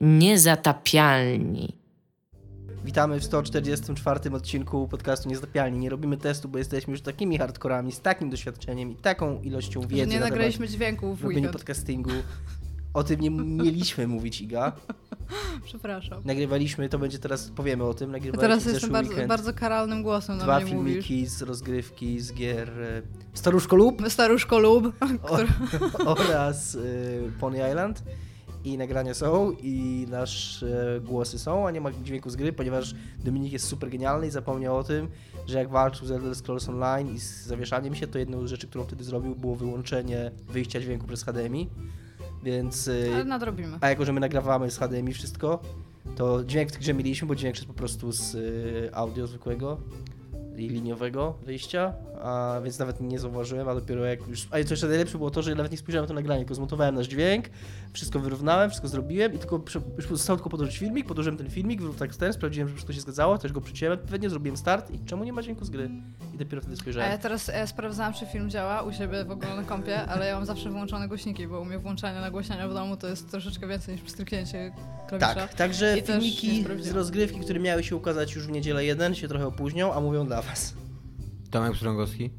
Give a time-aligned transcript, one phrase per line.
[0.00, 1.76] Niezatapialni.
[2.84, 5.78] Witamy w 144 odcinku podcastu Niezatapialni.
[5.78, 9.96] Nie robimy testu, bo jesteśmy już takimi hardkorami, z takim doświadczeniem i taką ilością wiedzy
[9.96, 11.52] Że nie na nagraliśmy dźwięku w weekend.
[11.52, 12.10] podcastingu.
[12.94, 14.72] O tym nie mieliśmy mówić, Iga.
[15.64, 16.22] Przepraszam.
[16.24, 20.36] Nagrywaliśmy, to będzie teraz, powiemy o tym, nagrywaliśmy teraz jestem bardzo, weekend bardzo karalnym głosem
[20.36, 20.92] na dwa mnie mówisz.
[21.06, 23.02] filmiki z rozgrywki, z gier e,
[23.34, 25.38] Staruszko lub Staruszko lub, o,
[26.12, 28.02] oraz y, Pony Island.
[28.64, 33.52] I nagrania są, i nasze głosy są, a nie ma dźwięku z gry, ponieważ Dominik
[33.52, 35.08] jest super genialny i zapomniał o tym,
[35.46, 38.66] że jak walczył z Elder Scrolls Online i z zawieszaniem się, to jedną z rzeczy,
[38.66, 41.68] którą wtedy zrobił, było wyłączenie wyjścia dźwięku przez HDMI.
[42.42, 42.88] Więc.
[42.88, 43.78] y, ale nadrobimy.
[43.80, 45.62] A jako, że my nagrywamy z HDMI wszystko,
[46.16, 49.80] to dźwięk w grze mieliśmy, bo dźwięk szedł po prostu z y, audio zwykłego
[50.60, 51.92] i liniowego wyjścia,
[52.22, 54.48] a więc nawet nie zauważyłem, a dopiero jak już...
[54.50, 56.94] A co jeszcze najlepsze było to, że nawet nie spojrzałem na to nagranie, tylko zmontowałem
[56.94, 57.44] nasz dźwięk,
[57.92, 59.62] wszystko wyrównałem, wszystko zrobiłem i tylko
[59.96, 63.38] już zostało tylko podłożyć filmik, podłożyłem ten filmik, tak ten, sprawdziłem, że wszystko się zgadzało,
[63.38, 65.90] też go przyciąłem odpowiednio, zrobiłem start i czemu nie ma dźwięku z gry?
[66.34, 67.18] I dopiero wtedy A ja spojrzałem.
[67.18, 70.46] teraz e, sprawdzałam, czy film działa u siebie w ogóle na kompie, ale ja mam
[70.46, 74.10] zawsze wyłączone głośniki, bo u mnie włączanie nagłośniania w domu to jest troszeczkę więcej niż
[74.10, 74.72] stryknięcie
[75.08, 75.34] klawisza.
[75.34, 79.28] Tak, także I filmiki z rozgrywki, które miały się ukazać już w niedzielę jeden, się
[79.28, 80.74] trochę opóźnią, a mówią dla was.
[81.50, 82.30] Tomek Pstrągowski.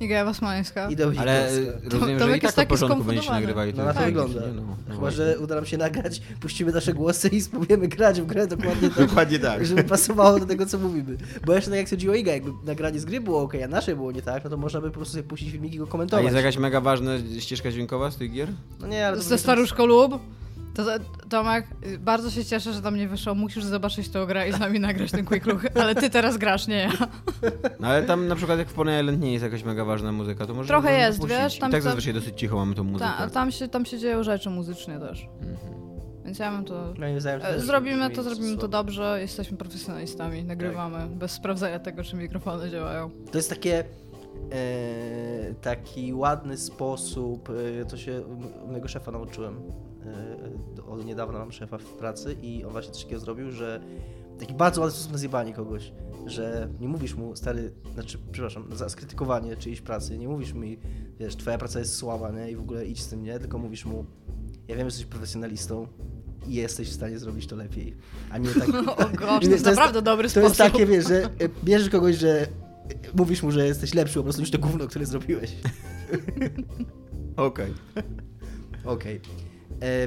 [0.00, 0.90] Iga Wasmańska.
[0.90, 3.40] I Dominik Ale y, rozumiem, Tomek że i tak jest to taki porządku będziecie skonfundowany.
[3.40, 3.72] nagrywali.
[3.76, 4.40] No na to Tak, wygląda.
[4.56, 5.16] No, no Chyba, właśnie.
[5.16, 8.98] że uda nam się nagrać, puścimy nasze głosy i spróbujemy grać w grę dokładnie tak,
[9.08, 9.64] Dokładnie tak.
[9.66, 11.16] żeby pasowało do tego, co mówimy.
[11.46, 14.12] Bo jeszcze tak jak sądziło Iga, jakby nagranie z gry było ok, a nasze było
[14.12, 16.24] nie tak, no to można by po prostu sobie puścić filmiki i go A komentować.
[16.24, 18.48] jest jakaś mega ważna ścieżka dźwiękowa z tych gier?
[18.80, 20.18] No nie, ale to Ze Staruszko lub.
[20.78, 20.84] To,
[21.28, 21.66] Tomek,
[21.98, 23.34] bardzo się cieszę, że tam nie wyszło.
[23.34, 26.66] Musisz zobaczyć tę grę i z nami nagrać ten quick look, ale ty teraz grasz,
[26.66, 26.90] nie ja.
[27.80, 30.46] No ale tam na przykład jak w Pony Island nie jest jakaś mega ważna muzyka,
[30.46, 31.40] to może Trochę jest, dopuścić.
[31.42, 33.10] wiesz, tam I tak co- zazwyczaj dosyć cicho mamy tą muzykę.
[33.18, 35.26] Ta, tam się, tam się dzieją rzeczy muzycznie też.
[35.40, 35.78] Mhm.
[36.24, 36.94] Więc ja mam to...
[36.98, 42.16] No, E, też Zrobimy to, zrobimy to dobrze, jesteśmy profesjonalistami, nagrywamy bez sprawdzania tego, czy
[42.16, 43.10] mikrofony działają.
[43.32, 43.84] To jest takie
[44.52, 47.48] e, taki ładny sposób,
[47.80, 48.20] e, to się
[48.64, 49.60] u mojego szefa nauczyłem.
[50.98, 53.80] Od niedawna mam szefa w pracy i on właśnie coś takiego zrobił, że
[54.40, 55.92] taki bardzo ładny sposób na zjebanie kogoś,
[56.26, 60.78] że nie mówisz mu, stary, znaczy, przepraszam, za skrytykowanie czyjejś pracy, nie mówisz mi,
[61.20, 63.84] wiesz, twoja praca jest słaba, nie, i w ogóle idź z tym, nie, tylko mówisz
[63.84, 64.04] mu,
[64.68, 65.86] ja wiem, że jesteś profesjonalistą
[66.46, 67.96] i jesteś w stanie zrobić to lepiej,
[68.30, 68.68] a nie tak...
[69.04, 70.48] O gosh, to Nie, jest naprawdę dobry To sposób.
[70.48, 71.28] jest takie, wiesz, że e,
[71.64, 72.46] bierzesz kogoś, że e,
[73.14, 75.52] mówisz mu, że jesteś lepszy po prostu niż to gówno, które zrobiłeś.
[77.36, 77.74] Okej.
[78.84, 79.16] Okej.
[79.16, 79.20] E,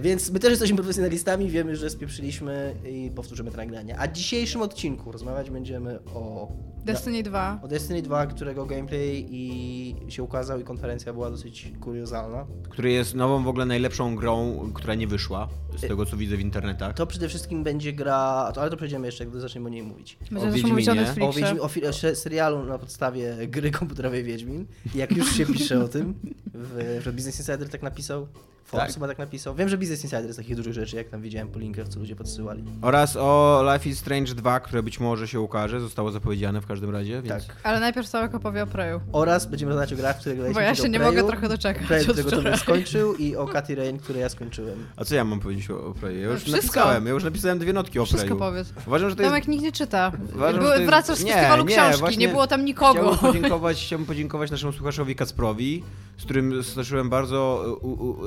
[0.01, 3.99] Więc my też jesteśmy profesjonalistami, wiemy, że spieprzyliśmy i powtórzymy to nagranie.
[3.99, 6.51] A w dzisiejszym odcinku rozmawiać będziemy o,
[6.85, 7.59] Destiny 2.
[7.63, 12.45] o Destiny 2, którego gameplay i się ukazał i konferencja była dosyć kuriozalna.
[12.69, 16.39] Który jest nową w ogóle najlepszą grą, która nie wyszła, z tego co widzę w
[16.41, 16.95] internetach.
[16.95, 20.17] To przede wszystkim będzie gra, to, ale to przejdziemy jeszcze, gdy zaczniemy o niej mówić.
[20.31, 21.41] Będziemy też mówić o O O, Netflixie.
[21.43, 24.65] Wiedźmi, o, o se- serialu na podstawie gry komputerowej Wiedźmin.
[24.95, 26.13] Jak już się pisze o tym,
[26.53, 28.27] w, że Business Insider tak napisał,
[28.71, 28.93] Forbes Tak.
[28.93, 29.55] chyba tak napisał.
[29.55, 32.15] Wiem, że Business Insider z takich dużych rzeczy, jak tam widziałem po linkach, co ludzie
[32.15, 32.63] podsyłali.
[32.81, 36.89] Oraz o Life is Strange 2, które być może się ukaże, zostało zapowiedziane w każdym
[36.89, 37.47] razie, więc...
[37.47, 37.55] Tak.
[37.63, 38.99] Ale najpierw Tomek opowie o Preju.
[39.11, 41.87] Oraz będziemy rozmawiać o grach, które graliśmy Bo ja się nie Preju, mogę trochę doczekać
[41.87, 42.57] Prey, od którego to wczoraj.
[42.59, 44.85] skończył i o Katy Rain, które ja skończyłem.
[44.95, 46.21] A co ja mam powiedzieć o, o Preju?
[46.21, 46.57] Ja już Wszystko.
[46.61, 48.39] napisałem, ja już napisałem dwie notki o Wszystko Preju.
[48.39, 48.73] powiedz.
[48.87, 50.11] Uważam, że to jest Tomek nikt nie czyta.
[50.35, 52.99] Uważam, Były- jest- Wracasz z Nie, festiwalu nie, książki, właśnie nie było tam nikogo.
[52.99, 55.83] Chciałbym podziękować, chciałbym podziękować naszemu słuchaczowi Kacprowi,
[56.17, 58.17] z którym stoczyłem bardzo u, u, u,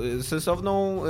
[0.40, 1.02] sensowną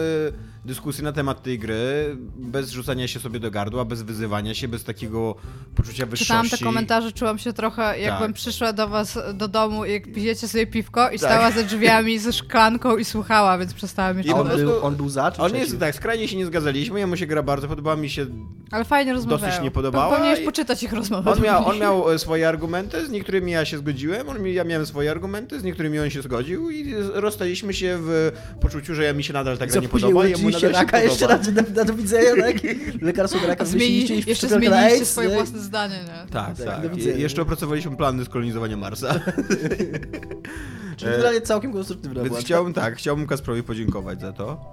[0.64, 4.84] dyskusję na temat tej gry, bez rzucania się sobie do gardła, bez wyzywania się, bez
[4.84, 5.34] takiego
[5.74, 6.24] poczucia wyższości.
[6.26, 8.36] Czytałam te komentarze, czułam się trochę, jakbym Tak.
[8.36, 12.96] przyszła do was do domu, jak pijecie sobie piwko i stała za drzwiami ze szklanką
[12.96, 16.28] i słuchała, więc przestałam po on, był, on był za, czy On jest tak, skrajnie
[16.28, 18.26] się nie zgadzaliśmy, jemu się gra bardzo podobała, mi się
[18.70, 19.62] Ale fajnie rozmawiają.
[19.62, 21.30] nie podobała Powinieneś poczytać ich rozmowę.
[21.32, 24.64] On miał, on miał e, swoje argumenty, z niektórymi ja się zgodziłem, on, mi- ja
[24.64, 29.12] miałem swoje argumenty, z niektórymi on się zgodził i rozstaliśmy się w poczuciu, że ja
[29.12, 31.84] mi się nadal ta gra Co nie podoba, jemu się raka jeszcze raz na, na
[31.84, 32.56] do widzenia, tak?
[33.02, 35.34] Lekarstwo raka Zmieni, wymyśliliście i jeszcze zmieniliście AIDS, swoje nie?
[35.34, 36.30] własne zdanie, nie?
[36.32, 36.96] Tak, Tak, tak.
[36.96, 39.14] jeszcze opracowaliśmy plany skolonizowania Marsa.
[40.96, 42.40] Czyli generalnie całkiem konstruktywna Więc była.
[42.40, 44.64] chciałbym tak, chciałbym Kasprowi podziękować za to.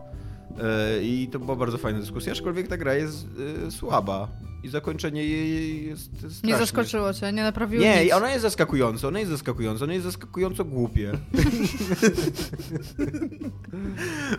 [0.64, 3.28] E, I to była bardzo fajna dyskusja, aczkolwiek ta gra jest
[3.68, 4.28] e, słaba.
[4.64, 6.50] I zakończenie jej jest straszne.
[6.50, 8.14] Nie zaskoczyło cię, nie naprawiło Nie, nic.
[8.14, 11.12] ona jest zaskakująca, ona jest zaskakująca, ona jest zaskakująco głupie.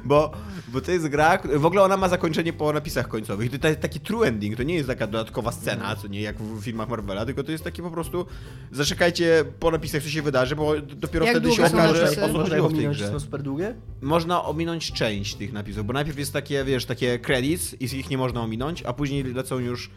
[0.04, 0.32] bo,
[0.68, 3.60] bo to jest gra, w ogóle ona ma zakończenie po napisach końcowych.
[3.60, 6.62] To jest taki true ending, to nie jest taka dodatkowa scena, co nie jak w
[6.64, 8.26] filmach Marvela, tylko to jest taki po prostu,
[8.72, 12.42] zaczekajcie po napisach, co się wydarzy, bo dopiero Jak wtedy się okaże, o co Można
[12.42, 13.08] chodziło w tej ominąć, grze.
[13.08, 13.74] są super długie?
[14.00, 18.18] Można ominąć część tych napisów, bo najpierw jest takie, wiesz, takie credits i ich nie
[18.18, 19.90] można ominąć, a później lecą już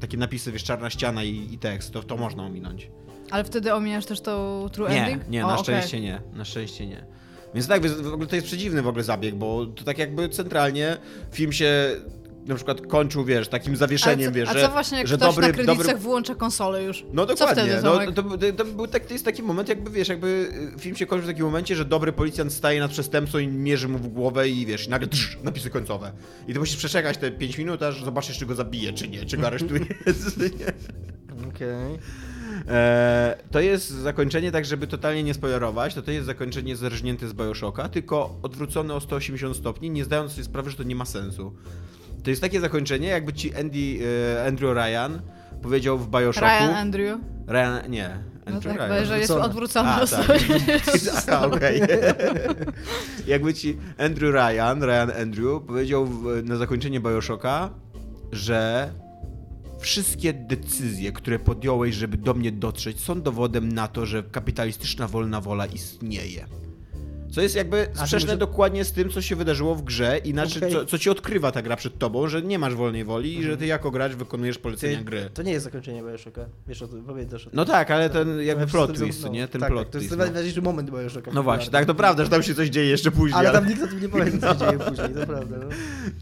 [0.00, 2.90] takie napisy, wiesz, czarna ściana i, i tekst, to, to można ominąć.
[3.30, 5.28] Ale wtedy omijasz też tą true Nie, ending?
[5.28, 5.64] nie, O, na okej.
[5.64, 6.20] szczęście nie.
[6.32, 7.04] Na szczęście nie.
[7.54, 10.96] Więc tak, w ogóle to jest przedziwny w ogóle zabieg, bo to tak jakby centralnie
[11.32, 11.96] film się
[12.46, 15.16] na przykład kończył, wiesz, takim A zawieszeniem, co, wiesz, a że, co właśnie jak że
[15.16, 15.98] ktoś dobry, na kredytach dobry...
[15.98, 17.04] wyłącza konsolę już?
[17.12, 19.90] No Co dokładnie, wtedy, no, to, to, to, był tak, to jest taki moment, jakby
[19.90, 23.38] wiesz, jakby y, film się kończy w takim momencie, że dobry policjant staje nad przestępcą
[23.38, 26.12] i mierzy mu w głowę i wiesz, i nagle drz, napisy końcowe.
[26.48, 29.36] I ty musisz przeczekać te 5 minut, aż zobaczysz, czy go zabije, czy nie, czy
[29.36, 29.80] go aresztuje.
[31.48, 31.98] Okej.
[32.68, 37.32] E, to jest zakończenie, tak żeby totalnie nie spoilerować, to to jest zakończenie zerżnięte z
[37.32, 41.52] Bioshocka, tylko odwrócone o 180 stopni, nie zdając sobie sprawy, że to nie ma sensu.
[42.22, 43.98] To jest takie zakończenie, jakby ci Andy,
[44.36, 45.20] e, Andrew Ryan
[45.62, 46.40] powiedział w Bioshocku...
[46.40, 47.20] Ryan Andrew.
[47.48, 48.18] Ryan, nie.
[48.46, 49.00] No tak, bo Ryan.
[49.00, 50.02] jeżeli jest Odwrócone.
[50.02, 51.38] odwrócony, A, tak.
[51.42, 51.82] A, okej.
[53.26, 56.08] Jakby ci Andrew Ryan, Ryan Andrew powiedział
[56.44, 57.70] na zakończenie Bioshocka,
[58.32, 58.90] że
[59.78, 65.40] wszystkie decyzje, które podjąłeś, żeby do mnie dotrzeć, są dowodem na to, że kapitalistyczna wolna
[65.40, 66.46] wola istnieje.
[67.32, 70.72] Co jest jakby sprzeczne dokładnie z tym, co się wydarzyło w grze i znaczy, Okej.
[70.72, 73.56] co, co ci odkrywa ta gra przed tobą, że nie masz wolnej woli i że
[73.56, 75.30] ty jako gracz wykonujesz polecenia Ty, gry.
[75.34, 76.46] to nie jest zakończenie Bioshocka.
[76.68, 77.56] Wiesz o tym, pamiętasz o tym.
[77.56, 79.48] No tak, ale ten jakby Ja plot twist, no, nie?
[79.48, 80.18] Ten tak, plot tak, To jest twist.
[80.18, 80.24] no.
[80.24, 81.30] najważniejszy moment Bioshocka.
[81.34, 83.38] No właśnie, tak, to prawda, że tam się coś dzieje jeszcze później.
[83.38, 85.56] Ale tam nikt o tym nie powie, co się dzieje później, to prawda.
[85.58, 85.66] No.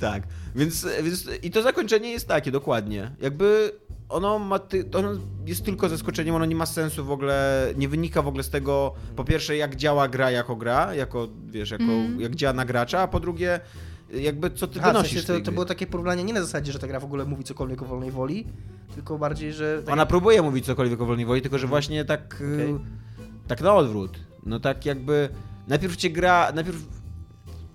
[0.00, 0.22] Tak,
[0.54, 3.10] więc, więc i to zakończenie jest takie, dokładnie.
[3.20, 3.70] Jakby
[4.10, 5.08] ono ma, ty, ono
[5.46, 8.94] jest tylko zaskoczeniem, ono nie ma sensu w ogóle, nie wynika w ogóle z tego,
[9.16, 12.20] po pierwsze jak działa gra jako gra, jako, wiesz, jako, Mhm.
[12.20, 13.60] jak działa na gracza, a po drugie
[14.14, 16.72] jakby co ty Aha, w wynosisz sensie to, to było takie porównanie nie na zasadzie,
[16.72, 18.46] że ta gra w ogóle mówi cokolwiek o wolnej woli,
[18.94, 19.82] tylko bardziej, że...
[19.84, 22.78] Tak Ona próbuje mówić cokolwiek o wolnej woli, tylko że właśnie tak, y, Okej.
[23.46, 24.18] tak na odwrót.
[24.46, 25.28] No tak jakby,
[25.68, 26.78] najpierw cię gra, najpierw,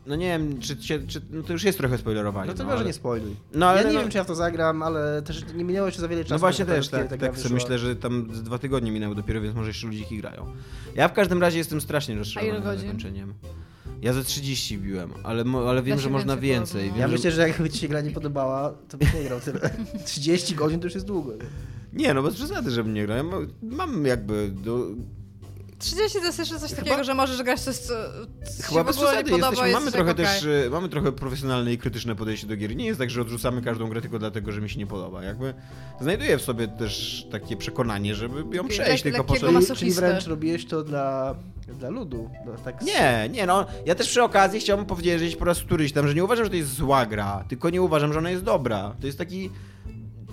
[0.08, 2.48] no nie wiem, czy, czy, czy no to już jest trochę spoilerowanie.
[2.48, 3.36] No to no, może ale- nie spoiluj.
[3.54, 5.86] No, ale ja nie no- wiem, czy ja w to zagram, ale też nie minęło
[5.88, 6.34] jeszcze za wiele czasu.
[6.34, 9.56] No właśnie też, ta- tak, tak myślę, że tam z dwa tygodnie minęły dopiero, więc
[9.56, 10.52] może jeszcze ludziki grają.
[10.96, 12.82] Ja w każdym razie jestem strasznie rozczarowany godzin?
[12.88, 13.34] zakończeniem.
[14.02, 16.72] Ja ze 30 biłem, ale, ale wiem, się że można więcej więcej.
[16.74, 16.94] porobić.
[16.94, 17.14] Wiem, Ja że...
[17.14, 19.60] myślę, że jakby ci się gra nie podobała, to byś nie grał tyle.
[20.06, 21.34] 30 godzin to już jest długo.
[21.94, 22.14] nie?
[22.14, 23.18] No bez przesady, żebym nie grał.
[23.18, 24.52] Ja mam- mam jakby...
[24.64, 24.88] Do...
[25.86, 27.94] 30 to jest jeszcze coś Chyba- takiego, że możesz grać coś, co,
[28.58, 29.68] co Chyba się bez w ogóle nie przesady podoba, jesteśmy.
[29.68, 30.26] jest Mamy tak trochę okej.
[30.26, 32.76] też, y, mamy trochę profesjonalne i krytyczne podejście do gier.
[32.76, 35.24] Nie jest tak, że odrzucamy każdą grę tylko dlatego, że mi się nie podoba.
[35.24, 35.54] Jakby
[36.02, 39.48] znajduję w sobie też takie przekonanie, żeby ją przejść, lek- tylko po co...
[39.52, 41.36] Czyli, czyli wręcz robiłeś to dla,
[41.80, 42.30] dla ludu.
[42.46, 43.66] No, tak Nie, nie, no.
[43.86, 46.56] Ja też przy okazji chciałbym powiedzieć po raz któryś tam, że nie uważam, że to
[46.58, 48.96] jest zła gra, tylko nie uważam, że ona jest dobra.
[49.02, 49.50] To jest taki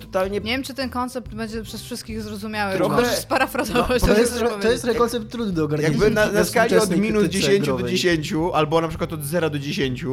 [0.05, 0.39] totalnie...
[0.39, 2.75] Nie wiem, czy ten koncept będzie przez wszystkich zrozumiały.
[2.75, 5.91] Trochę- Możesz sparafrazować To to, jest, co to jest koncept trudny do ogarnięcia.
[5.91, 7.91] Jakby na, na skali od minus krytyce 10 do growej.
[7.91, 10.05] 10, albo na przykład od 0 do 10,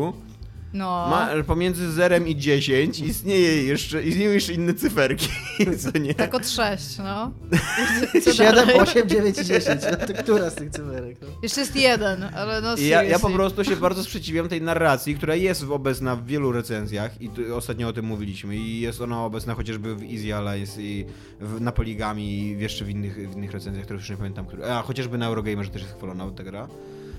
[0.73, 1.07] No.
[1.11, 5.29] ma, pomiędzy 0 i 10 istnieje jeszcze, istnieją jeszcze inne cyferki,
[5.93, 6.15] co nie?
[6.15, 7.33] Tak od 6, no.
[8.25, 8.81] Co 7, dalej?
[8.81, 9.81] 8, 9 i 10.
[9.91, 11.17] No to która z tych cyferek?
[11.23, 11.29] No?
[11.43, 15.35] Jeszcze jest jeden, ale no ja, ja po prostu się bardzo sprzeciwiam tej narracji, która
[15.35, 19.55] jest obecna w wielu recenzjach i tu ostatnio o tym mówiliśmy i jest ona obecna
[19.55, 21.07] chociażby w Easy Allies i
[21.41, 24.77] w, na Poligami i jeszcze w innych, w innych recenzjach, które już nie pamiętam, które,
[24.77, 26.69] a chociażby na Eurogamerze też jest chwalona ta gra,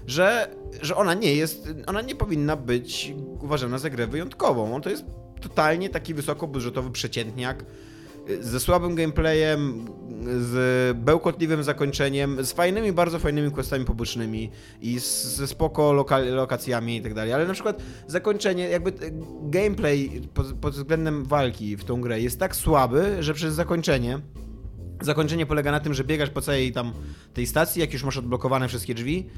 [0.07, 4.75] że, że ona nie jest, ona nie powinna być uważana za grę wyjątkową.
[4.75, 5.05] On to jest
[5.41, 7.65] totalnie taki wysokobudżetowy przeciętniak
[8.41, 9.85] ze słabym gameplayem,
[10.39, 16.97] z bełkotliwym zakończeniem, z fajnymi, bardzo fajnymi questami pobocznymi i z, ze spoko lokal, lokacjami
[16.97, 18.93] i tak dalej, ale na przykład zakończenie, jakby
[19.41, 24.19] gameplay pod, pod względem walki w tą grę jest tak słaby, że przez zakończenie
[25.01, 26.93] Zakończenie polega na tym, że biegasz po całej tam
[27.33, 29.29] tej stacji, jak już masz odblokowane wszystkie drzwi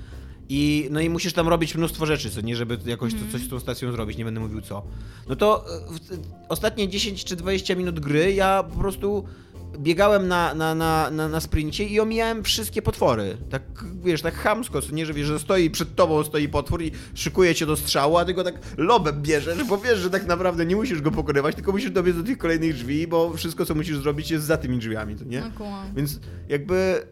[0.49, 3.49] i no i musisz tam robić mnóstwo rzeczy, co nie, żeby jakoś to, coś z
[3.49, 4.83] tą stacją zrobić, nie będę mówił co.
[5.29, 6.19] No to e, w,
[6.49, 9.23] ostatnie 10 czy 20 minut gry ja po prostu
[9.79, 13.37] biegałem na, na, na, na, na sprincie i omijałem wszystkie potwory.
[13.49, 13.61] Tak,
[14.03, 17.55] wiesz, tak chamsko, co nie, że wiesz, że stoi przed tobą, stoi potwór i szykuje
[17.55, 20.75] cię do strzału, a ty go tak lobem bierzesz, bo wiesz, że tak naprawdę nie
[20.75, 24.31] musisz go pokonywać, tylko musisz dobiec do tych kolejnych drzwi, bo wszystko, co musisz zrobić
[24.31, 25.39] jest za tymi drzwiami, to nie?
[25.95, 26.19] Więc
[26.49, 27.07] jakby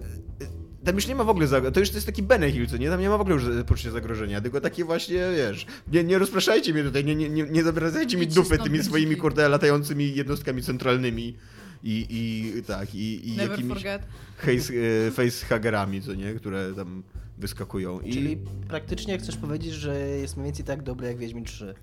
[0.85, 2.89] tam już nie ma w ogóle, zag- to już to jest taki Benny co nie?
[2.89, 6.73] Tam nie ma w ogóle już poczucia zagrożenia, tylko takie właśnie, wiesz, nie, nie rozpraszajcie
[6.73, 11.37] mnie tutaj, nie, nie, nie, nie zawracajcie mi dupy tymi swoimi, kurde, latającymi jednostkami centralnymi
[11.83, 14.01] i, i tak, i, i Never jakimiś forget.
[14.37, 14.73] face,
[15.07, 16.33] e, facehagerami, co nie?
[16.33, 17.03] Które tam
[17.41, 17.99] wyskakują.
[17.99, 18.13] I...
[18.13, 21.73] Czyli praktycznie chcesz powiedzieć, że jest mniej więcej tak dobry jak Wiedźmin 3.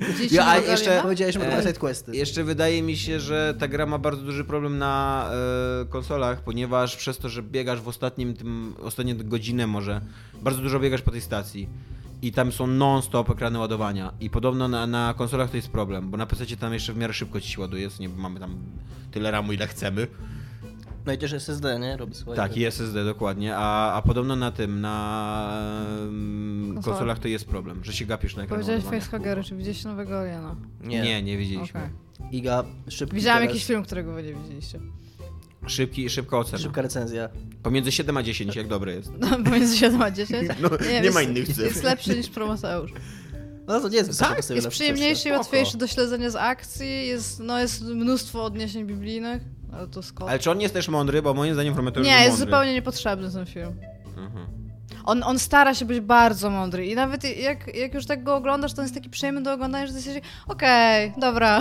[0.00, 1.00] Widzieliście Ja, a jeszcze-?
[1.02, 2.16] Powiedziałeś, E, dobre sidequesty.
[2.16, 5.26] Jeszcze wydaje mi się, że ta gra ma bardzo duży problem na
[5.82, 10.00] e, konsolach, ponieważ przez to, że biegasz w ostatnim tym, ostatnie godzinę może,
[10.42, 11.68] bardzo dużo biegasz po tej stacji.
[12.22, 14.12] I tam są non-stop ekrany ładowania.
[14.20, 17.12] I podobno na, na konsolach to jest problem, bo na PC tam jeszcze w miarę
[17.12, 18.56] szybko ci się ładuje, nie mamy tam
[19.10, 20.06] tyle ramu ile chcemy.
[21.06, 21.96] No i też SSD, nie?
[21.96, 22.36] Robi swoje.
[22.36, 25.58] Tak, i SSD dokładnie, a, a podobno na tym, na
[26.02, 26.84] em, Konsolach.
[26.84, 30.56] konsolach to jest problem, że się gapisz na ekran Powiedziałeś facehagery, czy widzieliście nowego Aliena?
[30.80, 31.02] Nie.
[31.02, 31.80] Nie, nie widzieliśmy.
[31.80, 32.38] Okej.
[32.38, 34.80] Iga, szybki Widziałam teraz, jakiś film, którego wy nie widzieliście.
[35.66, 36.58] Szybki, szybka ocena.
[36.58, 37.28] Szybka recenzja.
[37.62, 39.12] Pomiędzy 7 a 10, jak dobry jest.
[39.44, 40.48] Pomiędzy 7 a 10?
[40.62, 41.60] No, nie jest, ma innych cyfr.
[41.62, 42.92] Jest lepszy niż Promoteusz.
[43.66, 45.38] No to nie jest Tak, Jest przyjemniejszy i przyczepce.
[45.38, 50.30] łatwiejszy do śledzenia z akcji, jest, no, jest mnóstwo odniesień biblijnych, ale to skąd?
[50.30, 51.22] Ale czy on jest też mądry?
[51.22, 52.44] Bo moim zdaniem Prometeusz Nie, jest mądry.
[52.46, 53.76] zupełnie niepotrzebny ten film.
[54.16, 54.46] Mhm.
[55.04, 58.72] On, on stara się być bardzo mądry i nawet jak, jak już tak go oglądasz,
[58.72, 61.60] to on jest taki przyjemny do oglądania, że jesteś okej, dobra,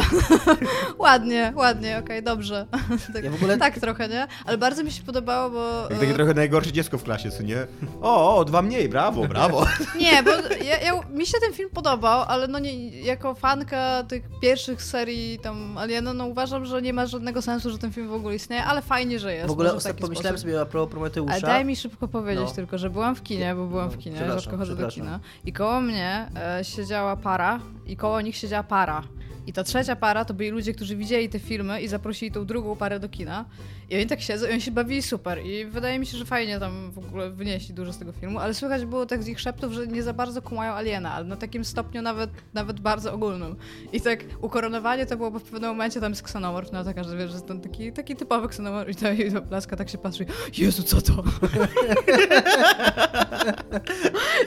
[0.98, 2.66] ładnie, ładnie, okej, dobrze.
[3.14, 4.28] tak, Ja w ogóle- tak trochę, nie?
[4.46, 5.88] Ale bardzo mi się podobało, bo...
[5.90, 7.58] Jak takie e, trochę najgorsze dziecko w klasie, co nie?
[8.02, 9.66] O, o, dwa mniej, brawo, brawo.
[10.00, 10.32] Nie, bo
[10.66, 15.40] ja, ja, mi się ten film podobał, ale no nie, jako fanka tych pierwszych serii
[15.40, 18.64] tam Aliena, no uważam, że nie ma żadnego sensu, że ten film w ogóle istnieje,
[18.64, 19.48] ale fajnie, że jest.
[19.48, 20.40] W ogóle w pomyślałem sposób.
[20.40, 21.32] sobie a propos Prometeusza.
[21.34, 22.56] Ale daj mi szybko powiedzieć No.
[22.56, 25.20] tylko, że byłam w kinie, bo byłam No, w kinie, przepraszam, rzadko chodzę do kina.
[25.46, 29.04] I koło mnie e, siedziała para i koło nich siedziała para.
[29.48, 32.76] I ta trzecia para to byli ludzie, którzy widzieli te filmy i zaprosili tą drugą
[32.76, 33.46] parę do kina.
[33.90, 35.46] I oni tak siedzą i oni się bawili super.
[35.46, 38.54] I wydaje mi się, że fajnie tam w ogóle wynieśli dużo z tego filmu, ale
[38.54, 41.66] słychać było tak z ich szeptów, że nie za bardzo kumają Aliena, ale na takim
[41.66, 43.56] stopniu nawet, nawet bardzo ogólnym.
[43.94, 47.18] I tak ukoronowanie to było, bo w pewnym momencie tam jest ksenomorf, no taka, że
[47.18, 50.26] wiesz, że ten taki, taki typowy ksenomorf i ta, i ta blaska tak się patrzy,
[50.58, 51.24] Jezu, co to?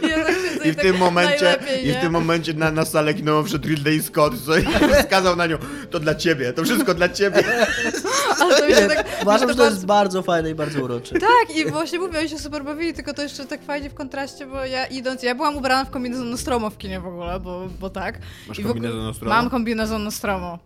[0.03, 3.15] I, ja tak I w tak tym momencie, i w tym momencie na, na salę
[3.15, 4.53] kinową wszedł Ridley Scott, co
[5.03, 5.57] wskazał na nią,
[5.91, 7.45] to dla ciebie, to wszystko dla ciebie.
[8.41, 11.15] Ale to mi się tak, Uważam, że to jest bardzo fajne i bardzo urocze.
[11.19, 14.47] Tak, i właśnie mówię, oni się super bawili, tylko to jeszcze tak fajnie w kontraście,
[14.47, 17.91] bo ja idąc, ja byłam ubrana w kombinezon Nostromo w kinie w ogóle, bo, bo
[17.91, 18.19] tak.
[18.49, 19.35] Masz I w ogóle- kombinezon Nostromo?
[19.35, 20.59] Mam kombinezon Nostromo.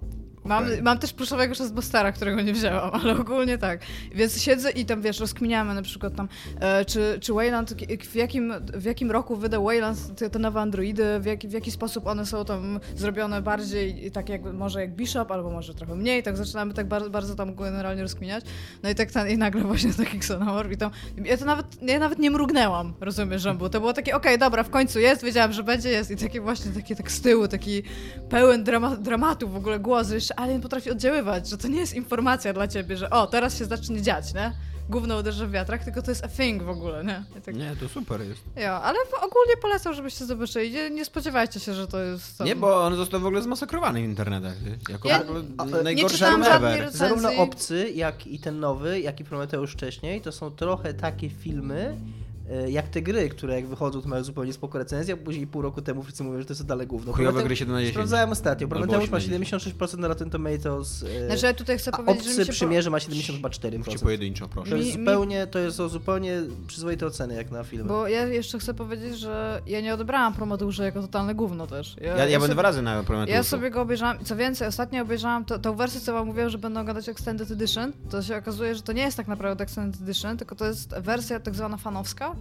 [0.48, 0.82] Mam, Okej.
[0.82, 3.80] mam też pluszowego Chestbustera, którego nie wzięłam, ale ogólnie tak.
[4.14, 6.28] Więc siedzę i tam, wiesz, rozkminiamy na przykład tam,
[6.60, 7.74] e, czy, czy Wayland,
[8.10, 11.70] w jakim, w jakim roku wydał Wayland te, te nowe androidy, w jaki, w jaki
[11.70, 16.22] sposób one są tam zrobione bardziej tak jak, może jak Bishop, albo może trochę mniej,
[16.22, 18.44] tak zaczynamy tak bardzo, bardzo tam generalnie rozkminiać.
[18.82, 20.90] No i tak ten, i nagle właśnie taki Xenomorph i tam,
[21.24, 23.68] ja to nawet, ja nawet nie mrugnęłam, rozumiesz, że było.
[23.68, 26.72] To było takie, okej, dobra, w końcu jest, wiedziałam, że będzie, jest i takie właśnie,
[26.72, 27.82] takie tak z tyłu, taki
[28.30, 32.52] pełen drama, dramatu w ogóle głos, jeszcze Alien potrafi oddziaływać, że to nie jest informacja
[32.52, 34.52] dla ciebie, że o, teraz się zacznie dziać, nie?
[34.90, 37.24] Gówno uderzy w wiatrak, tylko to jest a thing w ogóle, nie?
[37.44, 38.40] Tak, Nie, to super jest.
[38.56, 40.70] ja, ale ogólnie polecam, żebyście zobaczyli.
[40.70, 42.38] Nie, nie spodziewajcie się, że to jest...
[42.38, 42.46] Tam...
[42.46, 44.54] Nie, bo on został w ogóle zmasakrowany w internetach.
[44.88, 46.90] Jako Ja- w ogóle a- nie najgorszy ever.
[46.92, 51.80] Zarówno Obcy, jak i ten nowy, jak i Prometeusz wcześniej, to są trochę takie filmy,
[51.80, 52.27] e,
[52.68, 55.82] jak te gry, które jak wychodzą, to mają zupełnie spoko recenzję, a później pół roku
[55.82, 57.12] temu wszyscy mówią, że to jest dalej gówno.
[57.12, 57.94] Chujowe gry 7 na 10.
[57.94, 58.68] Sprawdzałem ostatnio.
[58.68, 59.62] Prometeusz ma 80.
[59.62, 62.52] 76% na Rotten Tomatoes, e, Znaczy ja tutaj chcę a powiedzieć, że Obcy się...
[62.52, 63.78] przymierze ma 74%.
[63.78, 64.70] Mówcie pojedynczo, proszę.
[64.70, 67.88] To jest Mi- zupełnie, to jest o zupełnie przyzwoite oceny jak na filmy.
[67.88, 71.96] Bo ja jeszcze chcę powiedzieć, że ja nie odebrałam Prometeusza jako totalne gówno też.
[72.00, 73.36] Ja, ja będę sobie- dwa razy na Prometeuszu.
[73.36, 76.58] Ja sobie go obejrzałam, co więcej, ostatnio obejrzałam to, tą wersję, co wam mówiłam, że
[76.58, 80.36] będę oglądać Extended Edition, to się okazuje, że to nie jest tak naprawdę Extended Edition,
[80.36, 82.32] tylko to jest wersja tak zwana fanowska.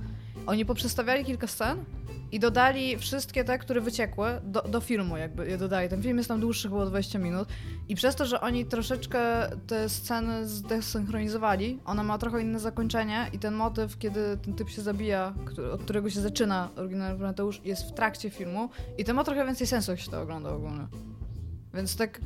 [0.46, 1.86] Oni poprzestawiali kilka scen
[2.32, 5.90] i dodali wszystkie te, które wyciekły do, do filmu, jakby je dodali.
[5.90, 7.48] Ten film jest tam dłuższy, było 20 minut
[7.90, 9.20] i przez to, że oni troszeczkę
[9.68, 14.82] te sceny zdesynchronizowali, ona ma trochę inne zakończenie i ten motyw, kiedy ten typ się
[14.82, 19.24] zabija, który, od którego się zaczyna oryginalny Prometeusz, jest w trakcie filmu i to ma
[19.24, 20.88] trochę więcej sensu, jak się to ogląda ogólnie.
[21.74, 22.22] Więc tak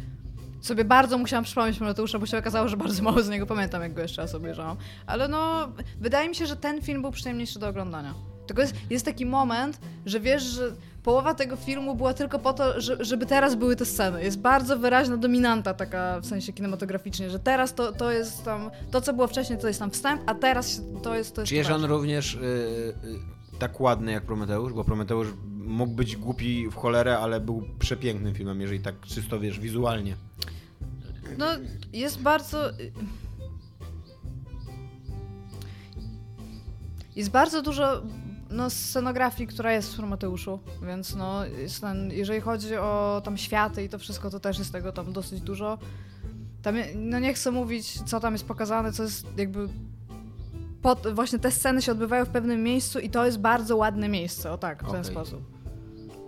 [0.62, 3.94] sobie bardzo musiałam przypomnieć Prometeusza, bo się okazało, że bardzo mało z niego pamiętam, jak
[3.94, 4.77] go jeszcze raz obejrzałam.
[5.06, 8.13] Ale no, wydaje mi się, że ten film był przyjemniejszy do oglądania.
[8.48, 10.72] Tylko jest, jest taki moment, że wiesz, że
[11.03, 14.24] połowa tego filmu była tylko po to, że, żeby teraz były te sceny.
[14.24, 19.01] Jest bardzo wyraźna dominanta taka w sensie kinematograficznie, że teraz to, to jest tam, to
[19.01, 21.70] co było wcześniej to jest tam wstęp, a teraz to jest to jest Czy jest
[21.70, 24.74] on również y, y, tak ładny jak Prometeusz?
[24.74, 25.27] Bo Prometeusz
[25.58, 30.15] mógł być głupi w cholerę, ale był przepięknym filmem, jeżeli tak czysto, wiesz, wizualnie.
[31.38, 31.45] No,
[31.93, 32.69] jest bardzo.
[37.15, 38.01] Jest bardzo dużo
[38.50, 41.41] no, scenografii, która jest w Prometeuszu, więc no,
[41.81, 45.41] ten, jeżeli chodzi o tam światy i to wszystko, to też jest tego tam dosyć
[45.41, 45.77] dużo.
[46.61, 49.67] Tam, no nie chcę mówić, co tam jest pokazane, co jest jakby...
[50.81, 54.51] Pod, właśnie te sceny się odbywają w pewnym miejscu i to jest bardzo ładne miejsce,
[54.51, 55.61] o tak, w ten sposób.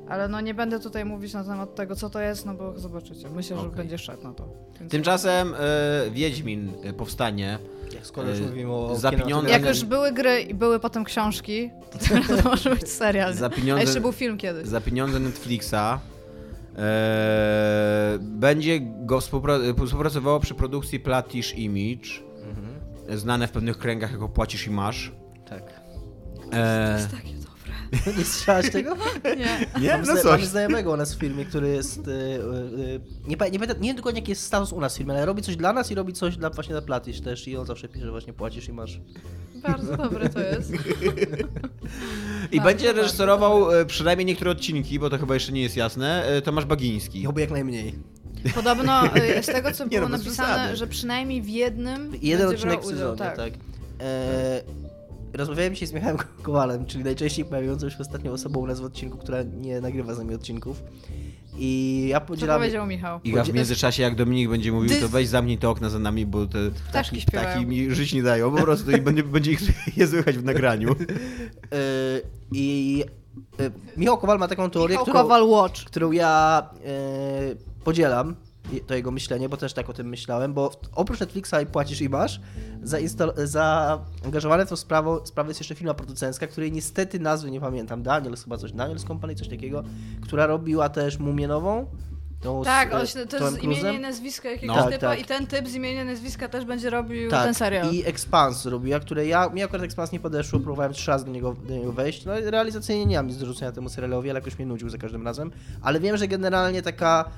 [0.09, 3.29] Ale no nie będę tutaj mówić na temat tego, co to jest, no bo zobaczycie.
[3.29, 4.47] Myślę, że będzie szedł na to.
[4.79, 7.57] Więc- Tymczasem e, Wiedźmin e, powstanie.
[7.93, 11.03] Jak skoro już Y, mówimy o za pieniądze- Jak już były gry i były potem
[11.03, 13.33] książki, to teraz to może być serial.
[13.33, 14.67] Za A pieniądze, jeszcze był film kiedyś.
[14.67, 15.99] za pieniądze Netflixa
[16.77, 22.09] e, będzie go współpra- współpracowało przy produkcji Platish Image,
[22.49, 23.19] Mhm.
[23.19, 25.11] znane w pewnych kręgach jako Płacisz i Masz.
[25.49, 25.63] Tak.
[26.53, 27.42] E, jest takie.
[28.17, 28.95] Nie słyszałaś tego?
[29.25, 29.81] Nie.
[29.81, 29.89] nie?
[29.91, 30.45] Mam, No zna- coś.
[30.45, 32.07] znajomego u nas w firmie, który jest.
[32.07, 32.13] y, y,
[32.79, 35.13] y, nie, pa- nie, pamiętam, nie wiem dokładnie jaki jest status u nas w firmie,
[35.13, 37.65] ale robi coś dla nas i robi coś dla właśnie dla Platisz też i on
[37.65, 38.99] zawsze pisze, że właśnie płacisz i masz.
[39.55, 40.71] Bardzo dobre to jest.
[40.73, 40.75] I
[42.57, 46.25] Bardzo, będzie bardzo reżyserował e, przynajmniej niektóre odcinki, bo to chyba jeszcze nie jest jasne,
[46.25, 47.21] e, Tomasz Bagiński.
[47.21, 47.93] I oby jak najmniej.
[48.55, 50.75] Podobno y, z tego, co Nie było no, bez napisane, przesady.
[50.77, 53.53] że przynajmniej w jednym Jeden będzie odcinek w udział, sezonie, tak.
[54.01, 54.61] E,
[55.33, 59.17] rozmawiałem dzisiaj z Michałem Kowalem, czyli najczęściej pojawiającą się ostatnią osobą u nas w odcinku,
[59.17, 60.83] która nie nagrywa z nami odcinków.
[61.57, 62.59] I ja Co podzielam.
[62.59, 63.19] powiedział Michał?
[63.23, 66.25] Iga, w międzyczasie jak Dominik będzie mówił, Ty- to weź zamknij te okna za nami,
[66.25, 67.49] bo te Ptaszki ptaki, śpiewają.
[67.49, 69.61] ptaki mi żyć nie dają po prostu i będzie, będzie ich
[69.97, 70.95] je słychać w nagraniu.
[71.73, 71.75] E,
[72.51, 73.03] I
[73.59, 75.83] e, Michał Kowal ma taką teorię, Michał którą, Kowal Watch.
[75.85, 76.93] którą ja e,
[77.83, 78.35] podzielam,
[78.87, 82.09] to jego myślenie, bo też tak o tym myślałem, bo oprócz Netflixa i płacisz i
[82.09, 82.41] masz,
[83.37, 88.43] zaangażowane w tą sprawę, sprawę jest jeszcze firma producencka, której niestety nazwy nie pamiętam, Daniels
[88.43, 89.83] chyba coś, Daniels Company, coś takiego,
[90.21, 91.85] która robiła też Mumię Nową.
[92.41, 94.83] Tą z, Tak, e, on się, to Tomem jest imienie i nazwisko jakiegoś No.
[94.83, 95.19] typa Tak, tak.
[95.21, 97.93] i ten typ z imienia i nazwiska też będzie robił Tak, ten serial.
[97.93, 101.55] i Expanse robiła, które ja, mi akurat Expanse nie podeszło, próbowałem trzy razy do niego,
[101.67, 104.57] do niego wejść, no i realizacyjnie nie mam nic do rzucenia temu serialowi, ale jakoś
[104.57, 105.51] mnie nudził za każdym razem,
[105.81, 107.29] ale wiem, że generalnie taka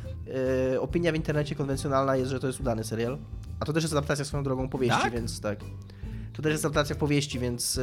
[0.73, 3.17] e, opinia w internecie konwencjonalna jest, że to jest udany serial,
[3.59, 5.13] a to też jest adaptacja swoją drogą powieści, Tak?
[5.13, 5.59] więc tak.
[6.33, 7.81] To też jest adaptacja powieści, więc e,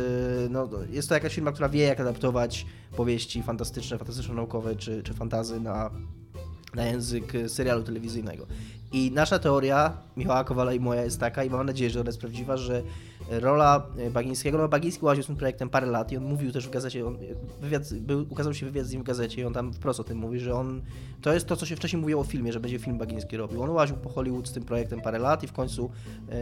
[0.51, 5.61] no, jest to jakaś firma, która wie jak adaptować powieści fantastyczne, fantastyczno-naukowe czy, czy fantazy
[5.61, 5.91] na,
[6.75, 8.47] na język e, serialu telewizyjnego.
[8.93, 12.21] I nasza teoria, Michała Kowala i moja jest taka, i mam nadzieję, że ona jest
[12.21, 12.83] prawdziwa, że
[13.31, 16.67] rola e, Bagińskiego, no Bagiński łaził z tym projektem parę lat i on mówił też
[16.67, 17.19] w gazecie, on,
[17.61, 20.19] wywiad, był, ukazał się wywiad z nim w gazecie i on tam wprost o tym
[20.19, 20.83] mówi, że on,
[21.21, 23.63] to jest to, co się wcześniej mówiło o filmie, że będzie film Bagiński robił.
[23.63, 25.91] On łaził po Hollywood z tym projektem parę lat i w końcu
[26.31, 26.35] e,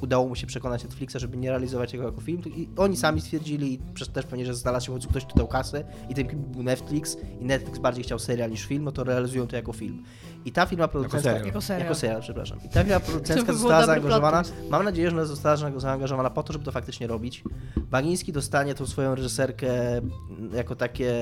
[0.00, 3.72] udało mu się przekonać Netflixa, żeby nie realizować tego jako film i oni sami stwierdzili,
[3.72, 6.26] i przez też pewnie, że znalazł się w końcu ktoś, kto dał kasę i tym
[6.26, 10.02] był Netflix i Netflix bardziej chciał serial niż film, no to realizują to jako film.
[10.44, 11.30] I ta firma producencka...
[11.30, 11.84] Jako serial.
[11.84, 12.58] Jako serial, przepraszam.
[12.64, 14.42] I ta firma producencka by została zaangażowana.
[14.70, 15.80] Mam nadzieję, że ona została zaang-
[16.24, 17.44] zaangażowana po to, żeby to faktycznie robić.
[17.90, 21.12] Bagiński dostanie tą swoją reżyserkę mm, jako takie,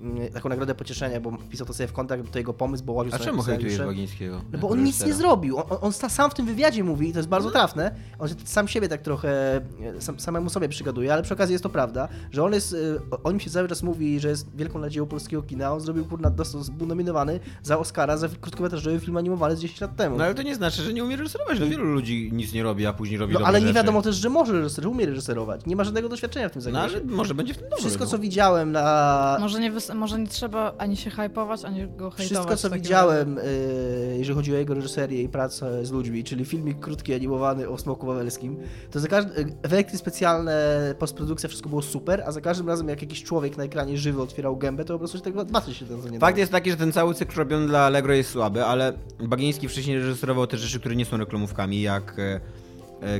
[0.00, 3.14] mm, taką nagrodę pocieszenia, bo wpisał to sobie w kontakt, to jego pomysł, bo łaził
[3.14, 4.40] A czemu hejtujesz Bagińskiego?
[4.52, 5.28] No bo on nic nie reżysera?
[5.28, 5.58] zrobił.
[5.58, 8.68] On, on, on sam w tym wywiadzie mówi, i to jest bardzo trafne, on sam
[8.68, 9.56] siebie tak trochę,
[9.96, 12.72] e, sam, samemu sobie przygaduje, ale przy okazji jest to prawda, że on jest,
[13.12, 16.04] e, o nim się cały czas mówi, że jest wielką nadzieją polskiego kina, on zrobił,
[16.04, 16.30] kurna,
[16.72, 20.16] był nominowany za Oscara za krótkometrażowy film animowany z 10 lat temu.
[20.16, 21.60] No ale to nie znaczy, że nie umie reżyserować.
[21.60, 23.76] No, wielu ludzi nic nie robi, a później robi No, ale nie rzeczy.
[23.76, 25.66] wiadomo też, że może reżyserować, umie reżyserować.
[25.66, 26.96] Nie ma żadnego doświadczenia w tym No zakresie.
[26.96, 27.80] ale może będzie w tym dobry.
[27.80, 28.10] Wszystko, no.
[28.10, 29.36] co widziałem na...
[29.40, 32.26] Może nie, może nie trzeba ani się hypować, ani go hejtować.
[32.26, 36.80] Wszystko, co widziałem, y, jeżeli chodzi o jego reżyserię i pracę z ludźmi, czyli filmik
[36.80, 38.56] krótki, animowany o Smoku Wawelskim,
[38.90, 40.54] to za każdy, y, efekty specjalne,
[40.98, 44.56] postprodukcja, wszystko było super, a za każdym razem, jak jakiś człowiek na ekranie żywy otwierał
[44.56, 46.92] gębę, to po prostu się tego patrzy się ten nie Fakt jest taki, że ten
[46.92, 48.92] cały cykl robiony dla Allegro jest słaby, ale
[49.28, 52.40] Bagiński wcześniej reżyserował te rzeczy, które nie są reklamówkami, jak e,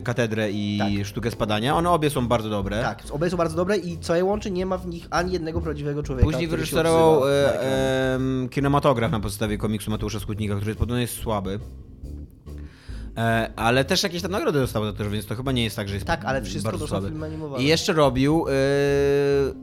[0.05, 1.07] Katedrę i Tak.
[1.07, 1.77] Sztukę Spadania.
[1.77, 2.83] One obie są bardzo dobre.
[2.83, 5.61] Tak, obie są bardzo dobre i co je łączy, nie ma w nich ani jednego
[5.61, 6.27] prawdziwego człowieka.
[6.27, 7.61] Później wyreżyserował e,
[8.15, 11.59] em, kinematograf na podstawie komiksu Mateusza Skutnika, który podobno jest słaby.
[13.17, 15.89] E, ale też jakieś tam nagrody dostał za to, więc to chyba nie jest tak,
[15.89, 17.09] że jest Tak, ale wszystko bardzo to są słaby.
[17.09, 17.63] filmy animowane.
[17.63, 18.53] I jeszcze robił e,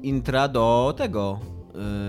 [0.01, 1.39] intra do tego.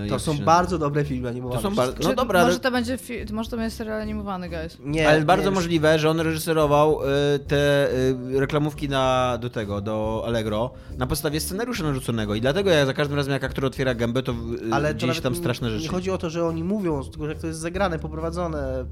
[0.05, 1.61] E, To są się- bardzo dobre filmy animowane.
[1.61, 2.09] To są bardzo- Wszystko.
[2.09, 4.77] No dobra, może ale- to będzie fi- może to będzie serial animowany, guys.
[4.83, 9.81] Nie, ale bardzo nie, możliwe, że on reżyserował y, te y, reklamówki na, do tego,
[9.81, 13.95] do Allegro na podstawie scenariusza narzuconego i dlatego ja za każdym razem jak aktor otwiera
[13.95, 14.35] gębę, to y,
[14.73, 15.83] Ale to dzieje się nawet tam straszne rzeczy.
[15.83, 18.85] Nie chodzi o to, że oni mówią, tylko że jak to jest zagrane, poprowadzone.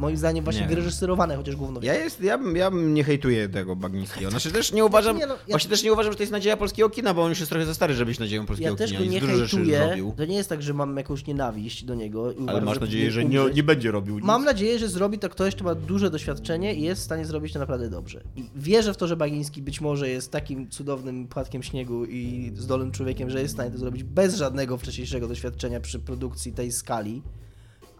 [0.00, 0.68] Moim zdaniem właśnie Nie.
[0.68, 1.80] wyreżyserowane, chociaż główno.
[1.82, 4.30] Ja, jest, ja, bym- ja bym nie hejtuję tego Bagnickiego.
[4.30, 6.56] Znaczy też nie uważam, Nie, no, ja- właśnie też nie uważam, że to jest nadzieja
[6.56, 8.90] polskiego kina, bo on już jest trochę za stary, żeby być nadzieją polskiego Ja też
[8.90, 9.00] kina.
[9.00, 10.12] go i nie dużo rzeczy hejtuję.
[10.16, 12.24] To nie jest tak, że mam jakąś nienawiść do niego.
[12.24, 14.24] Ale uważam, masz nadzieję, że nie, nie będzie robił nic.
[14.24, 17.52] Mam nadzieję, że zrobi to ktoś, kto ma duże doświadczenie i jest w stanie zrobić
[17.52, 18.20] to naprawdę dobrze.
[18.36, 22.90] I wierzę w to, że Bagiński być może jest takim cudownym płatkiem śniegu i zdolnym
[22.92, 27.22] człowiekiem, że jest w stanie to zrobić bez żadnego wcześniejszego doświadczenia przy produkcji tej skali.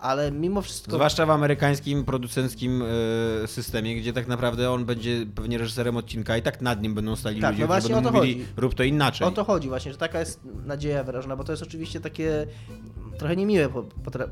[0.00, 0.92] Ale mimo wszystko.
[0.92, 2.82] Zwłaszcza w amerykańskim producenckim
[3.44, 7.16] e, systemie, gdzie tak naprawdę on będzie pewnie reżyserem odcinka i tak nad nim będą
[7.16, 8.52] stali Tak, ludzie, no którzy właśnie będą o to mówili, chodzi.
[8.56, 9.26] rób to inaczej.
[9.26, 12.46] O to chodzi właśnie, że taka jest nadzieja wyrażona, bo to jest oczywiście takie
[13.20, 13.68] trochę niemiłe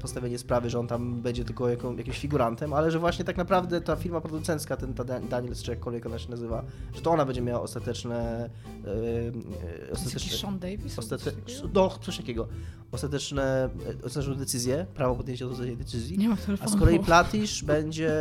[0.00, 3.80] postawienie sprawy, że on tam będzie tylko jaką, jakimś figurantem, ale że właśnie tak naprawdę
[3.80, 7.24] ta firma producencka, ten ta Dan- Daniels, czy jakkolwiek ona się nazywa, że to ona
[7.24, 8.50] będzie miała ostateczne...
[8.84, 10.98] Yy, ostateczne Sean Davis?
[10.98, 11.24] albo Ostate...
[11.24, 11.68] coś takiego?
[11.74, 12.48] No, coś takiego.
[12.92, 13.70] Ostateczne,
[14.02, 16.18] e, ostateczną decyzję, prawo podjęcia ostatecznej decyzji.
[16.18, 18.12] Nie ma A z kolei Platisz będzie.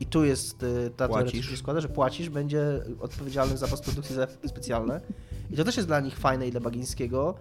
[0.00, 0.58] I tu jest
[0.96, 5.00] ta teoria, się składa, że płacisz, będzie odpowiedzialny za postprodukcję za efekty specjalne.
[5.50, 7.34] I to też jest dla nich fajne i dla Bagińskiego.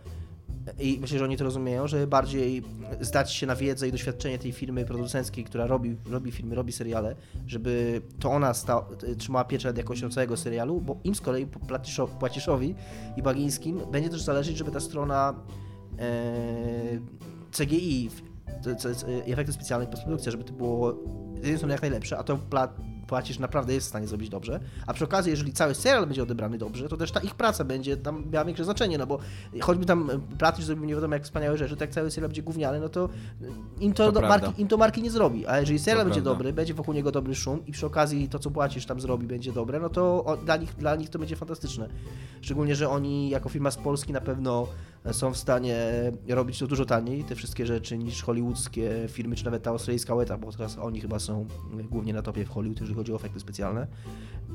[0.79, 2.63] I myślę, że oni to rozumieją, żeby bardziej
[3.01, 7.15] zdać się na wiedzę i doświadczenie tej firmy producenckiej, która robi, robi filmy, robi seriale,
[7.47, 8.85] żeby to ona sta,
[9.17, 11.47] trzymała pieczę jakością całego serialu, bo im z kolei
[12.19, 12.75] Płaciszowi
[13.17, 15.33] i Bagińskim będzie też zależeć, żeby ta strona
[15.99, 16.99] e,
[17.51, 18.09] CGI,
[19.25, 20.93] efekty specjalne i postprodukcja, żeby to było
[21.33, 22.37] z jednej strony jak najlepsze, a to
[23.09, 26.57] płacisz naprawdę jest w stanie zrobić dobrze, a przy okazji, jeżeli cały serial będzie odebrany
[26.57, 29.19] dobrze, to też ta ich praca będzie tam miała większe znaczenie, no bo
[29.61, 32.79] choćby tam Platisz zrobił nie wiadomo jak wspaniałe rzeczy, to jak cały serial będzie gówniany,
[32.79, 33.09] no to
[33.79, 34.47] im to, To prawda.
[34.47, 36.37] marki, im to marki nie zrobi, a jeżeli serial To będzie prawda.
[36.37, 39.51] dobry, będzie wokół niego dobry szum i przy okazji to, co płacisz tam zrobi, będzie
[39.53, 41.89] dobre, no to dla, nich, dla nich to będzie fantastyczne.
[42.41, 44.67] Szczególnie, że oni jako firma z Polski na pewno
[45.11, 45.77] są w stanie
[46.27, 50.37] robić to dużo taniej, te wszystkie rzeczy, niż hollywoodzkie firmy, czy nawet ta australijska Weta,
[50.37, 51.45] bo teraz oni chyba są
[51.89, 53.87] głównie na topie w Hollywood, jeżeli chodzi o efekty specjalne.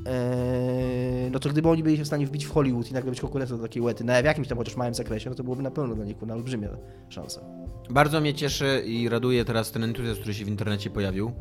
[0.05, 3.57] Eee, no to gdyby oni byli w stanie wbić w Hollywood i nagle być konkurencją
[3.57, 5.95] do takiej Wety, na w jakimś tam chociaż małym zakresie, no to byłoby na pewno
[5.95, 6.69] dla nich kurna olbrzymia
[7.09, 7.41] szansa.
[7.89, 11.31] Bardzo mnie cieszy i raduje teraz ten entuzjazm, który się w internecie pojawił,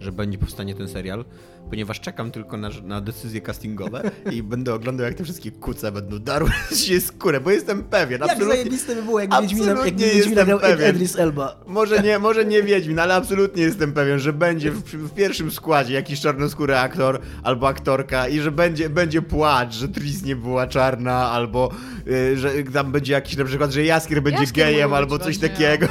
[0.00, 1.24] że będzie powstanie ten serial,
[1.70, 6.18] ponieważ czekam tylko na, na decyzje castingowe i będę oglądał, jak te wszystkie kuce będą
[6.18, 6.50] darły
[6.86, 8.56] się skórę, bo jestem pewien, Jak absolutnie.
[8.56, 10.90] zajebiste by było, jak absolutnie Wiedźmina, jak jestem Wiedźmina grał pewien.
[10.90, 11.60] Idris Elba.
[11.66, 15.94] Może nie, może nie Wiedźmin, ale absolutnie jestem pewien, że będzie w, w pierwszym składzie
[15.94, 21.30] jakiś czarnoskóry aktor albo aktorka i że będzie, będzie płacz, że Tris nie była czarna,
[21.30, 21.70] albo
[22.06, 25.48] y, że tam będzie jakiś na przykład, że Jaskier będzie Jaskier gejem albo coś właśnie,
[25.48, 25.86] takiego.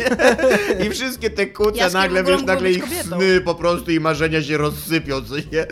[0.86, 3.11] I wszystkie te kuce Jaskier nagle, wiesz, nagle ich kobietą.
[3.16, 5.66] Sny po prostu i marzenia się rozsypią, co nie?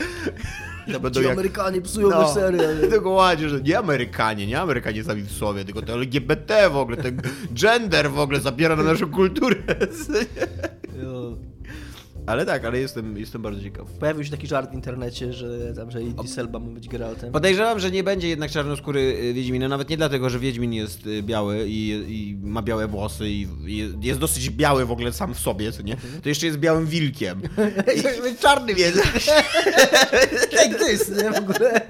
[0.92, 1.32] To będą Ci jak...
[1.32, 2.34] Amerykanie psują No, no.
[2.34, 2.74] serial.
[2.90, 7.22] dokładnie, że nie Amerykanie, nie Amerykanie sami w sobie, tylko te LGBT w ogóle, ten
[7.54, 9.56] gender w ogóle zabiera na naszą kulturę.
[12.26, 13.86] Ale tak, ale jestem, jestem bardzo ciekaw.
[13.92, 17.32] Pojawił się taki żart w internecie, że tam, że Idris Elba ma być Geraltem.
[17.32, 21.22] Podejrzewam, że nie będzie jednak czarnoskóry y, Wiedźmina, nawet nie dlatego, że Wiedźmin jest y,
[21.22, 25.38] biały i, i ma białe włosy i i jest dosyć biały w ogóle sam w
[25.38, 25.96] sobie, co nie?
[26.22, 27.42] To jeszcze jest białym wilkiem.
[28.42, 28.96] Czarny więc.
[30.52, 31.30] Jak to jest, nie?
[31.30, 31.80] W ogóle.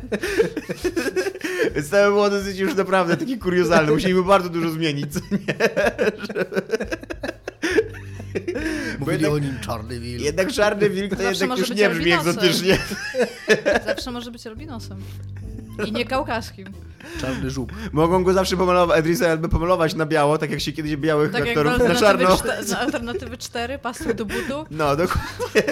[1.74, 3.92] Więc to było dosyć już naprawdę takie kuriozalne.
[3.92, 5.54] Musieliby bardzo dużo zmienić, co nie?
[8.98, 10.24] Bo jednak, o nim czarny wilk.
[10.24, 12.78] jednak czarny wilk to Zawsze jednak już nie brzmi egzotycznie.
[13.86, 15.00] Zawsze może być albinosem.
[15.86, 16.66] I nie kaukaskim.
[17.20, 17.70] Czarny żuk.
[17.92, 21.42] Mogą go zawsze pomalować, Edrisa Elby pomalować na biało, tak jak się kiedyś białych Tak
[21.48, 22.38] aktorów na czarno.
[22.70, 24.66] na alternatywy 4, pastą do butu.
[24.70, 25.62] No, dokładnie.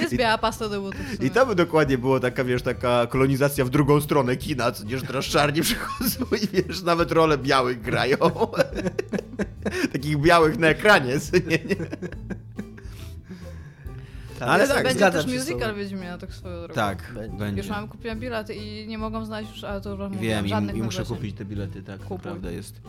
[0.00, 0.92] Jest biała pasta do sumie.
[1.20, 4.98] I to by dokładnie było taka, wiesz, taka kolonizacja w drugą stronę kina, co nie,
[4.98, 8.16] że teraz czarni przychodzą i wiesz, nawet role białych grają.
[9.92, 11.58] Takich białych na ekranie, co nie,
[14.44, 14.50] nie?
[14.52, 16.74] Ale tak, Będzie też musical Wiedźmina, tak swoją drogą.
[16.74, 17.62] Tak, Będzie.
[17.62, 20.48] Już mam, kupiłem bilet i nie mogą znaleźć już, ale to już wam Wiem i,
[20.48, 22.22] żadnych i muszę kupić te bilety, tak, to Kupuj.
[22.22, 22.80] prawda jest.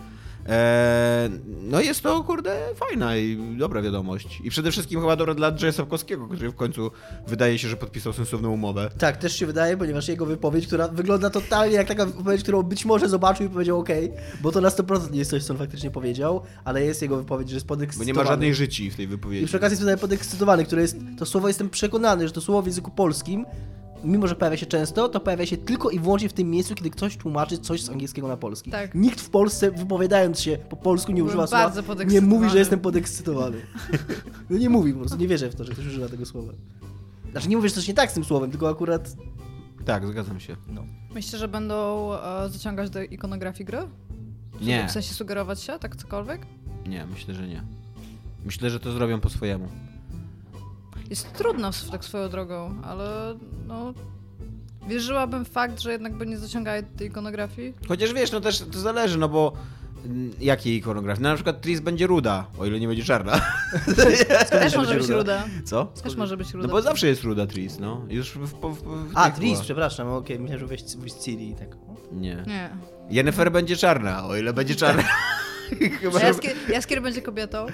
[0.48, 4.42] Eee, no jest to, kurde, fajna i dobra wiadomość.
[4.44, 6.92] I przede wszystkim chyba dobra dla Andrzeja Sapkowskiego, który w końcu
[7.28, 8.90] wydaje się, że podpisał sensowną umowę.
[8.98, 12.86] Tak, też się wydaje, ponieważ jego wypowiedź, która wygląda totalnie jak taka wypowiedź, którą być
[12.86, 13.90] może zobaczył i powiedział OK,
[14.42, 17.50] bo to na 100% nie jest coś, co on faktycznie powiedział, ale jest jego wypowiedź,
[17.50, 18.08] że jest Bo podekscytowany.
[18.18, 19.46] nie ma żadnej życi w tej I wypowiedzi.
[19.46, 22.66] przy okazji jest tutaj podekscytowany, które jest, to słowo jestem przekonany, że to słowo w
[22.66, 23.46] języku polskim,
[24.04, 26.90] mimo że pojawia się często, to pojawia się tylko i wyłącznie w tym miejscu, kiedy
[26.90, 28.72] ktoś tłumaczy coś z angielskiego na polski.
[28.72, 28.96] Tak.
[28.96, 32.80] Nikt w Polsce, wypowiadając się po polsku, nie używa bardzo słowa, nie mówi, że jestem
[32.80, 33.62] podekscytowany.
[34.50, 36.54] No nie mówi po prostu, nie wierzę w to, że ktoś używa tego słowa.
[37.32, 39.16] Znaczy nie mówię, że coś nie tak z tym słowem, tylko akurat...
[39.86, 40.56] Tak, zgadzam się.
[40.68, 40.84] No.
[41.14, 43.78] Myślicie, że będą e, zaciągać do ikonografii gry?
[44.62, 46.42] Nie, W sensie sugerować się, tak cokolwiek?
[46.88, 47.64] nie, myślę, że nie.
[48.46, 49.68] Myślę, że to zrobią po swojemu.
[51.12, 53.94] Jest trudno tak swoją drogą, ale no...
[54.88, 57.74] Wierzyłabym w fakt, że jednak by nie zaciągały tej ikonografii.
[57.88, 59.54] Chociaż wiesz, no też to zależy, no bo
[60.40, 61.24] jakiej ikonografii?
[61.24, 63.42] No, na przykład Tris będzie ruda, o ile nie będzie czarna.
[64.50, 65.18] Też może być ruda?
[65.18, 65.44] ruda.
[65.66, 65.86] Co?
[65.86, 66.68] Też może być ruda.
[66.68, 68.06] No bo zawsze jest ruda Tris, no.
[68.10, 69.64] Już w, w, w, w A, Tris, była.
[69.64, 71.78] przepraszam, okej, myślałem, że weź, weź Ciri i tak.
[72.12, 72.44] Nie.
[72.48, 72.70] Nie.
[73.10, 75.04] Jennifer będzie czarna, o ile będzie czarna.
[76.02, 76.20] Chyba.
[76.20, 77.66] Jaskier, Jaskier będzie kobietą.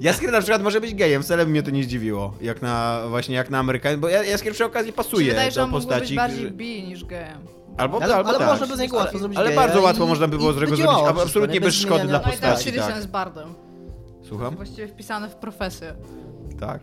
[0.00, 2.34] Jaskier na przykład może być gejem, wcale by mnie to nie zdziwiło.
[2.40, 6.00] Jak na, właśnie jak na Amerykan, bo Ja- Jaskier przy okazji pasuje wydaje, do postaci.
[6.00, 7.38] być bardziej bi niż gejem.
[7.76, 8.48] Albo, Ale, albo ale tak.
[8.48, 10.60] można bez niego łatwo zrobić Ale geja bardzo i- łatwo można by było z by
[10.66, 11.60] zrobić, absolutnie nie?
[11.60, 12.72] bez szkody dla No i tak, postaci.
[12.72, 12.96] Tak.
[12.96, 13.54] jest bardem.
[14.28, 14.56] Słucham?
[14.56, 15.94] Właściwie wpisane w profesję.
[16.60, 16.80] Tak.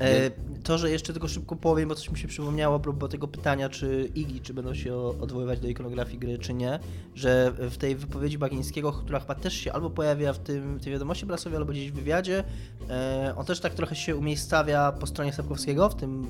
[0.00, 0.30] E,
[0.64, 4.10] to, że jeszcze tylko szybko powiem, bo coś mi się przypomniało propos tego pytania, czy
[4.14, 6.78] Iggy, czy będą się odwoływać do ikonografii gry, czy nie,
[7.14, 11.26] że w tej wypowiedzi Bagińskiego, która chyba też się albo pojawia w tym, tej wiadomości
[11.26, 12.44] prasowej, albo gdzieś w wywiadzie,
[12.90, 16.26] e, on też tak trochę się umiejscawia po stronie Sapkowskiego, w tym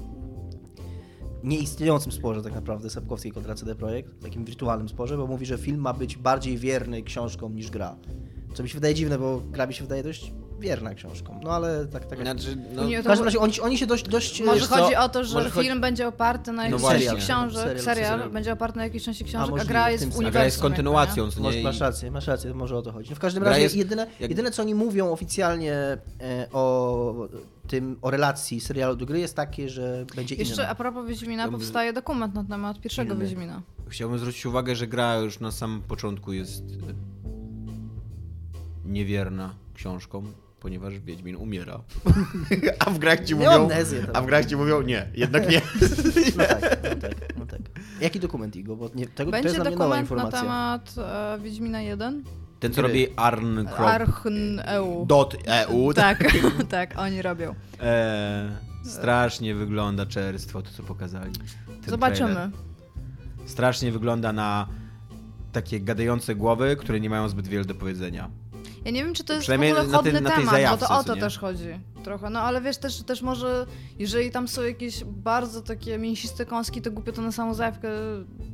[1.44, 5.80] nieistniejącym sporze tak naprawdę Sapkowskiej kontra CD Projekt, takim wirtualnym sporze, bo mówi, że film
[5.80, 7.96] ma być bardziej wierny książkom niż gra.
[8.54, 11.40] Co mi się wydaje dziwne, bo gra mi się wydaje dość wierna książkom.
[11.42, 14.42] No ale tak, tak Znaczy, no, Nie, w każdym razie oni, oni się dość, dość
[14.42, 17.06] Może chodzi o to, że może chodzi- film będzie oparty na jakiejś właśnie.
[17.06, 18.30] części książek, Serial, serial, serial.
[18.30, 20.26] będzie oparty na jakiejś części książek, a, możliwe, gra jest uniwersum.
[20.26, 20.70] a gra jest jakby, nie?
[20.76, 21.62] kontynuacją, co Może, nie?
[21.64, 23.10] masz rację, masz rację, może o to chodzi.
[23.10, 25.74] No w każdym Gra razie jest- jedyne, jak- jedyne co oni mówią oficjalnie
[26.20, 27.28] e, o
[27.68, 30.68] tym, o relacji serialu do gry jest takie, że będzie Jeszcze inna.
[30.68, 33.24] a propos Wiedźmina, powstaje dokument na temat pierwszego Inny.
[33.24, 33.62] Wiedźmina.
[33.88, 36.94] Chciałbym zwrócić uwagę, że gra już na samym początku jest e,
[38.84, 40.22] niewierna książką,
[40.64, 41.80] ponieważ Wiedźmin umiera.
[42.86, 43.68] A w grach ci mówią...
[44.12, 45.60] A w grach ci mówią nie, jednak nie.
[46.36, 47.60] No tak, no tak, no tak.
[48.00, 48.76] Jaki dokument, Igo?
[48.76, 50.40] Bo nie, tego, to Będzie jest mnie nowa dokument na informacja.
[50.40, 52.24] temat e, Wiedźmina 1.
[52.60, 52.88] Ten, co Gry.
[52.88, 53.66] robi Arn.
[53.76, 55.06] Archn EU.
[55.06, 55.92] Dot EU.
[55.94, 56.24] Tak,
[56.68, 57.54] tak, oni robią.
[57.80, 58.50] Eee,
[58.84, 61.32] strasznie wygląda czerstwo, to co pokazali.
[61.66, 62.34] Ten Zobaczymy.
[62.34, 62.50] trailer.
[63.46, 64.68] Strasznie wygląda na
[65.52, 68.30] takie gadające głowy, które nie mają zbyt wiele do powiedzenia.
[68.84, 70.54] Ja nie wiem, czy to jest w Przynajmniej ogóle na tej- chodny na tej temat,
[70.54, 71.68] zajawce, bo to o to też chodzi.
[72.04, 73.66] Trochę, no ale wiesz, też, też może,
[73.98, 77.88] jeżeli tam są jakieś bardzo takie mięsiste kąski, to głupio to na samą zajawkę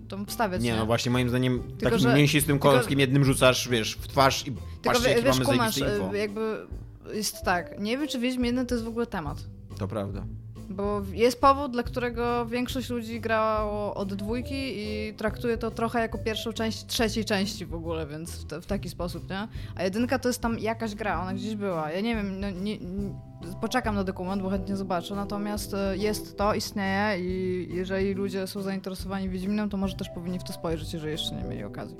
[0.09, 0.73] tam wstawiać, nie?
[0.73, 4.47] Nie, no właśnie moim zdaniem takim że- mięsistym tylko- kąskiem jednym rzucasz, wiesz, w twarz
[4.47, 6.15] i Tylko wie, jakie wiesz, mamy kumasz, info.
[6.15, 6.67] e, jakby
[7.15, 9.39] jest tak, nie wiem, czy Wiedźmin 1 to jest w ogóle temat.
[9.79, 10.25] To prawda.
[10.71, 16.19] Bo jest powód, dla którego większość ludzi grało od dwójki i traktuje to trochę jako
[16.19, 19.49] pierwszą część trzeciej części w ogóle, więc w, te, w taki sposób, nie?
[19.77, 21.91] A jedynka to jest tam jakaś gra, ona gdzieś była.
[21.91, 23.15] Ja nie wiem, no, nie, nie,
[23.61, 28.63] poczekam na dokument, bo chętnie zobaczę, natomiast e, jest to, istnieje i jeżeli ludzie są
[28.63, 31.97] zainteresowani Wiedźminem, to może też powinni w to spojrzeć, jeżeli jeszcze nie mieli okazji.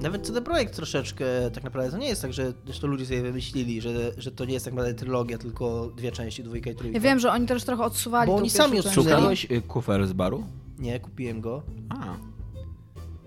[0.00, 3.80] Nawet CD Projekt troszeczkę tak naprawdę to nie jest tak, że zresztą ludzie sobie wymyślili,
[3.80, 6.94] że, że to nie jest tak naprawdę trylogia, tylko dwie części, dwójka i trójka.
[6.94, 9.10] Ja wiem, że oni też trochę odsuwali Bo oni sami odsunęli.
[9.10, 10.44] Szukałeś y, kufer z baru?
[10.78, 11.62] Nie, kupiłem go.
[11.88, 12.16] A.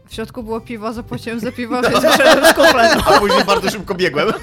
[0.10, 3.00] W środku było piwo, zapłaciłem za piwo, więc wyszedłem z kuflem.
[3.06, 4.28] A później bardzo szybko biegłem.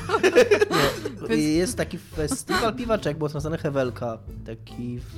[1.28, 5.16] Więc- I jest taki festiwal piwaczek, było nazwany Hewelka, taki w,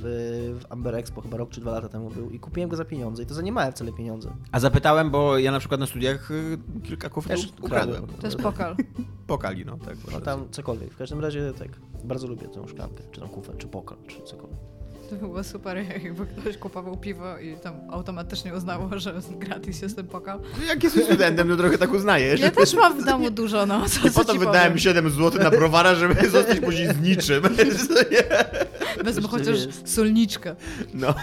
[0.59, 3.23] w Amber Expo chyba rok czy dwa lata temu był i kupiłem go za pieniądze
[3.23, 4.29] i to za nie małe wcale pieniądze.
[4.51, 8.07] A zapytałem, bo ja na przykład na studiach y, kilka Też ukradłem.
[8.07, 8.75] To jest pokal.
[9.27, 9.95] Pokali, no tak.
[10.11, 10.93] No tam cokolwiek.
[10.93, 11.69] W każdym razie tak,
[12.03, 14.68] bardzo lubię tą szklankę, czy tam kufer, czy pokal, czy cokolwiek.
[15.09, 20.07] To było super, jakby ktoś kupował piwo i tam automatycznie uznało, że gratis jest ten
[20.07, 20.39] pokal.
[20.67, 22.39] Jak jesteś studentem, to trochę tak uznajesz.
[22.39, 23.89] Ja też mam w domu dużo, no.
[23.89, 24.77] Co, I co potem wydałem powiem.
[24.77, 27.43] 7 zł na browara, żeby zostać później z niczym.
[29.03, 29.89] Wezmę chociaż jest.
[29.93, 30.55] solniczkę.
[30.93, 31.13] No.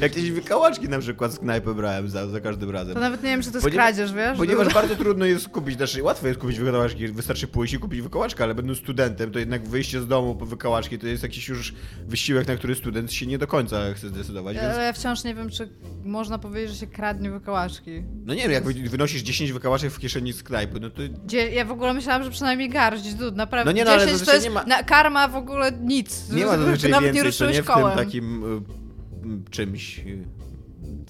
[0.00, 2.94] Jakieś wykałaczki na przykład z knajpy brałem za, za każdym razem.
[2.94, 4.38] To nawet nie wiem, czy to jest Ponieważ- kradzież, wiesz?
[4.38, 8.44] Ponieważ bardzo trudno jest kupić, znaczy łatwo jest kupić wykałaczki, wystarczy pójść i kupić wykałaczkę,
[8.44, 11.74] ale będąc studentem, to jednak wyjście z domu po wykałaczki to jest jakiś już
[12.06, 14.74] wysiłek, na który student się nie do końca chce zdecydować, więc...
[14.74, 15.68] Ale ja wciąż nie wiem, czy
[16.04, 18.02] można powiedzieć, że się kradnie wykałaczki.
[18.24, 21.02] No nie wiem, jak wy- wynosisz 10 wykałaczek w kieszeni z knajpy, no to...
[21.26, 23.72] Gdzie, ja w ogóle myślałam, że przynajmniej garść, tu naprawdę.
[23.72, 26.30] No nie, no, ale 10 to zazwyczaj jest nie ma- na, karma w ogóle nic.
[26.30, 27.96] Nie ma zazwyczaj Nawet nie więcej, co ruszyłeś nie w tym kołem.
[27.98, 28.44] takim
[29.46, 29.98] y, czymś...
[29.98, 30.24] y,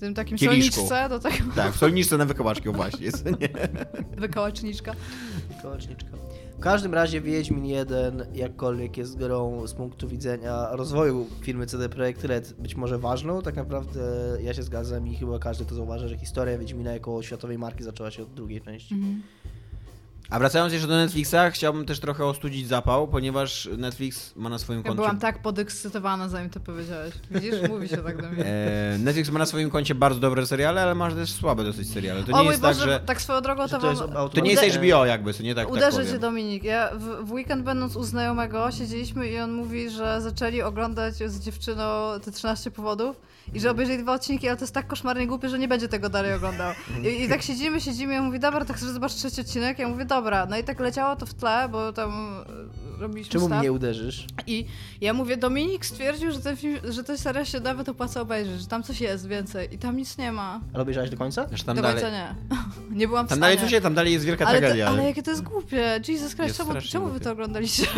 [0.00, 0.74] Tym takim kieliszku.
[0.74, 3.04] solniczce do tego Tak, w solniczce na wykałaczki, o właśnie.
[3.06, 3.48] Jest, nie?
[4.16, 4.92] wykałaczniczka.
[5.62, 6.10] Kołaczniczka.
[6.64, 12.52] Każdym razie Wiedźmin 1, jakkolwiek jest grą z punktu widzenia rozwoju firmy CD Projekt Red,
[12.58, 14.00] być może ważną, tak naprawdę
[14.42, 18.10] ja się zgadzam i chyba każdy to zauważa, że historia Wiedźmina jako światowej marki zaczęła
[18.10, 18.94] się od drugiej części.
[18.94, 19.22] Mhm.
[20.34, 24.78] A wracając jeszcze do Netflixa, chciałbym też trochę ostudzić zapał, ponieważ Netflix ma na swoim
[24.78, 24.96] Ja koncie...
[24.96, 27.14] byłam tak podekscytowana, zanim to powiedziałeś.
[27.30, 28.44] Widzisz, mówi się tak do mnie.
[28.44, 32.22] E, Netflix ma na swoim koncie bardzo dobre seriale, ale ma też słabe dosyć seriale.
[32.24, 33.00] To o nie mój jest Boże, tak, że...
[33.00, 34.30] tak swoją drogą to, to jest wam...
[34.30, 36.12] To nie jest HBO jakby, to nie tak, tak Uderzę powiem.
[36.12, 36.64] cię Dominik.
[36.64, 41.40] Ja w, w weekend będąc u znajomego siedzieliśmy i on mówi, że zaczęli oglądać z
[41.40, 41.84] dziewczyną
[42.24, 43.16] te 13 powodów
[43.54, 46.08] i że obejrzeli dwa odcinki, ale to jest tak koszmarnie głupie, że nie będzie tego
[46.08, 46.72] dalej oglądał.
[47.02, 49.78] I, i tak siedzimy, siedzimy i on mówi, dobra, tak chcesz zobaczyć trzeci odcinek?
[49.78, 50.46] Ja mówię, dobra.
[50.46, 52.44] No i tak leciało to w tle, bo tam
[52.98, 53.58] robiliśmy Czemu staw.
[53.60, 54.26] mnie uderzysz?
[54.46, 54.66] I
[55.00, 58.66] ja mówię, Dominik stwierdził, że ten, film, że ten serial się nawet opłaca obejrzeć, że
[58.66, 60.60] tam coś jest więcej i tam nic nie ma.
[60.72, 61.46] Ale obejrzałeś do końca?
[61.66, 62.34] Tam Do dalej, końca nie.
[62.98, 63.56] nie byłam w tam stanie.
[63.56, 64.88] dalej jest, tam dalej jest wielka ale, tragedia.
[64.88, 66.00] ale jakie to jest głupie.
[66.08, 67.86] Jesus Christ, czemu, czemu wy to oglądaliście?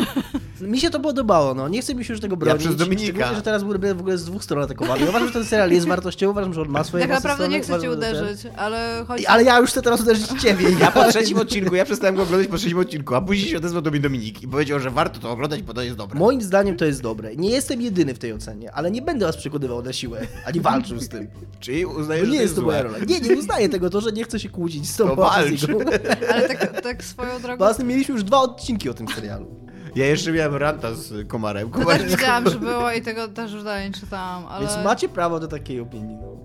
[0.61, 1.69] Mi się to podobało, no.
[1.69, 2.61] Nie chcę mi się już tego bronić.
[2.63, 3.35] przez Dominika.
[3.35, 5.01] Że teraz byłby w ogóle z dwóch stron atakowany.
[5.03, 7.61] Ja uważam, że ten serial jest wartościowy, uważam, że on ma swoje tak naprawdę nie
[7.61, 9.27] chcę cię ten- uderzyć, ale chodzi...
[9.27, 10.71] Ale ja już chcę teraz uderzyć ciebie.
[10.81, 13.83] Ja po trzecim odcinku, ja przestałem go oglądać po trzecim odcinku, a później się odezwał
[13.83, 16.18] do mnie Dominik i powiedział, że warto to oglądać, bo to jest dobre.
[16.18, 17.37] Moim zdaniem to jest dobre.
[17.37, 21.01] Nie jestem jedyny w tej ocenie, ale nie będę was przekonywał na siłę, ani walczył
[21.01, 21.29] z tym.
[21.61, 22.99] Czyli uznajesz, nie że jest to moja rola.
[22.99, 25.16] Nie, nie uznaję tego, to, że nie chcę się kłócić z tobą.
[25.16, 25.66] To walcz.
[26.33, 27.66] Ale tak, tak swoją drogą...
[27.79, 29.66] Bo mieliśmy już dwa odcinki o tym serialu.
[29.96, 31.70] Ja jeszcze miałem ranta z Komarem.
[31.70, 31.99] To Komar...
[31.99, 34.66] też widziałam, że było i tego też już dalej nie czytałam, ale...
[34.66, 36.16] Więc macie prawo do takiej opinii.
[36.16, 36.37] No.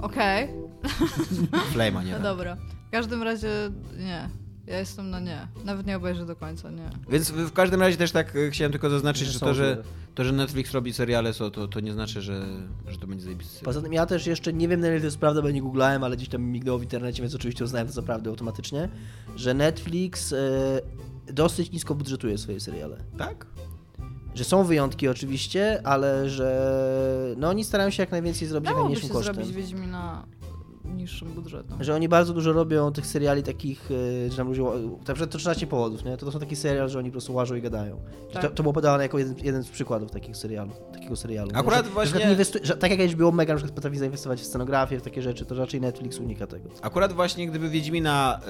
[0.00, 0.48] Okej,
[1.72, 2.56] Flama, nie no dobra.
[2.88, 3.48] W każdym razie
[3.98, 4.43] nie.
[4.66, 5.48] Ja jestem na nie.
[5.64, 6.90] Nawet nie obejrzę do końca, nie.
[7.08, 9.82] Więc w każdym razie też tak e, chciałem tylko zaznaczyć, Że to, że,
[10.14, 12.46] to, że Netflix robi seriale, so, to, to nie znaczy, że,
[12.88, 13.64] że to będzie zajebisty.
[13.64, 16.04] Poza tym ja też jeszcze nie wiem na ile to jest prawda, bo nie googlałem,
[16.04, 18.88] ale gdzieś tam mignęło w internecie, więc oczywiście uznałem to za prawdę automatycznie,
[19.36, 20.36] że Netflix e,
[21.32, 22.96] dosyć nisko budżetuje swoje seriale.
[23.18, 23.46] Tak?
[24.34, 28.90] Że są wyjątki oczywiście, ale że no oni starają się jak najwięcej zrobić jak Dałoby
[28.94, 29.34] najmniejszym się kosztem.
[29.34, 30.26] zrobić Wiedźmina
[30.96, 31.84] niższym budżetem.
[31.84, 33.88] Że oni bardzo dużo robią tych seriali takich,
[34.26, 34.62] e, że tam ludzie,
[35.08, 36.16] na przykład to 13 powodów, nie?
[36.16, 38.00] To, to są takie serial, że oni po prostu łażą i gadają.
[38.32, 38.42] Tak.
[38.42, 41.50] To, to było podawane jako jeden, jeden z przykładów takich serialu, takiego serialu.
[41.54, 44.44] Akurat że, właśnie- Że, inwestu- że, tak jak HBO Mega na przykład potrafi zainwestować w
[44.44, 46.68] scenografię, w takie rzeczy, to raczej Netflix unika tego.
[46.82, 48.40] Akurat właśnie gdyby Wiedźmina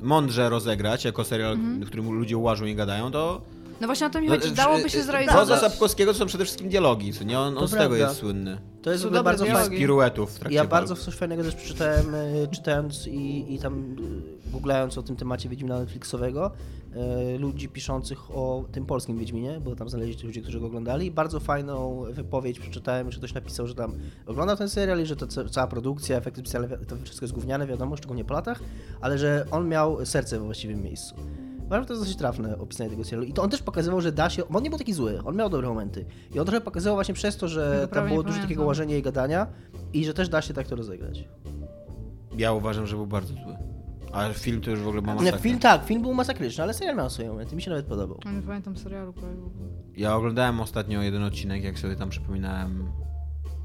[0.00, 1.80] y, mądrze rozegrać jako serial, Mhm.
[1.84, 3.40] w którym ludzie łażą i gadają, to...
[3.80, 4.48] No właśnie o to mi No, chodzi.
[4.48, 5.40] y, Dałoby y, się y, zrealizować.
[5.48, 7.38] Poza Sapkowskiego to są przede wszystkim dialogi, co nie?
[7.40, 7.96] On, To on z tego prawda.
[7.98, 8.58] jest słynny.
[8.82, 9.76] To jest w Są ogóle dobre bardzo fajne.
[9.76, 13.96] Z piruetów w trakcie Ja bardzo coś fajnego też przeczytałem, e, czytając i, i tam
[14.52, 16.50] googlając o tym temacie Wiedźmina Netflixowego,
[17.38, 21.10] ludzi piszących o tym polskim Wiedźminie, bo tam znaleźli ludzie, którzy go oglądali.
[21.10, 23.92] Bardzo fajną wypowiedź przeczytałem, że ktoś napisał, że tam
[24.26, 27.66] oglądał ten serial i że to ca- cała produkcja, efekty specjalne, to wszystko jest gówniane,
[27.66, 28.60] wiadomo, szczególnie po latach,
[29.00, 31.14] ale że on miał serce we właściwym miejscu.
[31.68, 33.26] Uważam, że to jest dosyć trafne opisanie tego serialu.
[33.26, 34.42] I to on też pokazywał, że da się.
[34.50, 36.04] bo On nie był taki zły, on miał dobre momenty.
[36.34, 38.96] I on trochę pokazywał właśnie przez to, że Tego tam prawie było dużo takiego łażenia
[38.96, 39.46] i gadania
[39.92, 41.24] i że też da się tak to rozegrać.
[42.38, 43.56] Ja uważam, że był bardzo zły.
[44.12, 45.40] A film to już w ogóle ma Nie, masakrę.
[45.40, 48.20] film tak, film był masakryczny, ale serial miał swoje momenty, mi się nawet podobał.
[48.24, 49.68] Ja Nie pamiętam serialu prawie w ogóle.
[49.96, 52.92] Ja oglądałem ostatnio jeden odcinek, jak sobie tam przypominałem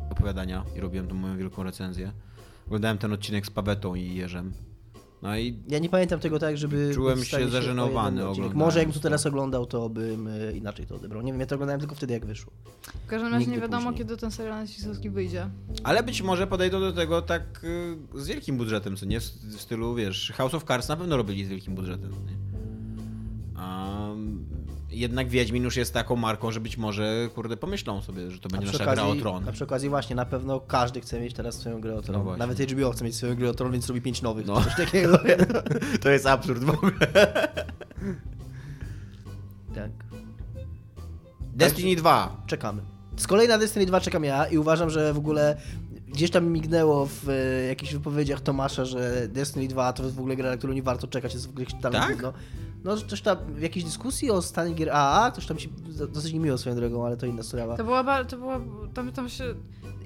[0.09, 2.11] opowiadania i robiłem tą moją wielką recenzję.
[2.67, 4.53] Oglądałem ten odcinek z Pawetą i Jerzem.
[5.23, 6.91] No i Ja nie pamiętam tego tak, żeby...
[6.93, 11.21] Czułem się zażenowany Może jakbym to teraz oglądał, to bym e, inaczej to odebrał.
[11.21, 12.53] Nie wiem, ja to oglądałem tylko wtedy, jak wyszło.
[13.05, 13.97] W każdym razie Nigdy nie wiadomo, później.
[13.97, 15.49] kiedy ten serial Netflixowski wyjdzie.
[15.83, 19.19] Ale być może podejdą do tego tak y, z wielkim budżetem, co nie?
[19.19, 19.23] W,
[19.57, 22.11] stylu, wiesz, House of Cards na pewno robili z wielkim budżetem.
[22.11, 22.37] Nie?
[23.55, 23.97] A
[24.93, 28.67] jednak Wiedźmin już jest taką marką, że być może, kurde, pomyślą sobie, że to będzie
[28.67, 29.49] nasza gra o tron.
[29.49, 32.17] a przy okazji właśnie, na pewno każdy chce mieć teraz swoją grę o tron.
[32.17, 32.39] No właśnie.
[32.39, 34.45] Nawet HBO chce mieć swoją grę o tron, więc robi pięć nowych.
[34.45, 34.61] No.
[34.61, 35.19] Coś takiego.
[36.01, 36.93] To jest absurd w ogóle.
[39.75, 39.91] tak.
[41.41, 42.43] Destiny 2.
[42.47, 42.81] Czekamy.
[43.17, 45.57] Z kolei na Destiny 2 czekam ja i uważam, że w ogóle
[46.07, 50.35] gdzieś tam mignęło w e, jakichś wypowiedziach Tomasza, że Destiny 2 to jest w ogóle
[50.35, 52.13] gra, na którą nie warto czekać, jest w ogóle tam Tak?
[52.13, 52.33] gówno.
[52.83, 55.69] No coś tam, w jakiejś dyskusji o stanie gier AA, ktoś tam się
[56.13, 57.77] dosyć niemiło swoją drogą, ale to inna sprawa.
[57.77, 58.59] To była, to była,
[58.93, 59.43] tam, tam się,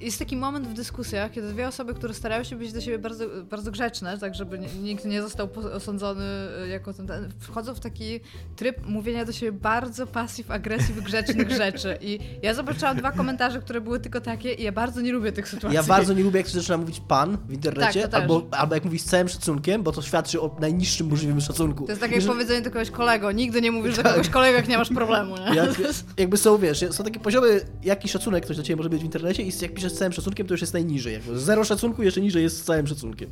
[0.01, 3.25] jest taki moment w dyskusjach, kiedy dwie osoby, które starają się być do siebie bardzo,
[3.49, 6.23] bardzo grzeczne, tak żeby ni- nikt nie został osądzony
[6.65, 8.19] y, jako ten, ten, wchodzą w taki
[8.55, 13.99] tryb mówienia do siebie bardzo pasyw-agresyw grzecznych rzeczy i ja zobaczyłam dwa komentarze, które były
[13.99, 15.75] tylko takie i ja bardzo nie lubię tych sytuacji.
[15.75, 18.85] Ja bardzo nie lubię, jak ktoś zaczyna mówić pan w internecie, Tak, albo, albo jak
[18.85, 21.85] mówi z całym szacunkiem, bo to świadczy o najniższym możliwym szacunku.
[21.85, 24.57] To jest tak jak Jeżeli- powiedzenie do kogoś kolego, nigdy nie mówisz do kogoś kolego,
[24.57, 25.55] jak nie masz problemu, nie?
[25.57, 25.69] Jak,
[26.17, 29.43] jakby są, wiesz, są takie poziomy, jaki szacunek ktoś do ciebie może mieć w internecie
[29.43, 31.13] i jak piszesz z całym szacunkiem, to już jest najniżej.
[31.13, 33.29] Jak zero szacunku, jeszcze niżej jest z całym szacunkiem.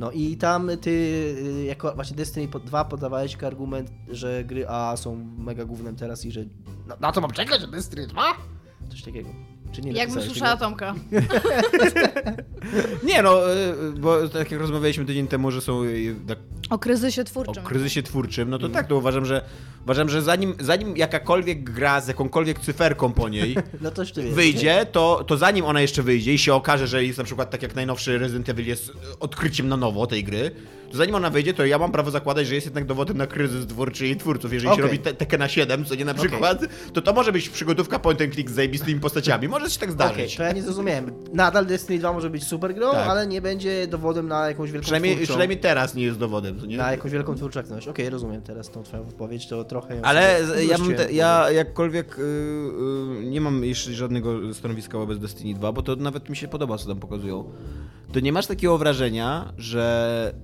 [0.00, 5.16] No i tam ty, y, jako właśnie Destiny 2 podawałeś argument, że gry A są
[5.38, 6.44] mega głównym teraz i że
[6.86, 8.22] na, na to mam czekać, że Destiny 2?
[8.90, 9.28] Coś takiego.
[9.72, 10.64] Czy nie Jak bym napisałeś słyszała tego?
[10.64, 10.94] Tomka.
[13.04, 16.38] Nie no, y, bo tak jak rozmawialiśmy tydzień temu, że są y, tak
[16.70, 17.64] O kryzysie o twórczym.
[17.64, 19.44] kryzysie twórczym, no to tak, to uważam, że
[19.84, 25.24] uważam, że zanim, zanim jakakolwiek gra z jakąkolwiek cyferką po niej No to wyjdzie, to,
[25.26, 28.18] to zanim ona jeszcze wyjdzie i się okaże, że jest na przykład tak jak najnowszy
[28.18, 30.50] Resident Evil jest odkryciem na nowo tej gry,
[30.92, 33.66] to zanim ona wyjdzie, to ja mam prawo zakładać, że jest jednak dowodem na kryzys
[33.66, 34.52] twórczy jej twórców.
[34.52, 34.84] Jeżeli się Okej.
[34.84, 38.32] robi te, Tekkena 7, co nie na przykład, to to może być przygodówka point and
[38.34, 39.48] click z zajebistymi postaciami.
[39.48, 40.36] Może się tak Okej, zdarzyć.
[40.36, 41.12] to ja nie zrozumiałem.
[41.32, 43.08] Nadal Destiny 2 może być super grą, Tak.
[43.08, 45.30] ale nie będzie dowodem na jakąś wielką Przynajmniej, twórczą...
[45.30, 46.60] przynajmniej teraz nie jest dowodem.
[46.60, 46.76] To nie?
[46.76, 47.88] Na jakąś wielką twórczą aktywność.
[47.88, 50.00] Okej, rozumiem teraz tą twoją wypowiedź, to trochę...
[50.02, 55.54] Ale ja, bym te, ja jakkolwiek y, y, nie mam jeszcze żadnego stanowiska wobec Destiny
[55.54, 57.44] 2, bo to nawet mi się podoba, co tam pokazują.
[58.12, 60.34] To nie masz takiego wrażenia, że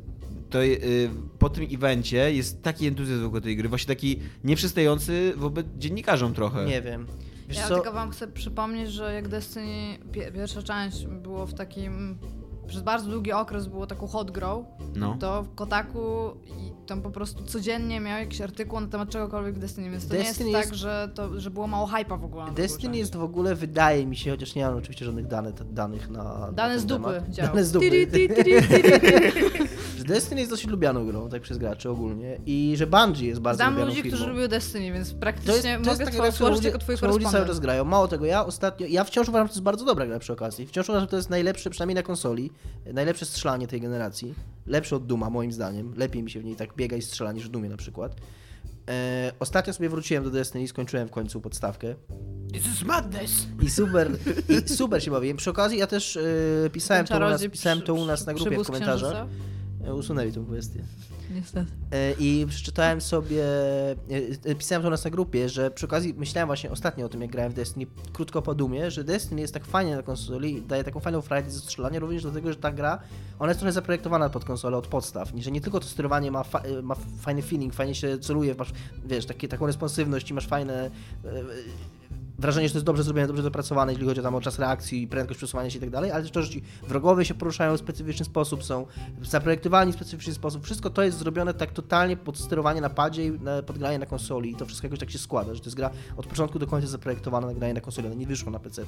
[0.50, 5.66] to y, po tym evencie jest taki entuzjazm wokół tej gry, właśnie taki nieprzystający wobec
[5.78, 6.64] dziennikarzom trochę.
[6.64, 7.06] Nie wiem.
[7.48, 7.74] Wiesz Ja co?
[7.74, 12.18] tylko wam chcę przypomnieć, że jak Destiny pie- pierwsza część było w takim
[12.68, 14.64] przez bardzo długi okres było taką hot grow,
[14.96, 15.16] No.
[15.20, 15.98] to w Kotaku
[16.86, 20.50] tam po prostu codziennie miał jakiś artykuł na temat czegokolwiek w Destiny, więc to Destiny
[20.50, 22.44] nie jest, jest- tak, że, to, że było mało hype'a w ogóle.
[22.44, 26.10] na Destiny jest w ogóle, wydaje mi się, chociaż nie mam oczywiście żadnych danych, danych
[26.10, 26.24] na.
[26.24, 27.22] na Dane ten z dupy.
[27.42, 27.90] Dane z dupy.
[27.90, 28.54] Tiri, tiri, tiri,
[30.08, 32.38] Destiny jest dosyć lubianą grą, tak przez graczy ogólnie.
[32.46, 34.16] I że Bungie jest bardzo Znam lubianą ludzi, firmą.
[34.18, 37.26] którzy lubią Destiny, więc To jest, praktycznie to jest mogę taka twoją, ludzie, jako ludzie
[37.26, 37.84] cały czas grają.
[37.84, 40.66] Mało tego, ja ostatnio, ja wciąż uważam, że to jest bardzo dobra gra przy okazji.
[40.66, 42.50] Wciąż uważam, że to jest najlepsze, przynajmniej na konsoli,
[42.92, 44.34] najlepsze strzelanie tej generacji.
[44.66, 45.94] Lepsze od Duma, moim zdaniem.
[45.96, 48.16] Lepiej mi się w niej tak biega i strzela niż w Dumie na przykład.
[48.88, 51.94] E, ostatnio sobie wróciłem do Destiny i skończyłem w końcu podstawkę.
[52.52, 53.46] This is madness!
[53.62, 54.10] I super,
[54.48, 55.36] i super się bawiłem.
[55.36, 58.58] Przy okazji ja też e, pisałem, to u nas, pisałem to u nas na grupie
[58.58, 59.12] w komentarzach.
[59.12, 59.88] księżyca?
[59.90, 60.84] E, Usunęli tą kwestię.
[61.30, 61.70] Niestety.
[61.92, 63.96] E, I przeczytałem sobie, e,
[64.44, 67.20] e, pisałem to u nas na grupie, że przy okazji myślałem właśnie ostatnio o tym,
[67.22, 70.84] jak grałem w Destiny, krótko po Dumie, że Destiny jest tak fajnie na konsoli, daje
[70.84, 72.98] taką fajną frajdę ze strzelania, również dlatego, że ta gra,
[73.38, 76.62] ona jest trochę zaprojektowana pod konsolę od podstaw, że nie tylko to sterowanie ma, fa-
[76.82, 78.72] ma fajny feeling, fajnie się celuje, masz,
[79.06, 80.90] wiesz, takie, taką responsywność i masz fajne...
[82.38, 85.38] Wrażenie, że to jest dobrze zrobione, dobrze dopracowane, jeśli chodzi tam o czas reakcji, prędkość
[85.38, 88.24] przesuwania się i tak dalej, ale też to, że ci wrogowie się poruszają w specyficzny
[88.24, 88.86] sposób, są
[89.22, 90.64] zaprojektowani w specyficzny sposób.
[90.64, 93.40] Wszystko to jest zrobione tak totalnie pod sterowanie na padzie i
[93.98, 96.58] na, konsoli i to wszystko jakoś tak się składa, że to jest gra od początku
[96.58, 98.84] do końca zaprojektowana na granie na konsoli, ona nie wyszła na PC.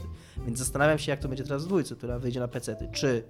[0.47, 2.77] Więc zastanawiam się, jak to będzie teraz w dwójce, która wyjdzie na PC.
[2.93, 3.25] Czy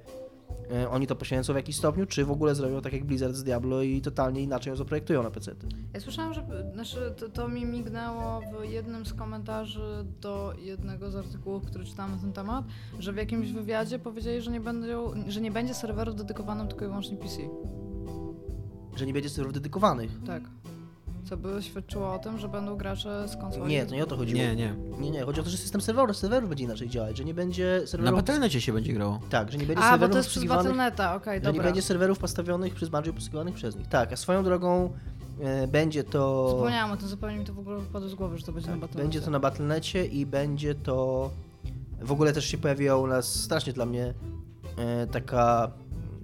[0.91, 3.83] oni to poświęcą w jakiś stopniu, czy w ogóle zrobią tak jak Blizzard z Diablo
[3.83, 5.55] i totalnie inaczej ją zaprojektują na PC.
[5.95, 6.45] Ja słyszałam, że
[6.75, 12.13] znaczy, to, to mi mignęło w jednym z komentarzy do jednego z artykułów, który czytałem
[12.13, 12.65] na ten temat,
[12.99, 16.89] że w jakimś wywiadzie powiedzieli, że nie, będą, że nie będzie serwerów dedykowanym tylko i
[16.89, 17.37] wyłącznie PC.
[18.97, 20.11] Że nie będzie serwerów dedykowanych.
[20.27, 20.43] Tak.
[21.31, 23.73] Co by świadczyło o tym, że będą gracze z konsoli.
[23.73, 24.39] Nie, to nie o to chodziło.
[24.39, 24.75] Nie, nie.
[25.01, 27.79] Nie, nie, chodzi o to, że system serwerów, serwerów będzie inaczej działać, że nie będzie
[27.81, 28.19] Na serwerów...
[28.19, 29.21] Battle.necie się będzie grało.
[29.31, 31.63] Tak, że nie będzie A, bo serwerów to jest przez obsługiwanych- Battle.neta, okej, Że dobra.
[31.63, 33.89] nie będzie serwerów postawionych przez Bungie posługiwanych przez nich.
[33.89, 34.93] Tak, a swoją drogą
[35.41, 36.51] e, będzie to...
[36.51, 38.77] Zapomniałam o tym, zupełnie mi to w ogóle wypadło z głowy, że to będzie na
[38.77, 38.95] Battle.necie.
[38.99, 41.31] Tak, Będzie to na Battle.necie i będzie to...
[42.01, 44.15] W ogóle też się pojawiła u nas strasznie dla mnie
[44.77, 45.71] e, taka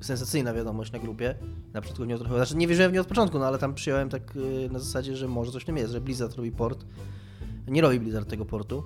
[0.00, 1.34] sensacyjna wiadomość na grupie.
[1.72, 2.34] Na początku w nią trochę...
[2.34, 4.34] Znaczy nie wierzyłem w nią od początku, no ale tam przyjąłem tak
[4.66, 6.86] e, na zasadzie, że może coś w tym jest, że Blizzard robi port.
[7.68, 8.82] Nie robi Blizzard tego portu.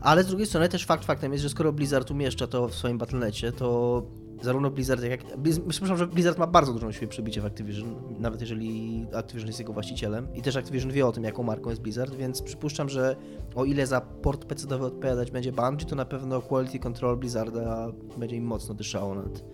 [0.00, 2.98] Ale z drugiej strony też fakt faktem jest, że skoro Blizzard umieszcza to w swoim
[2.98, 4.02] Battle.necie, to
[4.42, 5.20] zarówno Blizzard, jak...
[5.66, 9.72] Myślę, że Blizzard ma bardzo dużą siłę przybicie w Activision, nawet jeżeli Activision jest jego
[9.72, 10.34] właścicielem.
[10.34, 13.16] I też Activision wie o tym, jaką marką jest Blizzard, więc przypuszczam, że
[13.54, 18.36] o ile za port PC-owy odpowiadać będzie Bungie, to na pewno quality control Blizzarda będzie
[18.36, 19.44] im mocno dyszało nad,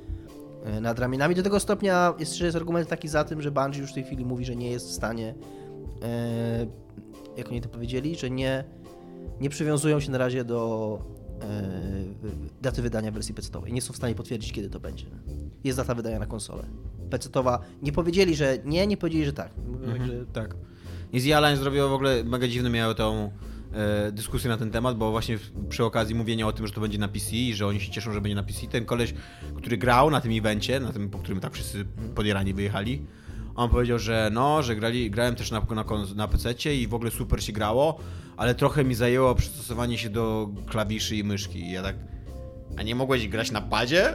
[0.80, 1.34] nad ramionami.
[1.34, 4.04] Do tego stopnia jest, że jest argument taki za tym, że Bungie już w tej
[4.04, 5.34] chwili mówi, że nie jest w stanie,
[6.02, 6.66] e,
[7.36, 8.64] jak oni to powiedzieli, że nie,
[9.40, 10.98] nie przywiązują się na razie do
[11.42, 11.62] e,
[12.62, 13.72] daty wydania wersji PC-owej.
[13.72, 15.06] Nie są w stanie potwierdzić, kiedy to będzie.
[15.64, 16.62] Jest data wydania na konsolę.
[17.10, 19.52] PC-owa nie powiedzieli, że nie, nie powiedzieli, że tak.
[19.58, 20.56] Mhm, tak.
[21.12, 23.30] I z Alliance zrobiło w ogóle, mega dziwne miały tą e,
[24.12, 27.08] dyskusję na ten temat, bo właśnie przy okazji mówienia o tym, że to będzie na
[27.08, 29.14] PC i że oni się cieszą, że będzie na PC, ten koleś,
[29.56, 33.06] który grał na tym evencie, na tym, po którym tak wszyscy podierani wyjechali,
[33.56, 37.10] on powiedział, że no, że grali, grałem też na, na, na PC i w ogóle
[37.10, 37.98] super się grało,
[38.36, 41.58] ale trochę mi zajęło przystosowanie się do klawiszy i myszki.
[41.60, 41.96] I ja tak,
[42.76, 44.14] a nie mogłeś grać na padzie?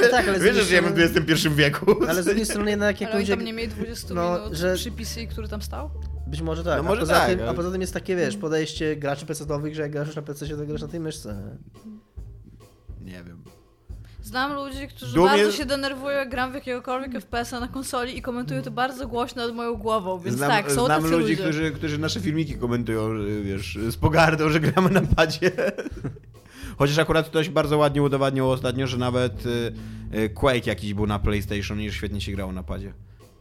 [0.00, 1.96] No tak, ale z Wiesz, że żyjemy w XXI wieku.
[2.08, 3.28] Ale z drugiej strony jednak Ale oni jakąś...
[3.28, 5.90] tam nie mieli 20 no, minut że- przy PC, który tam stał?
[6.28, 6.76] Być może tak.
[6.76, 9.26] No może a, poza tak, tym, ale- a poza tym jest takie, wiesz, podejście graczy
[9.26, 11.56] PC-owych, że jak grasz na PC, to grasz na tej myszce.
[13.04, 13.42] Nie wiem.
[14.22, 18.22] Znam ludzi, którzy Dumie- bardzo się denerwują, jak gram w jakiegokolwiek FPS-a na konsoli i
[18.22, 21.42] komentują to bardzo głośno nad moją głową, więc znam, tak, są znam tacy ludzi, ludzie.
[21.42, 23.10] którzy, którzy nasze filmiki komentują,
[23.42, 25.50] wiesz, z pogardą, że gramy na padzie.
[26.78, 29.72] Chociaż akurat ktoś bardzo ładnie udowadniał ostatnio, że nawet y,
[30.14, 32.92] y, Quake jakiś był na PlayStation i świetnie się grało na padzie.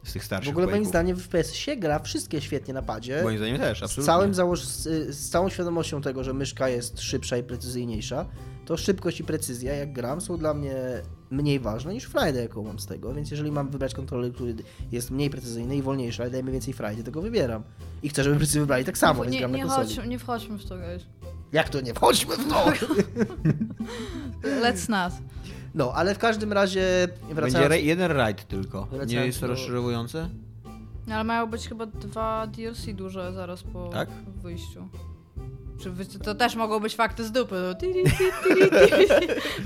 [0.07, 3.23] Z tych W starszych ogóle moim zdaniem w FPS się gra wszystkie świetnie na padzie.
[3.23, 4.05] Moim zdaniem też, Z, absolutnie.
[4.05, 4.63] całym założ...
[4.65, 8.25] z, z całą świadomością tego, że myszka jest szybsza i precyzyjniejsza,
[8.65, 10.75] to szybkość i precyzja, jak gram, są dla mnie
[11.31, 13.13] mniej ważne niż frajdę, jaką mam z tego.
[13.13, 14.55] Więc jeżeli mam wybrać kontroler, który
[14.91, 17.63] jest mniej precyzyjny i wolniejszy, ale daje mi więcej frajdy, to go wybieram.
[18.03, 19.95] I chcę, żeby wszyscy wybrali tak samo, więc nie, gram na nie, konsoli.
[19.95, 21.03] chodź, nie wchodźmy w to, guys.
[21.51, 21.93] Jak to nie?
[21.93, 22.65] Wchodźmy w to!
[24.63, 25.13] Let's not.
[25.77, 27.69] No, ale w każdym razie Będzie wracając...
[27.69, 28.81] ra- jeden raid tylko.
[28.85, 30.29] Wracając Nie jest to do- rozszerzowujące?
[31.07, 34.09] No, ale mają być chyba dwa DLC duże zaraz po Tak?
[34.43, 34.87] wyjściu.
[36.23, 37.55] To też mogą być fakty z dupy.
[38.71, 38.79] no.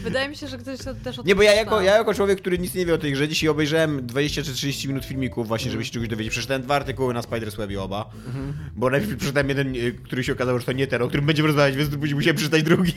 [0.03, 2.59] Wydaje mi się, że ktoś to też Nie, bo ja jako, ja jako człowiek, który
[2.59, 5.85] nic nie wie o tej grze, dzisiaj obejrzałem 20 czy 30 minut filmików właśnie, żeby
[5.85, 6.31] się czegoś dowiedzieć.
[6.31, 8.09] Przeczytałem dwa artykuły na Spider-Swebie oba,
[8.75, 11.47] bo najpierw przeczytałem jeden, y, który się okazało, że to nie ten, o którym będziemy
[11.47, 12.93] rozmawiać, więc później musiałem przeczytać drugi.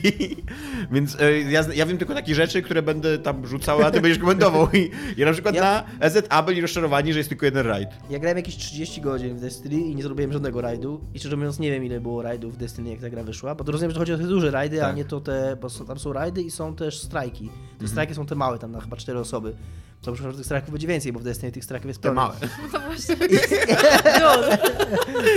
[0.91, 4.19] więc y, ja, ja wiem tylko takie rzeczy, które będę tam rzucał, a ty będziesz
[4.19, 4.67] komentował.
[4.73, 7.89] I ja na przykład Ja- na EZA byli rozczarowani, że jest tylko jeden raid.
[8.09, 11.01] Ja grałem jakieś 30 godzin w Destiny i nie zrobiłem żadnego rajdu.
[11.13, 13.63] I szczerze mówiąc nie wiem ile było rajdów w Destiny jak ta gra wyszła, bo
[13.63, 14.95] to rozumiem, że chodzi o te duże rajdy, a Tak.
[14.95, 17.49] nie to te, bo są, tam są rajdy i są też strajki.
[17.79, 19.55] Te strajki są te małe, tam na chyba 4 osoby.
[20.01, 22.21] To muszę, że tych strajków będzie więcej, bo w Destiny tych strajków jest Te pełno.
[22.21, 22.35] małe.
[22.73, 23.15] No właśnie.
[24.19, 24.57] Dude.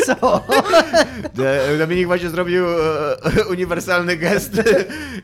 [0.06, 0.44] Co?
[1.78, 4.52] Dominik właśnie zrobił e, uniwersalny gest,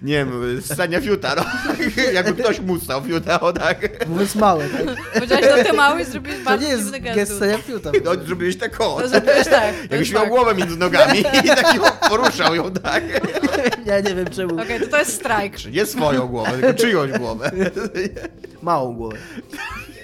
[0.03, 1.45] nie wiem, ssania fiuta, no.
[2.13, 4.09] Jakby ktoś mu stał fiuta, o tak.
[4.09, 5.13] Mówiąc małe, tak?
[5.15, 7.37] Powiedziałeś do ty mały i zrobiłeś To bardzo nie jest dziwny gest gest.
[7.37, 7.91] stania piuta.
[8.05, 9.01] No, zrobiłeś tak o.
[9.01, 9.75] To zrobiłeś tak.
[9.75, 10.31] to Jakbyś miał tak.
[10.31, 11.79] głowę między nogami i taki
[12.09, 13.05] poruszał ją, tak?
[13.87, 14.61] Ja nie wiem czemu.
[14.63, 15.55] Okej, to to jest strajk.
[15.73, 17.51] Nie swoją głowę, tylko czyjąś głowę.
[18.65, 19.17] Małą głowę.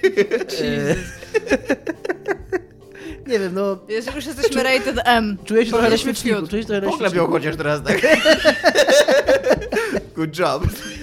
[0.61, 0.99] Jesus.
[3.27, 3.79] Nie wiem, no...
[3.89, 5.37] Jeżeli już jesteśmy rated M.
[5.45, 6.47] Czuję się trochę na świeczniku.
[6.49, 7.27] Czuję się trochę na świeczniku.
[7.27, 8.01] chociaż teraz tak.
[10.17, 10.63] Good job.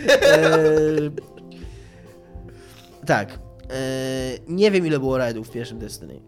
[0.10, 1.12] Eee,
[3.06, 3.40] tak.
[3.70, 6.22] Eee, nie wiem ile było rajdów w pierwszym Destiny.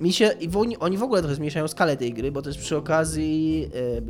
[0.00, 0.30] Mi się.
[0.56, 3.98] Oni, oni w ogóle trochę zmniejszają skalę tej gry, bo to jest przy okazji e,
[3.98, 4.02] e,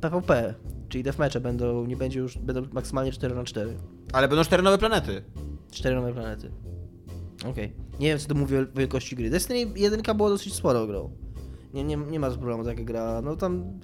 [0.00, 0.54] PvP.
[0.88, 3.76] Czyli deathmatche będą, nie będzie już, będą maksymalnie 4 na 4
[4.12, 5.22] Ale będą cztery nowe planety.
[5.70, 6.50] 4 nowe planety.
[7.50, 7.72] Okej.
[8.00, 9.30] Nie wiem co to mówi o wielkości gry.
[9.30, 11.10] Destiny 1 było dosyć sporo grą.
[11.74, 13.22] Nie, nie, nie ma problemu taka gra.
[13.22, 13.80] No tam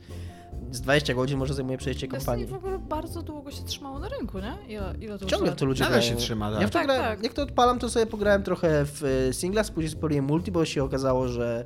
[0.75, 2.47] z 20 godzin może zajmuje przejście Destiny kampanii.
[2.47, 4.53] w ogóle bardzo długo się trzymało na rynku, nie?
[4.69, 6.03] Ile, ile to Ciągle to ludzie grają.
[6.03, 6.61] się trzyma, tak.
[6.61, 7.23] Ja w to Tak, grałem, tak.
[7.25, 10.85] jak to odpalam, to sobie pograłem trochę w e, singlas, później spaliłem multi, bo się
[10.85, 11.65] okazało, że,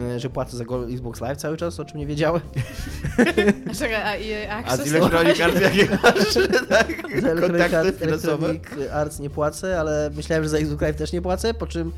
[0.00, 2.40] e, że płacę za Gold Xbox Live cały czas, o czym nie wiedziałem.
[3.70, 4.88] A Czekaj, a EA A Access?
[4.88, 6.34] z Electronic Arts jakie masz?
[6.68, 7.02] Tak,
[7.40, 8.46] kontakty Arts, finansowe.
[8.48, 11.92] Electronic Arts nie płacę, ale myślałem, że za Xbox Live też nie płacę, po czym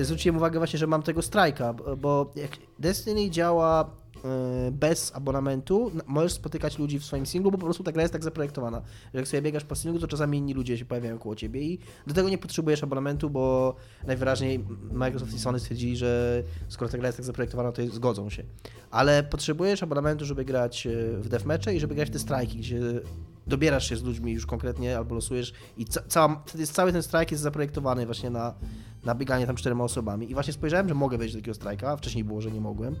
[0.00, 4.05] e, zwróciłem uwagę właśnie, że mam tego strajka, bo- jak Destiny działa e,
[4.72, 8.24] bez abonamentu, możesz spotykać ludzi w swoim singlu, bo po prostu ta gra jest tak
[8.24, 8.82] zaprojektowana,
[9.14, 11.78] że jak sobie biegasz po singlu, to czasami inni ludzie się pojawiają koło ciebie i
[12.06, 13.74] do tego nie potrzebujesz abonamentu, bo
[14.06, 18.42] najwyraźniej Microsoft i Sony stwierdzili, że skoro ta gra jest tak zaprojektowana, to zgodzą się.
[18.90, 22.80] Ale potrzebujesz abonamentu, żeby grać e, w deathmatche i żeby grać w te strajki, gdzie
[23.46, 27.30] dobierasz się z ludźmi już konkretnie albo losujesz i ca cała, jest, cały ten strajk
[27.30, 28.54] jest zaprojektowany właśnie na,
[29.04, 30.30] na bieganie tam czterema osobami.
[30.30, 32.96] I właśnie spojrzałem, że mogę wejść do takiego strajka, wcześniej było, że nie mogłem.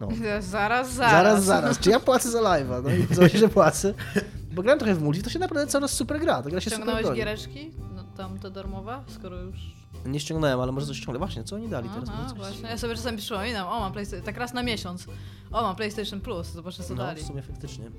[0.00, 0.08] No.
[0.40, 0.94] Zaraz, zaraz.
[0.94, 1.78] Zaraz, zaraz.
[1.78, 2.82] Czy ja płacę za live'a?
[3.20, 3.94] No i się, że płacę.
[4.52, 6.42] Bo grałem trochę w multi, to się naprawdę coraz super gra.
[6.42, 7.18] To gra się super Ściągnąłeś broni.
[7.18, 7.70] giereczki?
[7.94, 9.02] No, tam te darmowe?
[9.14, 9.56] Skoro już...
[10.06, 11.18] Nie ściągnąłem, ale może coś ściągnę.
[11.18, 12.08] Właśnie, co oni dali teraz?
[12.08, 12.68] Aha, Może coś- właśnie.
[12.68, 15.06] Ja sobie czasami przypominam, o mam PlayStation, tak raz na miesiąc.
[15.52, 17.22] O mam PlayStation Plus, zobaczę co No, dali.
[17.22, 17.90] w sumie faktycznie.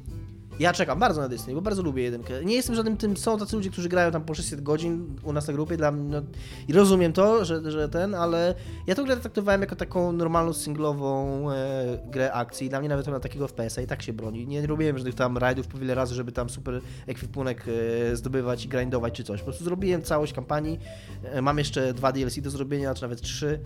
[0.59, 2.45] Ja czekam bardzo na Destiny, bo bardzo lubię jedynkę.
[2.45, 5.47] Nie jestem żadnym tym, są tacy ludzie, którzy grają tam po 600 godzin u nas
[5.47, 6.21] na grupie, dla mnie, no,
[6.67, 8.55] i rozumiem to, że, że ten, ale
[8.87, 12.69] ja tę grę traktowałem jako taką normalną, singlową e, grę akcji.
[12.69, 14.47] Dla mnie nawet ona takiego FPS-a i tak się broni.
[14.47, 17.65] Nie robiłem żadnych tam rajdów po wiele razy, żeby tam super ekwipunek
[18.11, 19.39] e, zdobywać i grindować czy coś.
[19.39, 20.79] Po prostu zrobiłem całość kampanii,
[21.23, 23.59] e, mam jeszcze dwa DLC do zrobienia, czy nawet trzy.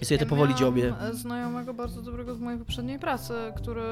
[0.00, 0.94] I sobie to powoli miałam dziobię.
[1.12, 3.82] znajomego bardzo dobrego z mojej poprzedniej pracy, który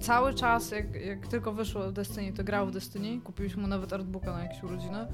[0.00, 3.20] cały czas, jak, jak tylko wyszło Destiny, to grał w Destiny.
[3.24, 5.06] Kupiliśmy mu nawet artbooka na jakieś urodziny.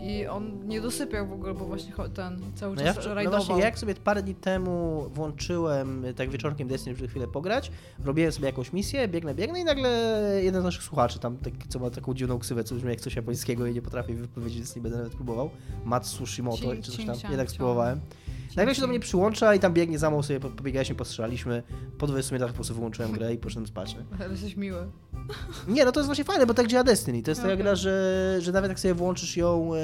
[0.00, 3.14] I on nie dosypiał w ogóle, bo właśnie ten cały No, czas ja, wczor- no
[3.14, 3.40] rajdował.
[3.44, 7.70] właśnie, jak sobie parę dni temu włączyłem y, tak wieczorkiem Destiny, żeby chwilę pograć,
[8.04, 9.90] robiłem sobie jakąś misję, biegnę, biegnę i nagle
[10.42, 11.36] jeden z naszych słuchaczy, tam
[11.68, 14.76] co ma taką dziwną ksywę, co brzmi jak coś japońskiego i nie potrafię wypowiedzieć, więc
[14.76, 15.50] nie będę nawet próbował,
[15.84, 18.00] Matsu Shimoto Chin- czy coś tam, jednak spróbowałem.
[18.56, 21.62] Nagle się do mnie przyłącza i tam biegnie za mną sobie, po- pobiegaliśmy, postrzelaliśmy.
[21.98, 23.96] Po 20 minutach po prostu wyłączyłem grę i poszedłem spać.
[24.20, 24.78] Ale jesteś miły.
[25.68, 27.22] Nie, no to jest właśnie fajne, bo tak działa Destiny.
[27.22, 27.64] To jest taka Okej.
[27.64, 29.78] gra, że, że nawet jak sobie włączysz ją, e,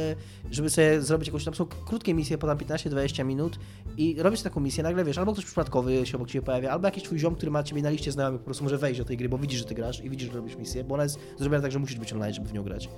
[0.51, 3.59] żeby sobie zrobić jakąś, tam są krótkie misje, po tam 15-20 minut
[3.97, 7.03] i robisz taką misję, nagle wiesz, albo ktoś przypadkowy się obok ciebie pojawia, albo jakiś
[7.05, 9.29] twój ziom, który ma ciebie na liście znajomych, po prostu może wejść do tej gry,
[9.29, 11.73] bo widzi, że ty grasz i widzi, że robisz misję, bo ona jest zrobiona tak,
[11.73, 12.89] że musisz być online, żeby w nią grać.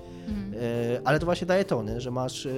[0.61, 2.49] E, ale to właśnie daje tony, że masz, e,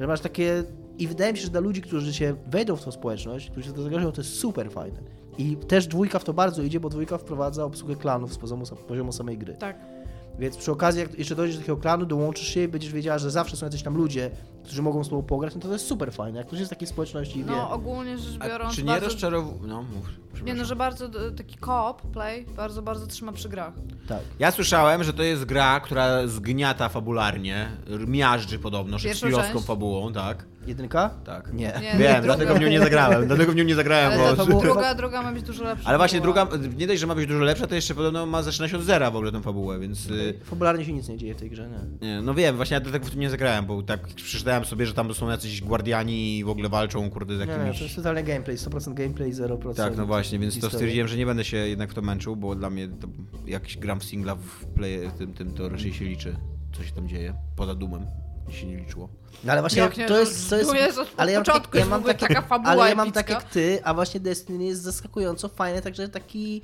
[0.00, 0.64] że masz takie...
[0.98, 3.72] I wydaje mi się, że dla ludzi, którzy się wejdą w tą społeczność, którzy się
[3.72, 5.00] do to jest super fajne.
[5.38, 9.12] I też dwójka w to bardzo idzie, bo dwójka wprowadza obsługę klanów z poziomu, poziomu
[9.12, 9.54] samej gry.
[9.54, 9.93] Tak.
[10.38, 13.30] Więc przy okazji, jak jeszcze dojdziesz do takiego klanu, dołączysz się i będziesz wiedziała, że
[13.30, 14.30] zawsze są jacyś tam ludzie,
[14.64, 16.38] którzy mogą z tobą pograć, no to to jest super fajne.
[16.38, 17.50] Jak ktoś jest w takiej społeczności i wie...
[17.50, 19.06] No ogólnie rzecz A biorąc czy nie bardzo...
[19.06, 19.68] rozczarowuje...
[19.68, 20.08] No, mów.
[20.44, 23.72] Nie no, że bardzo taki co-op play bardzo, bardzo trzyma przy grach.
[24.08, 24.20] Tak.
[24.38, 27.68] Ja słyszałem, że to jest gra, która zgniata fabularnie,
[28.06, 30.46] miażdży podobno, Pierwszą szekspirowską fabułą, tak?
[30.66, 31.10] Jedynka?
[31.24, 31.52] Tak.
[31.52, 31.60] Nie.
[31.60, 32.20] Nie, Wiem, druga.
[32.22, 34.60] dlatego w nią nie zagrałem, dlatego w nią nie zagrałem, Ale bo...
[34.60, 35.88] druga, druga ma być dużo lepsza.
[35.88, 36.46] Ale właśnie fabuła.
[36.46, 39.10] druga, nie dość, że ma być dużo lepsza, to jeszcze podobno ma zaczynać od zera
[39.10, 40.10] w ogóle tę fabułę, więc...
[40.10, 41.68] y, Fabularnie się nic nie dzieje w tej grze,
[42.00, 42.08] nie.
[42.08, 44.94] Nie, no wiem, właśnie ja dlatego w tym nie zagrałem, bo tak przeczytałem sobie, że
[44.94, 47.78] tam są jacyś guardiani i w ogóle walczą, kurde, z Nie, nie, jakimiś...
[47.78, 50.76] to jest totalnie gameplay, 100% gameplay, 0% Tak, no właśnie, więc to historii.
[50.76, 53.08] stwierdziłem, że nie będę się jednak w to męczył, bo dla mnie to,
[53.46, 56.36] jak gram w singla w play, tym, tym, to raczej się liczy,
[56.76, 58.06] co się tam dzieje, poza dumem.
[58.52, 59.08] Się nie liczyło.
[59.44, 61.72] No ale właśnie Jak nie, to no, jest, to jest, od ale ja mam, początku
[61.72, 64.64] tak, ja mam takie, taka fabuła ale ja mam tak jak ty, a właśnie Destiny
[64.64, 66.60] jest zaskakująco fajne, także taki,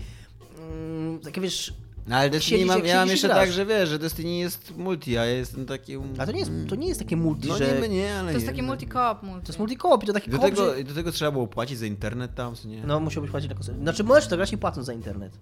[0.58, 1.74] mm, takie wiesz,
[2.06, 5.18] No ale Destiny Siedzisz, mam, ja mam jeszcze tak, że wiesz, że Destiny jest multi,
[5.18, 5.96] a ja jestem taki...
[6.18, 8.32] a to nie jest, to nie jest takie multi, No że, nie, nie, ale To
[8.32, 8.52] jest nie.
[8.52, 9.46] taki multi-co-op multi.
[9.46, 11.78] to jest multi-coop i to taki Do coop, tego, że, do tego trzeba było płacić
[11.78, 12.82] za internet tam, co nie?
[12.86, 13.78] no musiałbyś płacić na konsolę.
[13.78, 15.38] Znaczy możesz to grać nie płacąc za internet.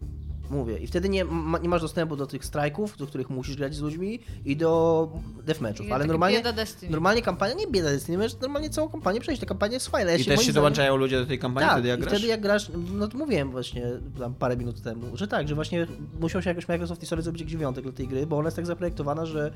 [0.50, 0.78] Mówię.
[0.78, 3.80] I wtedy nie, ma, nie masz dostępu do tych strajków, do których musisz grać z
[3.80, 5.10] ludźmi i do
[5.44, 5.86] deathmatchów.
[5.86, 6.92] I Ale normalnie, bieda Destiny.
[6.92, 9.40] normalnie kampania, nie bieda Destiny, możesz normalnie całą kampanię przejść.
[9.40, 10.10] Ta kampania jest fajna.
[10.10, 12.12] Ja I się, też się dołączają ludzie do tej kampanii tak, wtedy jak i grasz?
[12.12, 13.86] wtedy jak grasz, no to mówiłem właśnie
[14.18, 15.86] tam parę minut temu, że tak, że właśnie
[16.20, 18.66] musiał się jakoś Microsoft History zrobić jakiś wyjątek dla tej gry, bo ona jest tak
[18.66, 19.52] zaprojektowana, że,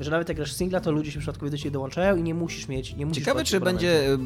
[0.00, 2.68] że nawet jak grasz singla, to ludzie się przypadkowo do ciebie dołączają i nie musisz
[2.68, 4.18] mieć, nie musisz Ciekawe, czy będzie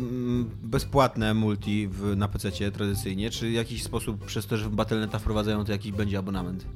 [0.63, 5.19] bezpłatne multi w, na PC tradycyjnie, czy w jakiś sposób przez to, że w Battle.neta
[5.19, 6.67] wprowadzają, to jakiś będzie abonament.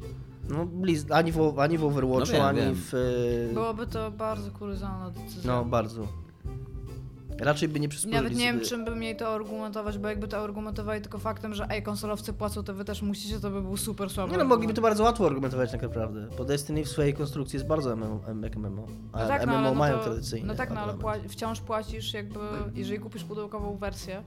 [0.48, 2.74] No, Blizz, ani w, ani w Overwatchu, No wiem, ani wiem.
[2.74, 2.94] w...
[3.50, 5.52] e, Byłoby to bardzo kuriozalna decyzja.
[5.52, 6.08] No, bardzo.
[7.40, 8.66] Raczej by nie przysporzyli Nawet nie wiem, sobie...
[8.66, 12.62] czym by mieli to argumentować, bo jakby to argumentowali tylko faktem, że ej, konsolowcy płacą,
[12.62, 15.26] to wy też musicie, to by był super słaby Nie no, mogliby to bardzo łatwo
[15.26, 18.20] argumentować tak naprawdę, bo Destiny w swojej konstrukcji jest bardzo MMO,
[18.56, 20.92] MMO, a No tak, no, MMO ale no mają to, tradycyjnie No tak, no ale
[20.92, 22.38] pła- wciąż płacisz jakby,
[22.74, 24.22] jeżeli kupisz pudełkową wersję.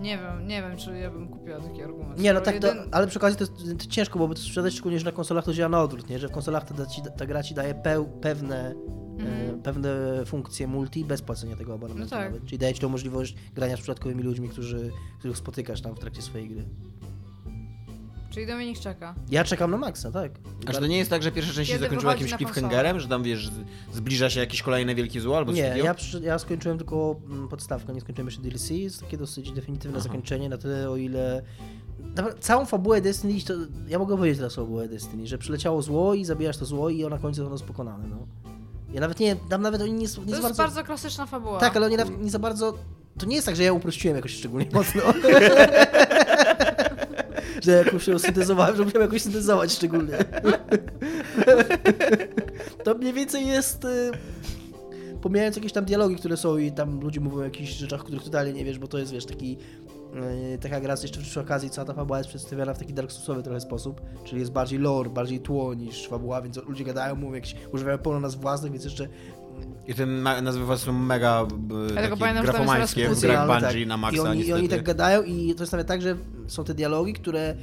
[0.00, 2.20] Nie wiem, nie wiem, czy ja bym kupiła taki argument.
[2.20, 4.72] Nie, no tak, to, jeden- ale przy okazji to jest to ciężko, bo to sprzedać
[4.72, 6.18] szczególnie, że na konsolach to działa na odwrót, nie?
[6.18, 6.74] Że w konsolach ta,
[7.16, 8.74] ta gra ci daje peł, pewne,
[9.26, 9.62] Mhm.
[9.62, 9.90] pewne
[10.26, 12.32] funkcje multi bez płacenia tego abonamentu No tak.
[12.32, 12.44] nawet.
[12.46, 16.22] Czyli daje ci tą możliwość grania z przypadkowymi ludźmi, którzy, których spotykasz tam w trakcie
[16.22, 16.64] swojej gry.
[18.30, 19.14] Czyli Dominik czeka.
[19.30, 20.32] Ja czekam na Maxa, tak.
[20.66, 23.22] A czy to nie jest tak, że pierwsza część się zakończyła jakimś cliffhangerem, że tam
[23.22, 23.50] wiesz,
[23.92, 27.94] zbliża się jakieś kolejne wielkie zło albo coś Nie, ja, ja skończyłem tylko mm, podstawkę,
[27.94, 28.70] nie skończyłem jeszcze DLC.
[28.70, 30.08] Jest takie dosyć definitywne Aha.
[30.08, 31.42] zakończenie, na tyle o ile...
[32.40, 33.54] Całą fabułę Destiny, to
[33.88, 37.04] ja mogę powiedzieć teraz o fabułę Destiny, że przyleciało zło i zabijasz to zło i
[37.04, 38.26] na końcu ono jest pokonane, no.
[38.92, 40.56] Ja nawet nie, tam nawet oni nie, nie To za jest bardzo...
[40.62, 40.84] bardzo...
[40.84, 41.60] klasyczna fabuła.
[41.60, 42.78] Tak, ale oni nawet nie za bardzo...
[43.18, 45.02] To nie jest tak, że ja uprościłem jakoś szczególnie mocno.
[47.64, 50.14] że jakoś ją syntezowałem, że musiałem jakoś syntezować szczególnie.
[52.84, 53.84] to mniej więcej jest...
[53.84, 54.10] y,
[55.22, 58.52] Pomijając jakieś tam dialogi, które są i tam ludzie mówią o jakichś rzeczach, których totalnie
[58.52, 59.58] nie wiesz, bo to jest, wiesz, taki...
[60.54, 63.42] y, Taka gra jeszcze przy okazji, cała ta fabuła jest przedstawiana w taki Dark Soulsowy
[63.42, 67.56] trochę sposób, czyli jest bardziej lore, bardziej tło niż fabuła, więc ludzie gadają, mówią jakieś,
[67.72, 69.08] używają pełno nazw własnych, więc jeszcze
[69.86, 73.86] I te nazwy was są mega tylko takie pamiętam, grafomańskie w grach Bungie tak.
[73.86, 76.64] na maksa I oni, I oni tak gadają i to jest nawet tak, że są
[76.64, 77.54] te dialogi, które...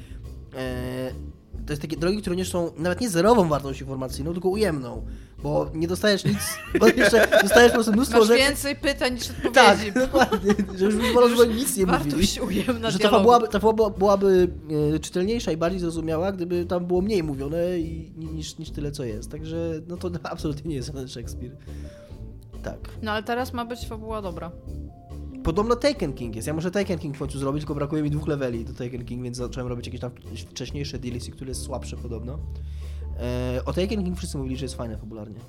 [1.67, 5.05] To jest takie dialogi, które nie są nawet nie zerową wartość informacyjną, tylko ujemną,
[5.43, 6.37] bo nie dostajesz nic,
[6.79, 8.39] bo jeszcze dostajesz po prostu mnóstwo Masz rzeczy...
[8.39, 9.53] więcej pytań niż odpowiedzi.
[9.53, 12.27] Tak, dokładnie, że już wolał, żeby nic nie mówili.
[12.47, 13.31] Ujemna Że ta dialogu.
[13.31, 14.47] fabuła, ta fabuła byłaby
[14.95, 19.03] e, czytelniejsza i bardziej zrozumiała, gdyby tam było mniej mówione i, niż, niż tyle, co
[19.03, 19.31] jest.
[19.31, 21.51] Także no to absolutnie nie jest żaden Szekspir.
[22.63, 22.79] Tak.
[23.01, 24.51] No ale teraz ma być fabuła dobra.
[25.47, 26.47] Podobno Taken King jest.
[26.47, 29.23] Ja muszę Taken King w końcu zrobić, tylko brakuje mi dwóch leveli do Taken King,
[29.23, 30.11] więc zacząłem robić jakieś tam
[30.49, 32.39] wcześniejsze DLC, które jest słabsze podobno.
[33.19, 35.39] E, o Taken King wszyscy mówili, że jest fajne fabularnie.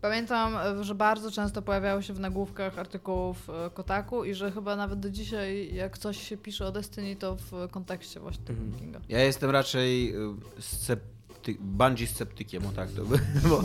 [0.00, 4.76] Pamiętam, e, że bardzo często pojawiało się w nagłówkach artykułów e, Kotaku i że chyba
[4.76, 8.80] nawet do dzisiaj, jak coś się pisze o Destiny, to w kontekście właśnie tego Mhm.
[8.80, 9.00] Kinga.
[9.08, 11.56] Ja jestem raczej y, scepty...
[11.60, 13.18] Bungie sceptykiem, o tak to by,
[13.50, 13.62] bo,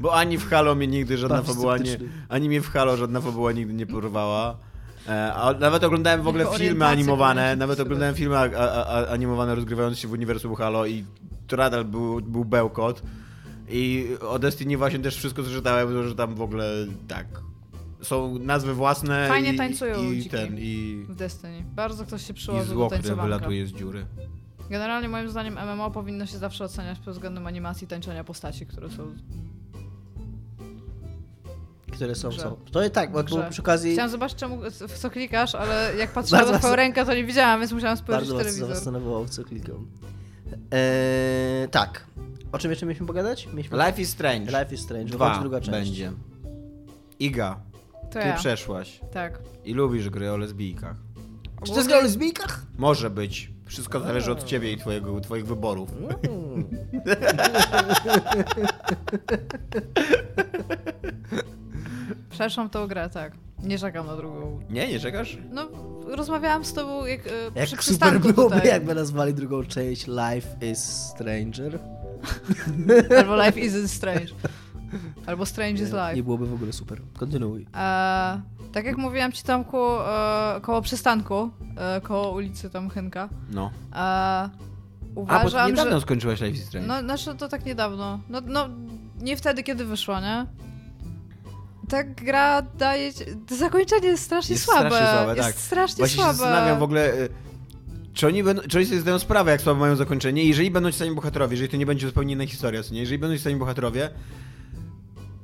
[0.00, 1.98] bo ani w Halo mnie nigdy żadna fabuła nie...
[2.28, 4.71] Ani mnie w Halo żadna fabuła nigdy nie porwała.
[5.08, 8.48] E, A nawet oglądałem w ogóle filmy animowane, nawet oglądałem filmy a,
[8.86, 11.04] a, animowane rozgrywające się w uniwersum Halo i
[11.46, 13.02] to nadal był, był bełkot.
[13.68, 17.26] I o Destiny właśnie też wszystko przeczytałem, że tam w ogóle tak.
[18.02, 21.64] Są nazwy własne Fajnie i, tańcują i ten i, W Destiny.
[21.74, 23.22] Bardzo ktoś się przyłożył do które tańcowanka.
[23.22, 24.06] wylatuje z dziury.
[24.70, 29.14] Generalnie moim zdaniem MMO powinno się zawsze oceniać pod względem animacji tańczenia postaci, które są...
[31.92, 32.56] Które są, są.
[32.72, 36.40] To jest tak, bo przy okazji Chciałam zobaczyć, czemu, w co klikasz, ale jak patrzyłam
[36.40, 38.68] Bardzo na twoją rękę, to nie widziałam, więc musiałam spojrzeć bardzo telewizor.
[38.74, 39.86] zastanawiało, w co klikam.
[40.70, 42.06] Eee, tak.
[42.52, 43.46] O czym jeszcze mieliśmy pogadać?
[43.46, 43.78] Mieliśmy...
[43.86, 44.58] Life is Strange.
[44.60, 45.04] Life is Strange.
[45.12, 45.70] Dwa druga część.
[45.70, 46.12] będzie.
[47.18, 47.60] Iga,
[47.92, 48.34] To ty ja.
[48.36, 49.38] przeszłaś Tak.
[49.64, 50.96] i lubisz gry o lesbijkach.
[51.64, 52.62] Czy to jest gra o lesbijkach?
[52.78, 53.52] Może być.
[53.66, 55.90] Wszystko zależy od ciebie i twojego, twoich wyborów.
[55.92, 56.64] Mm.
[62.42, 63.32] Przeszłam tą grę, tak.
[63.62, 64.60] Nie czekam na drugą.
[64.70, 65.38] Nie, nie czekasz?
[65.50, 65.68] No,
[66.06, 68.68] rozmawiałam z tobą jak, e, przy Jak super przystanku byłoby, tutaj.
[68.70, 71.78] jakby nazwali drugą część Life is Stranger.
[73.18, 74.26] Albo Life isn't strange.
[75.26, 76.14] Albo Strange is Nie, Life.
[76.16, 77.00] nie byłoby w ogóle super.
[77.18, 77.66] Kontynuuj.
[77.76, 78.40] E,
[78.72, 83.70] tak jak mówiłam ci Tomku, e, koło przystanku, e, koło ulicy tam Hynka, No.
[83.92, 84.50] e, A,
[85.14, 86.00] bo uważam, niedawno że...
[86.00, 86.88] skończyłaś Life is Strange.
[86.88, 88.18] No, znaczy to tak niedawno.
[88.28, 88.68] No, no,
[89.20, 90.46] nie wtedy, kiedy wyszła, nie?
[91.92, 93.12] Ta gra daje...
[93.58, 94.88] zakończenie jest strasznie Jest słabe.
[94.90, 95.56] strasznie słabe, jest tak.
[95.56, 96.34] strasznie Właśnie się słabe.
[96.38, 97.28] zastanawiam w ogóle, y,
[98.14, 100.44] czy oni, będą, czy oni sobie zdają sprawę, jak słabo mają zakończenie.
[100.44, 103.00] Jeżeli będą ci sami bohaterowie, jeżeli to nie będzie zupełnie inna historia, co nie?
[103.00, 104.10] Jeżeli będą ci sami bohaterowie,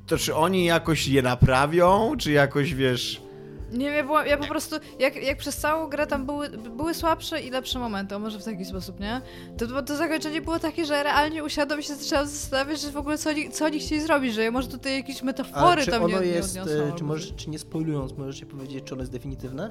[0.07, 3.28] to czy oni jakoś je naprawią, czy jakoś, wiesz...
[3.73, 7.41] Nie wiem, była, ja po prostu, jak, jak przez całą grę tam były, były słabsze
[7.41, 9.21] i lepsze momenty, może w taki sposób, nie?
[9.59, 13.19] To, to, zakończenie było takie, że realnie usiadłam i się zaczęłam zastanawiać, że w ogóle
[13.19, 16.27] co oni, co oni chcieli zrobić, że może tutaj jakieś metafory czy tam ono nie,
[16.27, 16.71] nie jest, odniosą.
[16.71, 19.71] e, albo czy, możesz, czy nie spoilując, możesz powiedzieć, czy ono jest definitywne?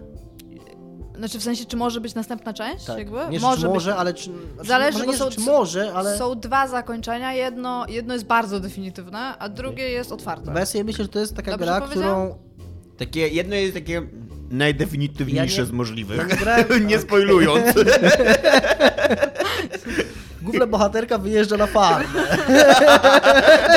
[1.18, 2.86] Znaczy w sensie, czy może być następna część?
[2.86, 2.98] Tak.
[2.98, 3.18] Jakby?
[3.30, 3.74] Nie, może czy być.
[3.74, 4.32] może, ale czy...
[4.54, 6.18] Znaczy, Zależy, może bo nie, są- czy może, ale...
[6.18, 10.52] Są dwa zakończenia, jedno, jedno jest bardzo definitywne, a drugie jest otwarte.
[10.52, 12.47] Bo ja sobie myślę, że to jest taka Dobrze gra, którą...
[12.98, 14.02] Takie, jedno jest takie
[14.50, 16.18] najdefinitywniejsze Ja nie- z możliwych.
[16.18, 17.66] ja nie grałem- nie spoilując.
[20.42, 22.06] Główna bohaterka wyjeżdża na farmę.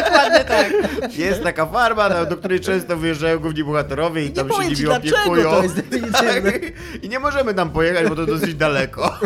[0.04, 0.72] Dokładnie tak.
[1.18, 5.50] jest taka farma, do, której często wyjeżdżają główni bohaterowie i Nie tam się nimi opiekują.
[5.50, 6.52] to jest definitywne.
[6.52, 6.62] Tak.
[7.02, 9.18] I nie możemy tam pojechać, bo to dosyć daleko.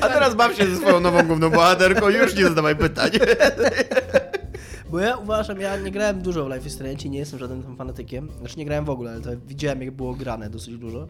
[0.00, 3.10] A teraz baw się ze swoją nową główną bohaterką już nie zadawaj pytań.
[4.90, 7.62] Bo ja uważam, ja nie grałem dużo w Life is Strange i nie jestem żadnym
[7.62, 8.28] tam fanatykiem.
[8.38, 11.08] Znaczy nie grałem w ogóle, ale to widziałem jak było grane dosyć dużo.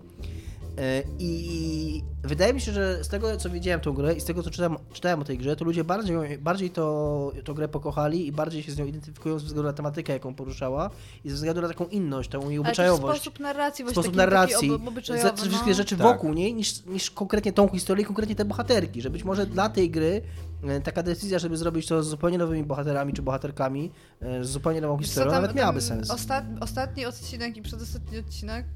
[0.78, 4.42] E, I wydaje mi się, że z tego co widziałem tą grę i z tego
[4.42, 8.32] co czytałem, czytałem o tej grze, to ludzie bardziej, bardziej to, tą grę pokochali i
[8.32, 10.90] bardziej się z nią identyfikują ze względu na tematykę, jaką poruszała
[11.24, 13.20] i ze względu na taką inność, tą jej obyczajowość.
[13.22, 15.74] sposób narracji, właśnie sposób taki, narracji, taki ob- obyczajowy, ze- wszystkie no.
[15.76, 16.06] rzeczy Tak.
[16.06, 19.68] wokół niej, niż, niż konkretnie tą historię, i konkretnie te bohaterki, że być może dla
[19.68, 20.22] tej gry
[20.64, 24.80] e, taka decyzja, żeby zrobić to z zupełnie nowymi bohaterami czy bohaterkami, e, z zupełnie
[24.80, 26.10] nową historią, tam- nawet miałaby tam sens.
[26.10, 28.66] Ostat, ostatni odcinek i przedostatni odcinek,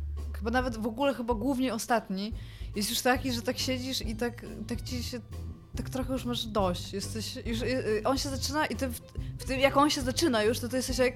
[0.41, 2.33] chyba nawet w ogóle chyba głównie ostatni,
[2.77, 5.21] jest już taki, że tak siedzisz i tak, tak ci się
[5.77, 6.93] tak trochę już masz dość.
[6.93, 9.01] Jesteś już, y, y, on się zaczyna i ty w,
[9.39, 11.13] w tym, jak on się zaczyna już, to ty jesteś jak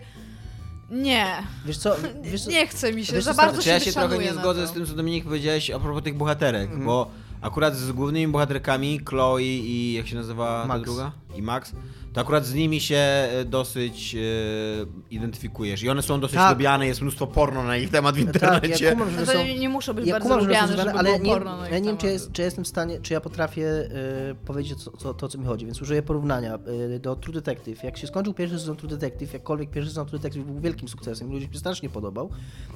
[0.90, 1.26] nie,
[1.66, 1.96] Wiesz co,
[2.32, 4.68] wiesz co, nie chce mi się, za bardzo się ja się trochę nie zgodzę to.
[4.68, 6.84] z tym, co Dominik powiedziałeś a propos tych bohaterek, Mhm.
[6.86, 7.10] bo
[7.40, 10.84] akurat z głównymi bohaterkami, Chloe i jak się nazywa ta Max.
[10.84, 11.12] druga?
[11.37, 11.72] I Max,
[12.12, 14.18] to akurat z nimi się e, dosyć e,
[15.11, 15.82] identyfikujesz.
[15.82, 16.53] I one są dosyć Tak.
[16.53, 18.85] lubiane, jest mnóstwo porno na ich temat w tak, internecie.
[18.85, 19.32] ja kumam, że No są...
[19.32, 21.32] to nie, nie muszą być Ja bardzo kumam, że lubiane, żeby związane, ale było nie,
[21.32, 23.68] porno na ja ich nie wiem, czy, jest, czy jestem w stanie, czy ja potrafię
[24.30, 26.59] y, powiedzieć, co, co, to, o co mi chodzi, więc użyję porównania
[26.95, 27.85] y, do True Detective.
[27.85, 31.32] Jak się skończył pierwszy sezon True Detective, jakkolwiek pierwszy sezon True Detective był wielkim sukcesem,
[31.32, 32.30] ludziom się strasznie podobał,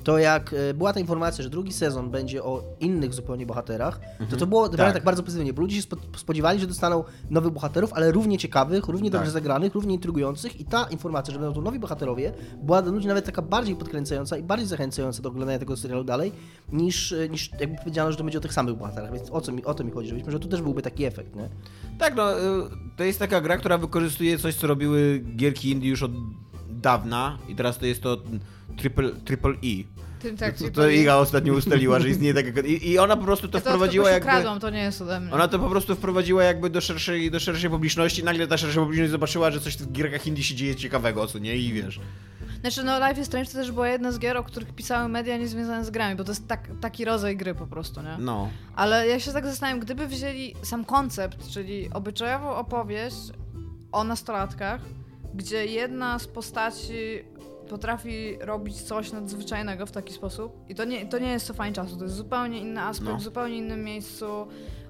[0.05, 4.01] to jak była ta informacja, że drugi sezon będzie o innych zupełnie bohaterach,
[4.31, 4.93] to to było tak.
[4.93, 8.47] tak bardzo pozytywnie, bo ludzie się spo- spodziewali, że dostaną nowych bohaterów, ale równie ciekawych,
[8.88, 9.32] równie dobrze Tak.
[9.32, 12.32] zagranych, równie intrygujących i ta informacja, że będą to nowi bohaterowie,
[12.62, 16.32] była dla ludzi nawet taka bardziej podkręcająca i bardziej zachęcająca do oglądania tego serialu dalej,
[16.72, 19.64] niż, niż jakby powiedziano, że to będzie o tych samych bohaterach, więc o co mi,
[19.64, 21.49] o to mi chodzi, że być może tu też byłby taki efekt, nie?
[21.99, 22.42] Tak, no, y,
[22.96, 26.12] to jest taka gra, która wykorzystuje coś, co robiły gierki indie już od
[26.70, 28.16] dawna i teraz to jest to
[28.76, 29.97] triple, triple E.
[30.39, 32.61] Tak, to, to Iga ostatnio ustaliła, że istnieje taka...
[32.61, 34.29] I, I ona po prostu to ja to wprowadziła jakby...
[34.29, 35.33] kradłam, to nie jest ode mnie.
[35.33, 38.25] Ona to po prostu wprowadziła jakby do szerszej, do szerszej publiczności.
[38.25, 41.57] Nagle ta szersza publiczność zobaczyła, że coś w gierkach indie się dzieje ciekawego, co nie?
[41.57, 42.01] I wiesz...
[42.61, 45.37] Znaczy, no Life is Strange to też była jedna z gier, o których pisały media
[45.37, 48.16] niezwiązane z grami, bo to jest tak, taki rodzaj gry po prostu, nie?
[48.19, 48.49] No.
[48.77, 53.16] Ale ja się tak zastanawiam, gdyby wzięli sam koncept, czyli obyczajową opowieść
[53.93, 54.81] o nastolatkach,
[55.35, 57.25] gdzie jedna z postaci
[57.69, 60.53] potrafi robić coś nadzwyczajnego w taki sposób.
[60.69, 63.16] I to nie, to nie jest cofanie czasu, to jest zupełnie inny aspekt, No.
[63.19, 64.27] w zupełnie innym miejscu.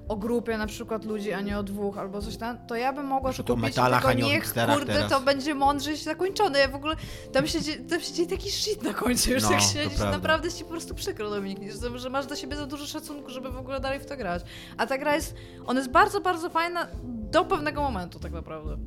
[0.07, 3.05] O grupie na przykład ludzi, a nie o dwóch albo coś tam, to ja bym
[3.05, 5.11] mogła to kupić, metalach, tylko niech, kurde, teraz.
[5.11, 6.59] to będzie mądrze zakończone.
[6.59, 6.95] Ja w ogóle,
[7.31, 7.59] tam się,
[7.89, 10.69] tam się dzieje taki shit na końcu, już No, jak siedzisz, naprawdę jest ci po
[10.69, 11.59] prostu przykro, Dominik,
[11.95, 14.43] że, masz do siebie za dużo szacunku, żeby w ogóle dalej w to grać.
[14.77, 18.77] A ta gra jest, ona jest bardzo, bardzo fajna do pewnego momentu tak naprawdę.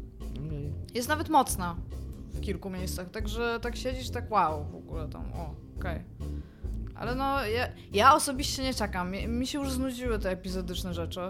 [0.95, 1.77] Jest nawet mocna
[2.43, 6.01] kilku miejscach, także tak siedzisz, tak wow, w ogóle tam, o, okej.
[6.95, 9.11] Ale no, ja, ja osobiście nie czekam.
[9.11, 11.21] Mi, mi się już znudziły te epizodyczne rzeczy.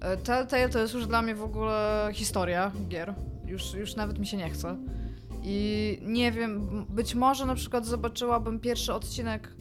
[0.00, 3.14] E, Telltale to jest już dla mnie w ogóle historia gier.
[3.46, 4.76] Już, już nawet mi się nie chce.
[5.42, 9.54] I nie wiem, być może na przykład zobaczyłabym pierwszy odcinek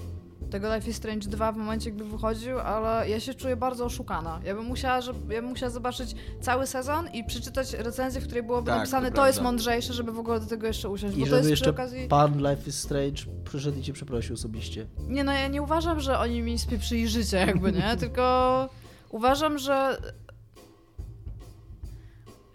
[0.50, 4.40] tego Life is Strange 2 w momencie, gdy wychodził, ale ja się czuję bardzo oszukana.
[4.44, 8.44] Ja bym musiała, żeby, ja bym musiała zobaczyć cały sezon i przeczytać recenzję, w której
[8.44, 11.18] byłoby Tak, napisane, to to, jest mądrzejsze, żeby w ogóle do tego jeszcze usiąść.
[11.18, 12.08] I bo to żeby jest jeszcze przy okazji...
[12.08, 14.88] pan Life is Strange przyszedł i cię przeprosił osobiście.
[15.08, 17.98] Nie no, ja nie uważam, że oni mi spieprzyli życie jakby, nie?
[18.00, 18.70] Tylko
[19.10, 19.98] uważam, że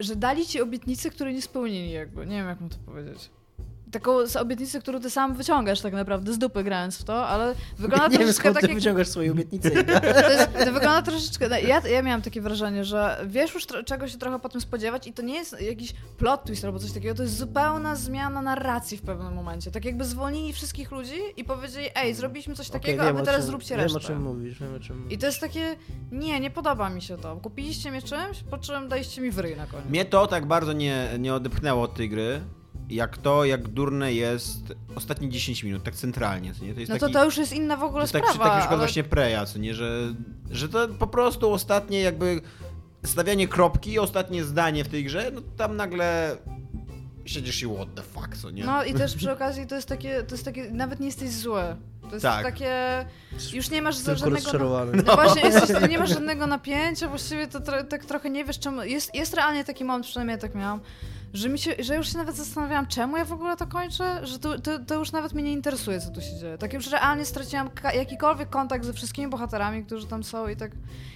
[0.01, 2.27] że dali ci obietnicę, której nie spełnili jakby.
[2.27, 3.31] Nie wiem, jak mu to powiedzieć.
[3.93, 7.55] Taką z- obietnicę, którą ty sam wyciągasz tak naprawdę z dupy grając w to, ale
[7.79, 8.77] wygląda nie wiem troszeczkę skąd tak ty jak...
[8.77, 9.71] wyciągasz swoje obietnice.
[10.23, 11.49] To, jest, to wygląda troszeczkę.
[11.49, 15.13] no, Ja, ja miałam takie wrażenie, że wiesz już czego się trochę potem spodziewać i
[15.13, 19.03] to nie jest jakiś plot twist albo coś takiego, to jest zupełna zmiana narracji w
[19.03, 19.71] pewnym momencie.
[19.71, 23.23] Tak jakby zwolnili wszystkich ludzi i powiedzieli, ej, zrobiliśmy coś takiego, Okej, a wiem, wy
[23.27, 23.99] teraz czym- zróbcie Wiem resztę.
[23.99, 25.13] o czym mówisz, wiem o czym mówisz.
[25.13, 25.77] I to jest takie,
[26.13, 27.37] nie, nie podoba mi się to.
[27.37, 29.87] Kupiliście mnie czymś, po czym daliście mi w ryj na koniec.
[29.89, 32.41] Mnie to tak bardzo nie, nie odepchnęło od tej gry,
[32.95, 36.75] jak to, jak durne jest ostatnie 10 minut, tak centralnie, co nie?
[36.75, 38.45] To jest No to taki, to już jest inna w ogóle to jest tak, sprawa.
[38.45, 38.87] taki przykład ale...
[38.87, 39.75] właśnie Preya, co nie?
[39.75, 40.15] Że,
[40.51, 42.41] że to po prostu ostatnie jakby
[43.05, 46.37] stawianie kropki, ostatnie zdanie w tej grze, no tam nagle
[47.25, 48.65] siedzisz i what the fuck, co nie?
[48.65, 51.63] No i też przy okazji to jest takie, to jest takie, nawet nie jesteś zły.
[52.03, 52.43] To jest Tak.
[52.43, 52.75] takie,
[53.53, 54.37] już nie masz Tylko żadnego...
[54.37, 55.03] rozczarowany.
[55.07, 58.83] No właśnie, jesteś, nie masz żadnego napięcia, właściwie to tro, tak trochę nie wiesz czemu.
[58.83, 60.81] Jest, jest realnie taki moment, przynajmniej ja tak miałam,
[61.33, 64.39] że, mi się, że już się nawet zastanawiałam, czemu ja w ogóle to kończę, że
[64.39, 66.59] to, to, to już nawet mnie nie interesuje, co tu się dzieje.
[66.59, 70.71] Tak już realnie straciłam jakikolwiek kontakt ze wszystkimi bohaterami, którzy tam są i tak...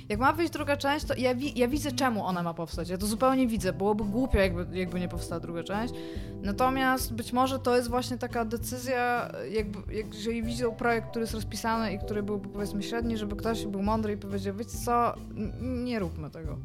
[0.09, 2.89] Jak ma wyjść druga część, to ja, wi- ja widzę, czemu ona ma powstać.
[2.89, 3.73] Ja to zupełnie widzę.
[3.73, 5.95] Byłoby głupio, jakby, jakby nie powstała druga część.
[6.43, 11.35] Natomiast być może to jest właśnie taka decyzja, jakby, jak, jeżeli widzą projekt, który jest
[11.35, 15.15] rozpisany i który był powiedzmy średni, żeby ktoś był mądry i powiedział, wiecie co,
[15.61, 16.59] nie róbmy tego.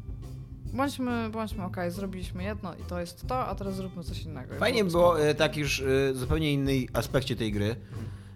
[0.72, 4.54] Bądźmy, bądźmy okej, zrobiliśmy jedno i to jest to, a teraz zróbmy coś innego.
[4.54, 7.76] Fajnie by było, e, tak już e, zupełnie innej aspekcie tej gry.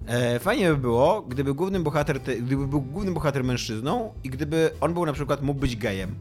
[0.06, 4.70] E, fajnie by było, gdyby główny bohater, te, gdyby był główny bohater mężczyzną i gdyby
[4.80, 6.14] on był na przykład mógł być gejem.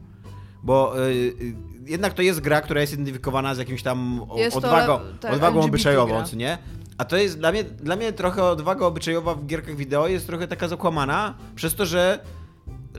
[0.62, 0.94] Bo
[1.86, 5.60] jednak to jest gra, która jest identyfikowana z jakimś tam Jest to odwagą, tak, odwagą
[5.60, 6.58] obyczajową, co nie?
[6.98, 10.48] A to jest dla mnie, dla mnie trochę odwaga obyczajowa w gierkach wideo jest trochę
[10.48, 12.20] taka zakłamana przez to, że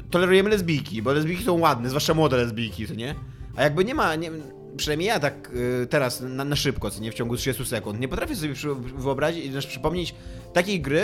[0.10, 3.16] tolerujemy lesbijki, bo lesbijki są ładne, zwłaszcza młode lesbijki, co nie?
[3.56, 4.32] A jakby nie ma, nie,
[4.78, 5.52] przynajmniej ja tak
[5.84, 8.76] y, teraz na, na szybko, co nie w ciągu 30 sekund, nie potrafię sobie przy,
[8.76, 10.16] wyobrazić i też przypomnieć
[10.54, 11.04] takiej gry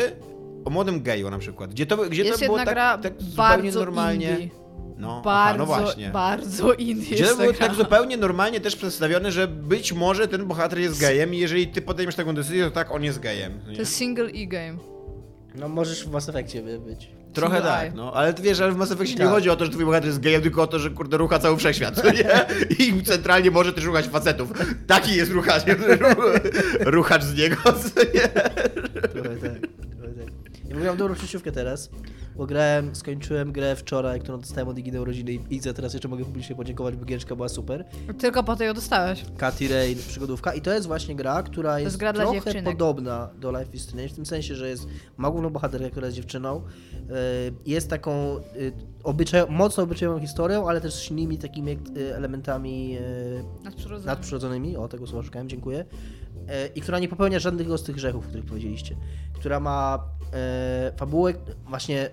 [0.66, 3.22] o młodym geju na przykład, gdzie to, gdzie jest to było jedna tak, gra tak
[3.22, 4.30] zupełnie bardzo normalnie.
[4.30, 4.50] indie.
[4.98, 6.10] No, Bardzo, aha, no właśnie.
[6.10, 10.80] bardzo indie Gdzie to było tak zupełnie normalnie też przedstawione, że być może ten bohater
[10.80, 13.60] jest gejem i jeżeli ty podejmiesz taką decyzję, to tak, on jest gejem.
[13.66, 14.78] To jest single e-game.
[15.56, 17.10] No możesz w Mass Effectie by- być.
[17.34, 17.92] Trochę Single tak, eye.
[17.96, 19.30] no, ale wiesz, ale w Mass Effectie nie Tak.
[19.30, 21.58] chodzi o to, że twój bohater jest gejem, tylko o to, że kurde rucha cały
[21.58, 22.46] wszechświat, nie?
[22.86, 24.52] I centralnie może też ruchać facetów.
[24.88, 25.64] Taki jest ruchacz,
[26.80, 28.20] ruchacz z niego, co nie?
[28.20, 29.70] Trochę tak, trochę tak.
[30.70, 31.16] Ja miałem dobrą
[31.52, 31.90] teraz,
[32.36, 36.08] bo grałem, skończyłem grę wczoraj, którą dostałem od Igi na urodziny i za teraz jeszcze
[36.08, 37.86] mogę publicznie podziękować, bo giereczka była super.
[38.20, 39.26] Tylko po tej ją dostałeś.
[39.38, 43.74] Katy Rain, przygodówka i to jest właśnie gra, która jest, gra trochę podobna do Life
[43.74, 46.64] is Strange, w tym sensie, że jest, ma główną bohaterkę, która jest dziewczyną, e,
[47.66, 48.72] jest taką y,
[49.04, 54.12] obyczaj, mocno obyczajową historią, ale też z silnymi takimi y, elementami e, Nadprzyrodzone.
[54.12, 55.86] nadprzyrodzonymi, o tego słowa szukałem, dziękuję,
[56.48, 58.96] e, i która nie popełnia żadnego z tych grzechów, o których powiedzieliście,
[59.34, 61.34] która ma e, fabułę,
[61.70, 62.10] właśnie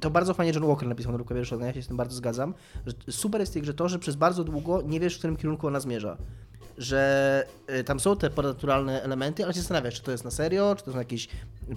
[0.00, 2.54] to bardzo fajnie John Walker napisał na rukawie ja się z tym bardzo zgadzam,
[2.86, 5.36] że super jest w tej grze to, że przez bardzo długo nie wiesz, w którym
[5.36, 6.16] kierunku ona zmierza.
[6.78, 10.74] Że e, tam są te ponadnaturalne elementy, ale się zastanawiasz, czy to jest na serio,
[10.78, 11.28] czy to są jakieś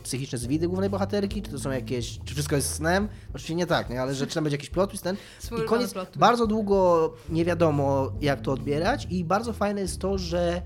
[0.03, 3.07] psychiczne zwidy głównej bohaterki, czy to są jakieś, czy wszystko jest snem.
[3.29, 4.01] Oczywiście nie tak, nie?
[4.01, 5.17] ale że czy tam będzie jakiś plot twist ten.
[5.63, 10.61] I koniec, bardzo długo nie wiadomo, jak to odbierać i bardzo fajne jest to, że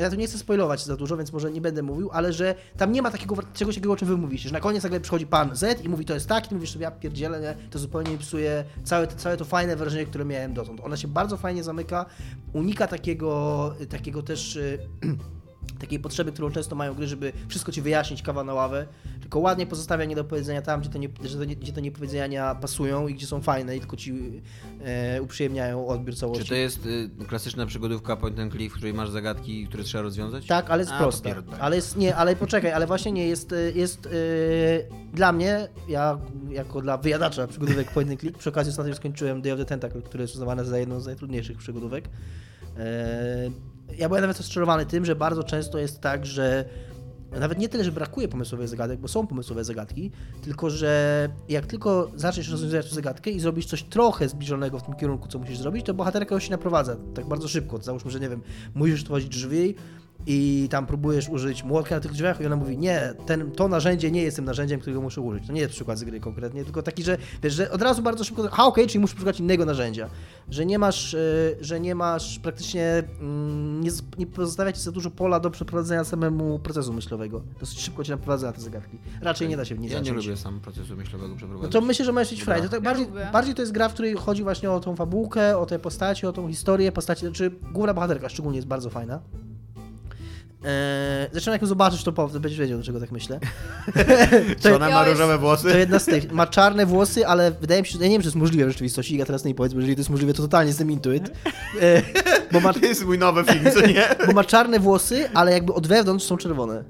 [0.00, 2.92] ja tu nie chcę spoilować za dużo, więc może nie będę mówił, ale że tam
[2.92, 5.56] nie ma takiego czegoś takiego, o czym wy mówicie, że na koniec nagle przychodzi pan
[5.56, 7.54] Z i mówi to jest tak i mówisz sobie ja pierdzielę, nie?
[7.70, 10.80] to zupełnie mi psuje całe, całe to fajne wrażenie, które miałem dotąd.
[10.80, 12.06] Ona się bardzo fajnie zamyka,
[12.52, 14.78] unika takiego, takiego też y,
[15.78, 18.86] takiej potrzeby, którą często mają gry, żeby wszystko ci wyjaśnić kawa na ławę,
[19.20, 21.08] tylko ładnie pozostawia niedopowiedzenia tam, gdzie te, nie,
[21.56, 24.42] gdzie te niepowiedzenia pasują i gdzie są fajne i tylko ci
[24.84, 26.44] e, uprzyjemniają odbiór całości.
[26.44, 30.02] Czy to jest y, klasyczna przygodówka point and click, w której masz zagadki, które trzeba
[30.02, 30.46] rozwiązać?
[30.46, 31.30] Tak, ale jest A, prosta.
[31.60, 34.10] Ale jest, nie, ale poczekaj, ale właśnie nie, jest, y, jest yy,
[35.12, 36.18] dla mnie, ja
[36.50, 40.02] jako dla wyjadacza przygodówek point and click, przy okazji ostatnio skończyłem Day of the Tentacle,
[40.02, 42.08] które jest uznawane za jedną z najtrudniejszych przygodówek.
[42.76, 46.64] Yy, ja byłem nawet rozczarowany tym, że bardzo często jest tak, że
[47.40, 50.10] nawet nie tyle, że brakuje pomysłowych zagadek, bo są pomysłowe zagadki,
[50.42, 54.94] tylko że jak tylko zaczniesz rozwiązywać tę zagadkę i zrobisz coś trochę zbliżonego w tym
[54.94, 57.78] kierunku, co musisz zrobić, to bohaterka już się naprowadza tak bardzo szybko.
[57.78, 58.42] Załóżmy, że nie wiem,
[58.74, 59.74] musisz otworzyć drzwi
[60.26, 64.10] i tam próbujesz użyć młotka na tych drzwiach i ona mówi, nie, ten, to narzędzie
[64.10, 65.46] nie jest tym narzędziem, którego muszę użyć.
[65.46, 68.24] To nie jest przykład z gry konkretnie, tylko taki, że wiesz, że od razu bardzo
[68.24, 70.08] szybko, ha okej, czyli muszę szukać innego narzędzia.
[70.50, 75.10] Że nie masz, y, że nie masz praktycznie, mm, nie, nie pozostawia ci za dużo
[75.10, 77.42] pola do przeprowadzenia samemu procesu myślowego.
[77.60, 78.98] Dosyć szybko cię naprowadza na te zagadki.
[79.22, 80.26] Raczej nie da się w nie Ja nie zacząć.
[80.26, 81.72] lubię sam procesu myślowego No przeprowadzać.
[81.72, 82.68] to myślę, że możesz mieć frajdę.
[82.68, 83.28] Tak Ja bardziej, lubię.
[83.32, 86.32] bardziej to jest gra, w której chodzi właśnie o tą fabułkę, o te postacie, o
[86.32, 87.20] tą historię postaci.
[87.26, 89.20] Znaczy, główna bohaterka szczególnie jest bardzo fajna.
[90.64, 93.40] Eee, zresztą jak ją zobaczysz, to to będziesz wiedział, dlaczego tak myślę.
[94.62, 95.78] Czy ona ma różowe To włosy?
[95.78, 96.32] jedna z tych.
[96.32, 98.66] Ma czarne włosy, ale wydaje mi się, że ja nie wiem, czy to jest możliwe
[98.66, 99.16] w rzeczywistości.
[99.16, 101.30] Ja teraz nie powiedz, bo jeżeli to jest możliwe, to totalnie jestem into it.
[101.82, 102.02] Eee,
[102.52, 104.08] bo, ma, To jest mój nowy film, co nie?
[104.26, 106.84] bo ma czarne włosy, ale jakby od wewnątrz są czerwone.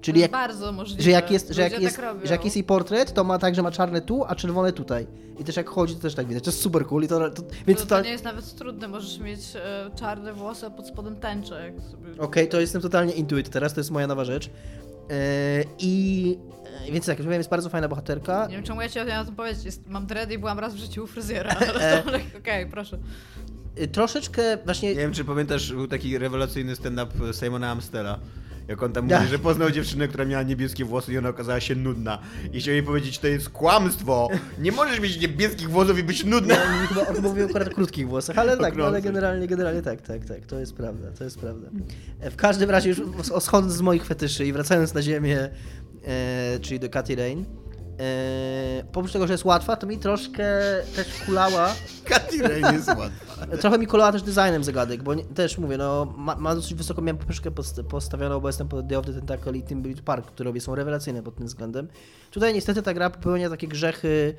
[0.00, 1.02] Czyli jak, Bardzo możliwe.
[1.02, 3.54] że jak, jest, że, jak jest, tak że jak jest jej portret, to ma tak,
[3.54, 5.06] że ma czarne tu, a czerwone tutaj.
[5.38, 6.44] I też jak chodzi, to też tak widać.
[6.44, 7.04] To jest super cool.
[7.04, 10.32] I to, to, więc to, to, to nie jest nawet trudne, możesz mieć e, czarne
[10.32, 11.64] włosy, a pod spodem tęczę.
[11.64, 12.18] Jak sobie...
[12.18, 14.50] Okej, to jestem totalnie intuit teraz, to jest moja nowa rzecz.
[15.10, 16.38] Eee, I
[16.88, 18.46] e, więc tak, mówiłem, jest bardzo fajna bohaterka.
[18.46, 19.64] Nie wiem, czemu ja ci o tym powiedzieć.
[19.64, 21.54] Jest, mam dready i byłam raz w życiu u fryzjera.
[21.80, 22.02] E.
[22.38, 22.98] Okej, proszę.
[23.76, 24.88] E, Troszeczkę właśnie.
[24.88, 28.18] Nie wiem, czy pamiętasz, był taki rewelacyjny stand-up Simona Amstela.
[28.70, 31.74] Jak on tam mówi, że poznał dziewczynę, która miała niebieskie włosy i ona okazała się
[31.74, 32.18] nudna.
[32.52, 34.28] I chciał jej powiedzieć, to jest kłamstwo.
[34.58, 36.54] Nie możesz mieć niebieskich włosów i być nudna.
[36.54, 40.00] No, chyba on mówił akurat o krótkich włosach, ale tak, no, ale generalnie, generalnie tak,
[40.02, 41.68] tak, tak, to jest prawda, to jest prawda.
[42.20, 43.00] E, W każdym razie już
[43.40, 45.48] schodząc z moich fetyszy i wracając na ziemię,
[46.04, 47.44] e, czyli do Katy Rain,
[48.00, 50.44] e, oprócz tego, że jest łatwa, to mi troszkę
[50.96, 53.29] też kulała, Katy Rain jest łatwa.
[53.60, 57.02] Trochę mi kulała też designem zagadek, bo nie, też mówię, no ma, ma dosyć wysoko,
[57.02, 60.48] miałem poprzeczkę post, postawioną, bo jestem po Day of the Tentacle i Timbleweed Park, które
[60.48, 61.88] robię, są rewelacyjne pod tym względem.
[62.30, 64.34] Tutaj niestety ta gra popełnia takie grzechy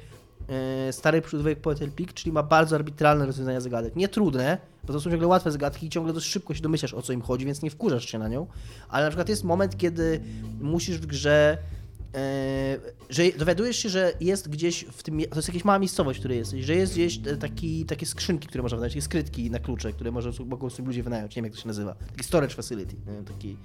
[0.87, 3.95] e, starych przygódówek Point and Click, czyli ma bardzo arbitralne rozwiązania zagadek.
[3.95, 7.01] Nie trudne, bo to są ciągle łatwe zagadki i ciągle dość szybko się domyślasz o
[7.01, 8.47] co im chodzi, więc nie wkurzasz się na nią,
[8.89, 10.21] ale na przykład jest moment, kiedy
[10.61, 11.57] musisz w grze
[13.09, 16.37] że dowiadujesz się, że jest gdzieś w tym, to jest jakaś mała miejscowość, w której
[16.37, 20.11] jesteś, że jest gdzieś taki, takie skrzynki, które można wynająć, takie skrytki na klucze, które
[20.11, 23.13] może, mogą sobie ludzie wynająć, nie wiem jak to się nazywa, taki storage facility, nie
[23.13, 23.57] wiem, taki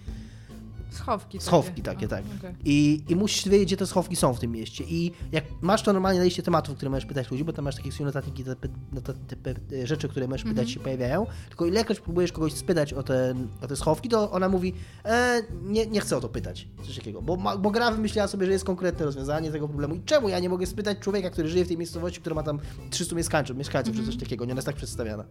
[0.91, 1.41] Schowki.
[1.41, 2.25] schowki takie, A, tak.
[2.39, 2.55] okej.
[2.65, 4.85] I, I musisz wiedzieć, gdzie te schowki są w tym mieście.
[4.85, 7.77] I jak masz to normalnie na liście tematów, które możesz pytać ludzi, bo tam masz
[7.77, 8.69] takie notatniki, te, te,
[9.03, 11.27] te, te, te rzeczy, które możesz pytać, się pojawiają.
[11.49, 14.75] Tylko ilekroć próbujesz kogoś spytać o te, o te schowki, to ona mówi,
[15.05, 16.69] e, nie, nie chcę o to pytać.
[16.87, 17.23] Coś takiego.
[17.23, 19.95] Bo, ma, bo gra wymyśliła sobie, że jest konkretne rozwiązanie tego problemu.
[19.95, 22.59] I czemu ja nie mogę spytać człowieka, który żyje w tej miejscowości, która ma tam
[22.91, 24.45] 300 mieszkańców, mieszkańców czy coś takiego.
[24.45, 25.25] Nie ona jest tak przedstawiana.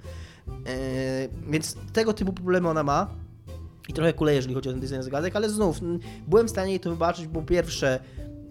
[0.68, 3.25] E, więc tego typu problemy ona ma.
[3.90, 5.80] I trochę kuleje, jeżeli chodzi o ten design zagadek, ale znów
[6.28, 8.00] byłem w stanie jej to wybaczyć, bo pierwsze,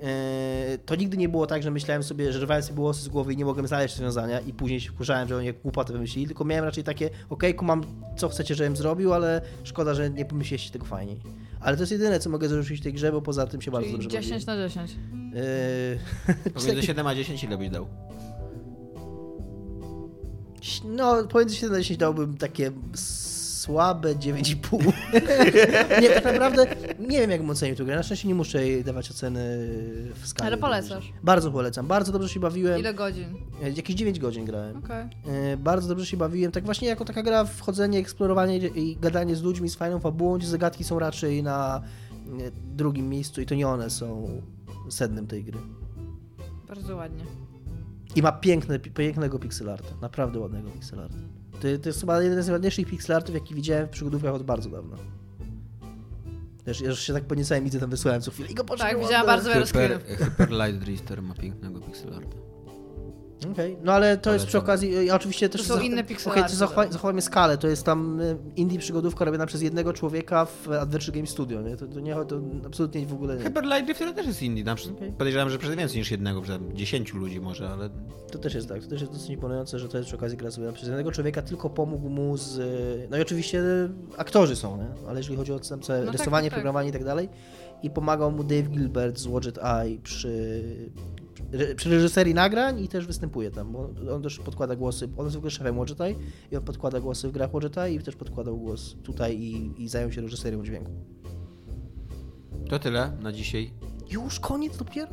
[0.03, 3.33] e, to nigdy nie było tak, że myślałem sobie, że rwałem sobie włosy z głowy
[3.33, 6.45] i nie mogłem znaleźć rozwiązania i później się wkurzałem, że oni jak głupotę wymyślili, tylko
[6.45, 7.85] miałem raczej takie, okej, kumam
[8.17, 11.21] co chcecie, żebym zrobił, ale szkoda, że nie pomyśleliście tego fajniej.
[11.61, 14.03] Ale to jest jedyne, co mogę zarzucić tej grze, bo poza tym się bardzo Czyli
[14.03, 14.95] dobrze 10 na 10.
[14.95, 15.33] bawiłem.
[16.45, 17.87] E, Pomiędzy 7 a 10 ile byś dał?
[20.85, 22.73] No, pomiędzy 7 a 10 dałbym takie
[23.65, 24.93] słabe 9,5.
[26.03, 26.67] nie, tak naprawdę
[26.99, 27.97] nie wiem, jak bym ocenił tę grę.
[27.97, 29.41] Na szczęście nie muszę jej dawać oceny
[30.15, 30.47] w skali.
[30.47, 31.13] Ale polecasz.
[31.23, 31.87] Bardzo polecam.
[31.87, 32.81] Bardzo dobrze się bawiłem.
[32.81, 33.25] Ile godzin?
[33.63, 34.77] E, Jakieś 9 godzin grałem.
[34.77, 35.07] Okej.
[35.53, 36.53] E, Bardzo dobrze się bawiłem.
[36.53, 40.47] Tak właśnie jako taka gra wchodzenie, eksplorowanie i gadanie z ludźmi z fajną fabułą, gdzie
[40.47, 41.83] zagadki są raczej na
[42.41, 44.29] e, drugim miejscu i to nie one są
[44.91, 45.59] sednem tej gry.
[46.69, 47.25] Bardzo ładnie.
[48.17, 49.89] I ma piękne, pięknego pixelarta.
[50.01, 51.17] Naprawdę ładnego pixelarta.
[51.65, 54.97] To, to jest chyba jeden z ładniejszych pixelartów, jaki widziałem w przygodówkach od bardzo dawna.
[56.65, 59.01] Też, ja już się tak podniecałem, widzę tam wysłałem co chwilę i go Tak, poczekaj,
[59.01, 60.01] widziałam bardzo wiele Hyper.
[60.19, 62.37] Hyper Light Drifter ma pięknego pixelarta.
[63.53, 65.61] Okej, no ale to jest przy okazji, ja oczywiście też...
[65.61, 66.93] To są zach- inne arty to zachowaj- teraz.
[66.93, 71.27] zachowajmy skalę, to jest tam y, indie przygodówka robiona przez jednego człowieka w Adventure Game
[71.27, 71.77] Studio, nie?
[71.77, 73.43] To, to, nie, to absolutnie w ogóle nie.
[73.43, 74.65] Hyper Light Drifter też jest indie.
[74.65, 75.13] Na przykład Okej.
[75.13, 77.91] Podejrzewam, że przez więcej niż jednego, przez 10 ludzi może, ale
[78.33, 80.51] To też jest tak, to też jest dosyć imponujące, że to jest przy okazji gra
[80.51, 82.59] zrobiona przez jednego człowieka, tylko pomógł mu z...
[82.59, 84.87] y, No i oczywiście y, aktorzy są, nie?
[85.09, 86.57] Ale jeżeli chodzi o tam całe No tak, rysowanie, tak, tak.
[86.59, 87.29] programowanie i tak dalej,
[87.83, 90.63] i pomagał mu Dave Gilbert z Watch It Eye przy,
[91.77, 95.39] przy, reżyserii nagrań i też występuje tam, bo on też podkłada głosy, on jest w
[95.39, 96.15] ogóle szefem Watch It Eye
[96.53, 99.83] i on podkłada głosy w grach Watch It Eye i też podkładał głos tutaj i,
[99.83, 100.91] i zajął się reżyserią dźwięku.
[102.69, 103.71] to tyle na dzisiaj.
[104.11, 105.09] Już koniec dopiero?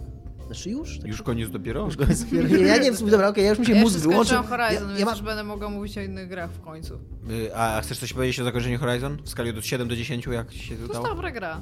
[0.47, 0.97] Znaczy już?
[0.99, 1.85] Tak Już koniec dopiero?
[1.85, 2.47] Już koniec dopiero.
[2.47, 4.23] Nie, ja nie wiem, dobra, okej, ja już mi się Ja mózg wyłączył.
[4.37, 6.93] skończyłam Horizon, ja, więc ja już będę mogła mówić o innych grach w końcu.
[7.31, 9.17] Y, A chcesz coś powiedzieć o zakończeniu Horizon?
[9.23, 11.07] W skali od 7 do 10, jak się To jest udało?
[11.07, 11.61] dobra gra.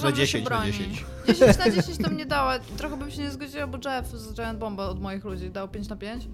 [0.00, 0.72] Że się 10 na broni.
[0.72, 1.04] 10.
[1.26, 2.58] 10 na 10 to mnie dała.
[2.58, 5.88] Trochę bym się nie zgodziła, bo Jeff z Giant Bomba od moich ludzi dał 5
[5.88, 6.28] na 5.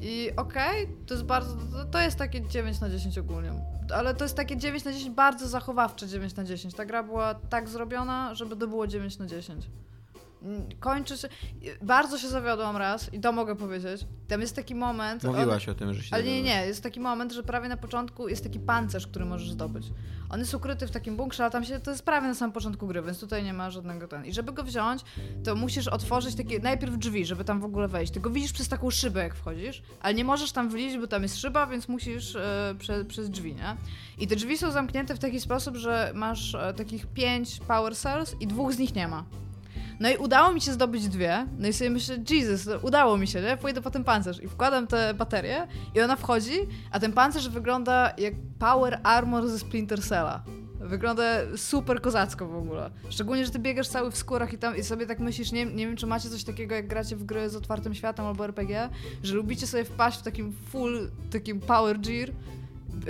[0.00, 1.56] I okej, to jest bardzo.
[1.56, 3.52] To, to jest takie 9 na 10 ogólnie.
[3.94, 6.74] Ale to jest takie 9 na 10 bardzo zachowawcze 9 na 10.
[6.74, 9.70] Ta gra była tak zrobiona, żeby to było 9 na 10.
[10.80, 11.28] Kończy się.
[11.82, 14.06] Bardzo się zawiodłam raz i to mogę powiedzieć.
[14.28, 15.24] Tam jest taki moment.
[15.24, 17.76] on- Mówiłaś o tym, że się ale nie, nie, jest taki moment, że prawie na
[17.76, 19.86] początku jest taki pancerz, który możesz zdobyć.
[20.30, 22.86] On jest ukryty w takim bunkrze, ale tam się, to jest prawie na samym początku
[22.86, 24.24] gry, więc tutaj nie ma żadnego ten.
[24.24, 25.02] I żeby go wziąć,
[25.44, 28.12] to musisz otworzyć takie, najpierw drzwi, żeby tam w ogóle wejść.
[28.12, 31.22] Ty go widzisz przez taką szybę, jak wchodzisz, ale nie możesz tam wyjść, bo tam
[31.22, 33.76] jest szyba, więc musisz e, prze, przez drzwi, nie?
[34.18, 38.36] I te drzwi są zamknięte w taki sposób, że masz e, takich pięć power cells
[38.40, 39.24] i dwóch z nich nie ma.
[40.00, 41.46] No i udało mi się zdobyć dwie.
[41.58, 43.56] No i sobie myślę, Jesus, udało mi się, nie?
[43.56, 44.42] Pójdę po ten pancerz.
[44.42, 46.58] I wkładam tę baterię i ona wchodzi,
[46.90, 50.42] a ten pancerz wygląda jak power armor ze Splinter Cella.
[50.80, 51.22] Wygląda
[51.56, 52.90] super kozacko w ogóle.
[53.08, 55.86] Szczególnie, że ty biegasz cały w skórach i tam i sobie tak myślisz, nie, nie
[55.86, 58.88] wiem czy macie coś takiego jak gracie w gry z otwartym światem albo RPG,
[59.22, 62.30] że lubicie sobie wpaść w takim full, takim power gear,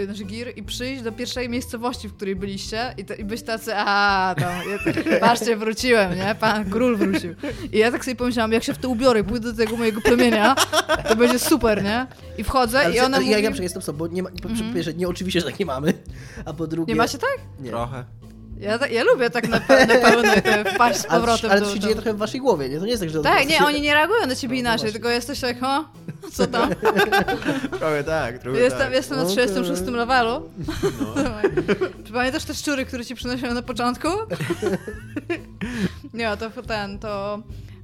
[0.05, 3.72] znaczy gear i przyjść do pierwszej miejscowości, w której byliście i, to, i być tacy,
[3.76, 6.34] a tam, ja, patrzcie, wróciłem, nie?
[6.41, 7.34] Pan król wrócił.
[7.72, 10.01] I ja tak sobie pomyślałam, jak się w to ubiorę i pójdę do tego mojego
[10.01, 10.55] plemienia,
[11.09, 12.07] to będzie super, nie?
[12.39, 13.30] I wchodzę ale i ona ja, mówi...
[13.32, 14.74] ja, ja jestem sobą, bo nie ma, po Mhm.
[14.74, 15.93] pierwsze, nie oczywiście, że tak nie mamy,
[16.45, 16.93] a po drugie...
[16.93, 17.39] Nie macie tak?
[17.61, 17.70] Nie.
[17.70, 18.05] Trochę.
[18.61, 21.80] Ja, ja lubię tak na, pe- na pełne te wpaść z powrotem ale to się
[21.80, 22.78] dzieje trochę w waszej głowie, nie?
[22.78, 23.22] To nie jest tak, że...
[23.22, 25.84] Tak, nie, oni nie reagują na ciebie No, no inaczej, tylko jesteś tak, o,
[26.32, 26.70] co tam?
[27.78, 28.92] Trochę tak, trochę Jestem, tak.
[28.92, 29.36] jestem na Okej.
[29.36, 30.50] 36 levelu.
[30.82, 31.14] No.
[32.04, 34.09] Czy Pamiętasz te szczury, które ci przynosiłem na początku?
[36.14, 37.38] nie, to ten, to...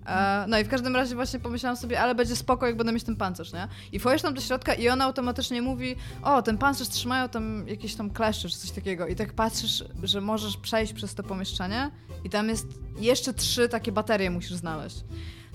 [0.06, 3.04] E, no i w każdym razie właśnie pomyślałam sobie, ale będzie spoko, jak będę mieć
[3.04, 3.68] ten pancerz, nie?
[3.92, 7.94] I wchodzisz tam do środka i ona automatycznie mówi, o, ten pancerz trzymają tam jakieś
[7.94, 9.06] tam kleszcze czy coś takiego.
[9.06, 11.90] I tak patrzysz, że możesz przejść przez to pomieszczenie
[12.24, 12.66] i tam jest
[12.98, 15.04] jeszcze trzy takie baterie musisz znaleźć.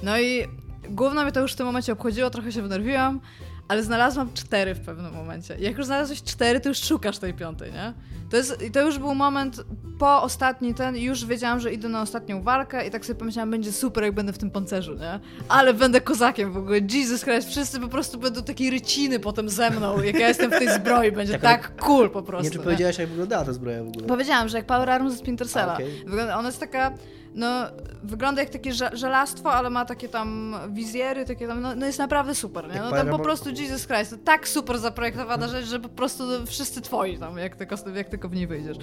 [0.04, 0.48] No i
[0.90, 3.22] główno mnie to już w tym momencie obchodziło, trochę się wnerwiłam,
[3.68, 5.56] ale znalazłam cztery w pewnym momencie.
[5.60, 7.94] Jak już znalazłeś cztery, to już szukasz tej piątej, nie?
[8.30, 9.64] To, jest, to już był moment
[10.00, 13.72] po ostatni ten, już wiedziałam, że idę na ostatnią walkę i tak sobie pomyślałam, będzie
[13.72, 15.20] super, jak będę w tym pancerzu, nie?
[15.50, 19.70] Ale będę kozakiem w ogóle, Jesus Christ, wszyscy po prostu będą takie ryciny potem ze
[19.70, 22.44] mną, jak ja jestem w tej zbroi, będzie Tak, tak, cool po prostu.
[22.46, 24.08] Nie, czy powiedziałaś, jak wyglądała ta zbroja w ogóle?
[24.08, 25.78] Powiedziałam, że jak Power Armor ze Splinter Cella.
[26.06, 26.92] Wygląda, ona jest taka,
[27.38, 27.66] no,
[28.04, 32.36] wygląda jak takie żelastwo, ale ma takie tam wizjery, takie tam, no, no jest naprawdę
[32.36, 32.80] super, nie?
[32.80, 36.82] No tam po prostu Jesus Christ, to tak super zaprojektowana rzecz, że po prostu wszyscy
[36.82, 38.78] twoi tam, jak tylko, jak tylko w niej wyjdziesz.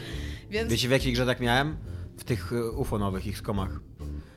[0.50, 0.70] Więc...
[0.70, 1.76] Wiecie w jakiej grze tak miałem?
[2.18, 3.80] W tych y, ufonowych ich skomach.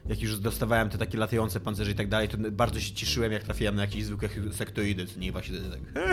[0.10, 3.44] Jak już dostawałem te takie latające pancerze i tak dalej, to bardzo się cieszyłem, jak
[3.44, 6.04] trafiłem na jakieś zwykłe sektoidy, co nie właśnie tak.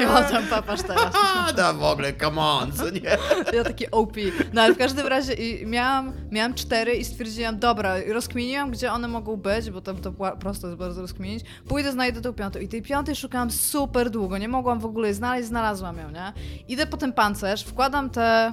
[0.00, 1.14] Ja tam papasz teraz.
[1.24, 3.16] A, no w ogóle, come on, co nie?
[3.52, 4.16] Ja taki OP.
[4.52, 9.36] No ale w każdym razie miałam, miałam cztery i stwierdziłam, dobra, rozkminiłam, gdzie one mogą
[9.36, 11.44] być, bo to, to prosto jest bardzo rozkminić.
[11.68, 12.58] Pójdę, znajdę tą piątą.
[12.58, 16.32] I tej piątej szukałam super długo, nie mogłam w ogóle jej znaleźć, znalazłam ją, nie?
[16.68, 18.52] Idę po ten pancerz, wkładam te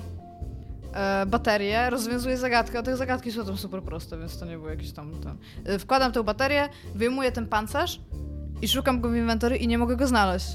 [0.94, 4.70] e, baterie, rozwiązuję zagadkę, a te zagadki są tam super proste, więc to nie było
[4.70, 5.12] jakieś tam...
[5.66, 8.00] E, Wkładam tę baterię, wyjmuję ten pancerz
[8.62, 10.48] i szukam go w inwentory i nie mogę go znaleźć.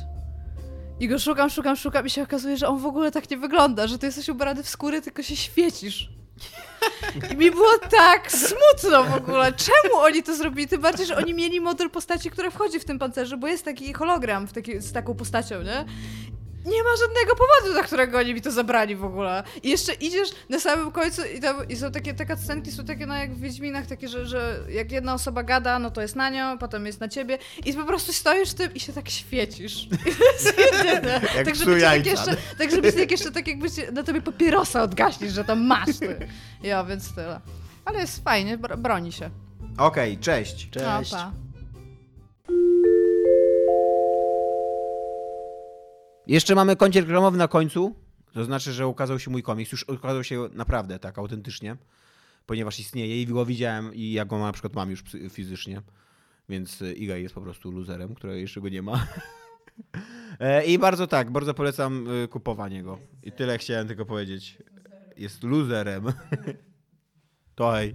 [1.00, 3.86] I go szukam, szukam, szukam i się okazuje, że on w ogóle tak nie wygląda,
[3.86, 6.10] że ty jesteś ubrany w skóry, tylko się świecisz.
[7.32, 9.52] I mi było tak smutno w ogóle.
[9.52, 10.68] Czemu oni to zrobili?
[10.68, 13.92] Tym bardziej, że oni mieli model postaci, która wchodzi w tym pancerzu, bo jest taki
[13.92, 15.84] hologram w taki, z taką postacią, nie?
[16.66, 19.42] Nie ma żadnego powodu, dla którego oni mi to zabrali w ogóle.
[19.62, 23.06] I jeszcze idziesz na samym końcu i, tam, i są takie, takie scenki, są takie
[23.06, 26.30] no jak w Wiedźminach, takie, że, że jak jedna osoba gada, no to jest na
[26.30, 29.84] nią, potem jest na ciebie i po prostu stoisz tym i się tak świecisz.
[29.84, 29.88] I
[30.18, 31.20] to jest jedyne.
[31.36, 34.22] Jak tak, żeby tak jeszcze, tak, żeby ci tak jeszcze tak jakby ci na tobie
[34.22, 36.16] papierosa odgaśnić, że tam masz ty.
[36.62, 37.40] Ja, więc tyle.
[37.84, 39.30] Ale jest fajnie, br- broni się.
[39.78, 40.70] Okej, cześć.
[40.70, 41.12] Cześć.
[41.12, 41.32] No,
[46.26, 47.94] Jeszcze mamy kąciek reklamowy na końcu.
[48.32, 49.72] To znaczy, że ukazał się mój komiks.
[49.72, 51.76] Już ukazał się naprawdę tak autentycznie,
[52.46, 55.82] ponieważ istnieje i go widziałem i ja go na przykład mam już fizycznie.
[56.48, 59.06] Więc y, Iga jest po prostu loserem, który jeszcze go nie ma.
[60.40, 62.98] E, I bardzo tak, bardzo polecam y, kupowanie go.
[63.22, 64.58] I tyle chciałem tylko powiedzieć.
[65.16, 66.04] Jest loserem.
[67.54, 67.94] To hej.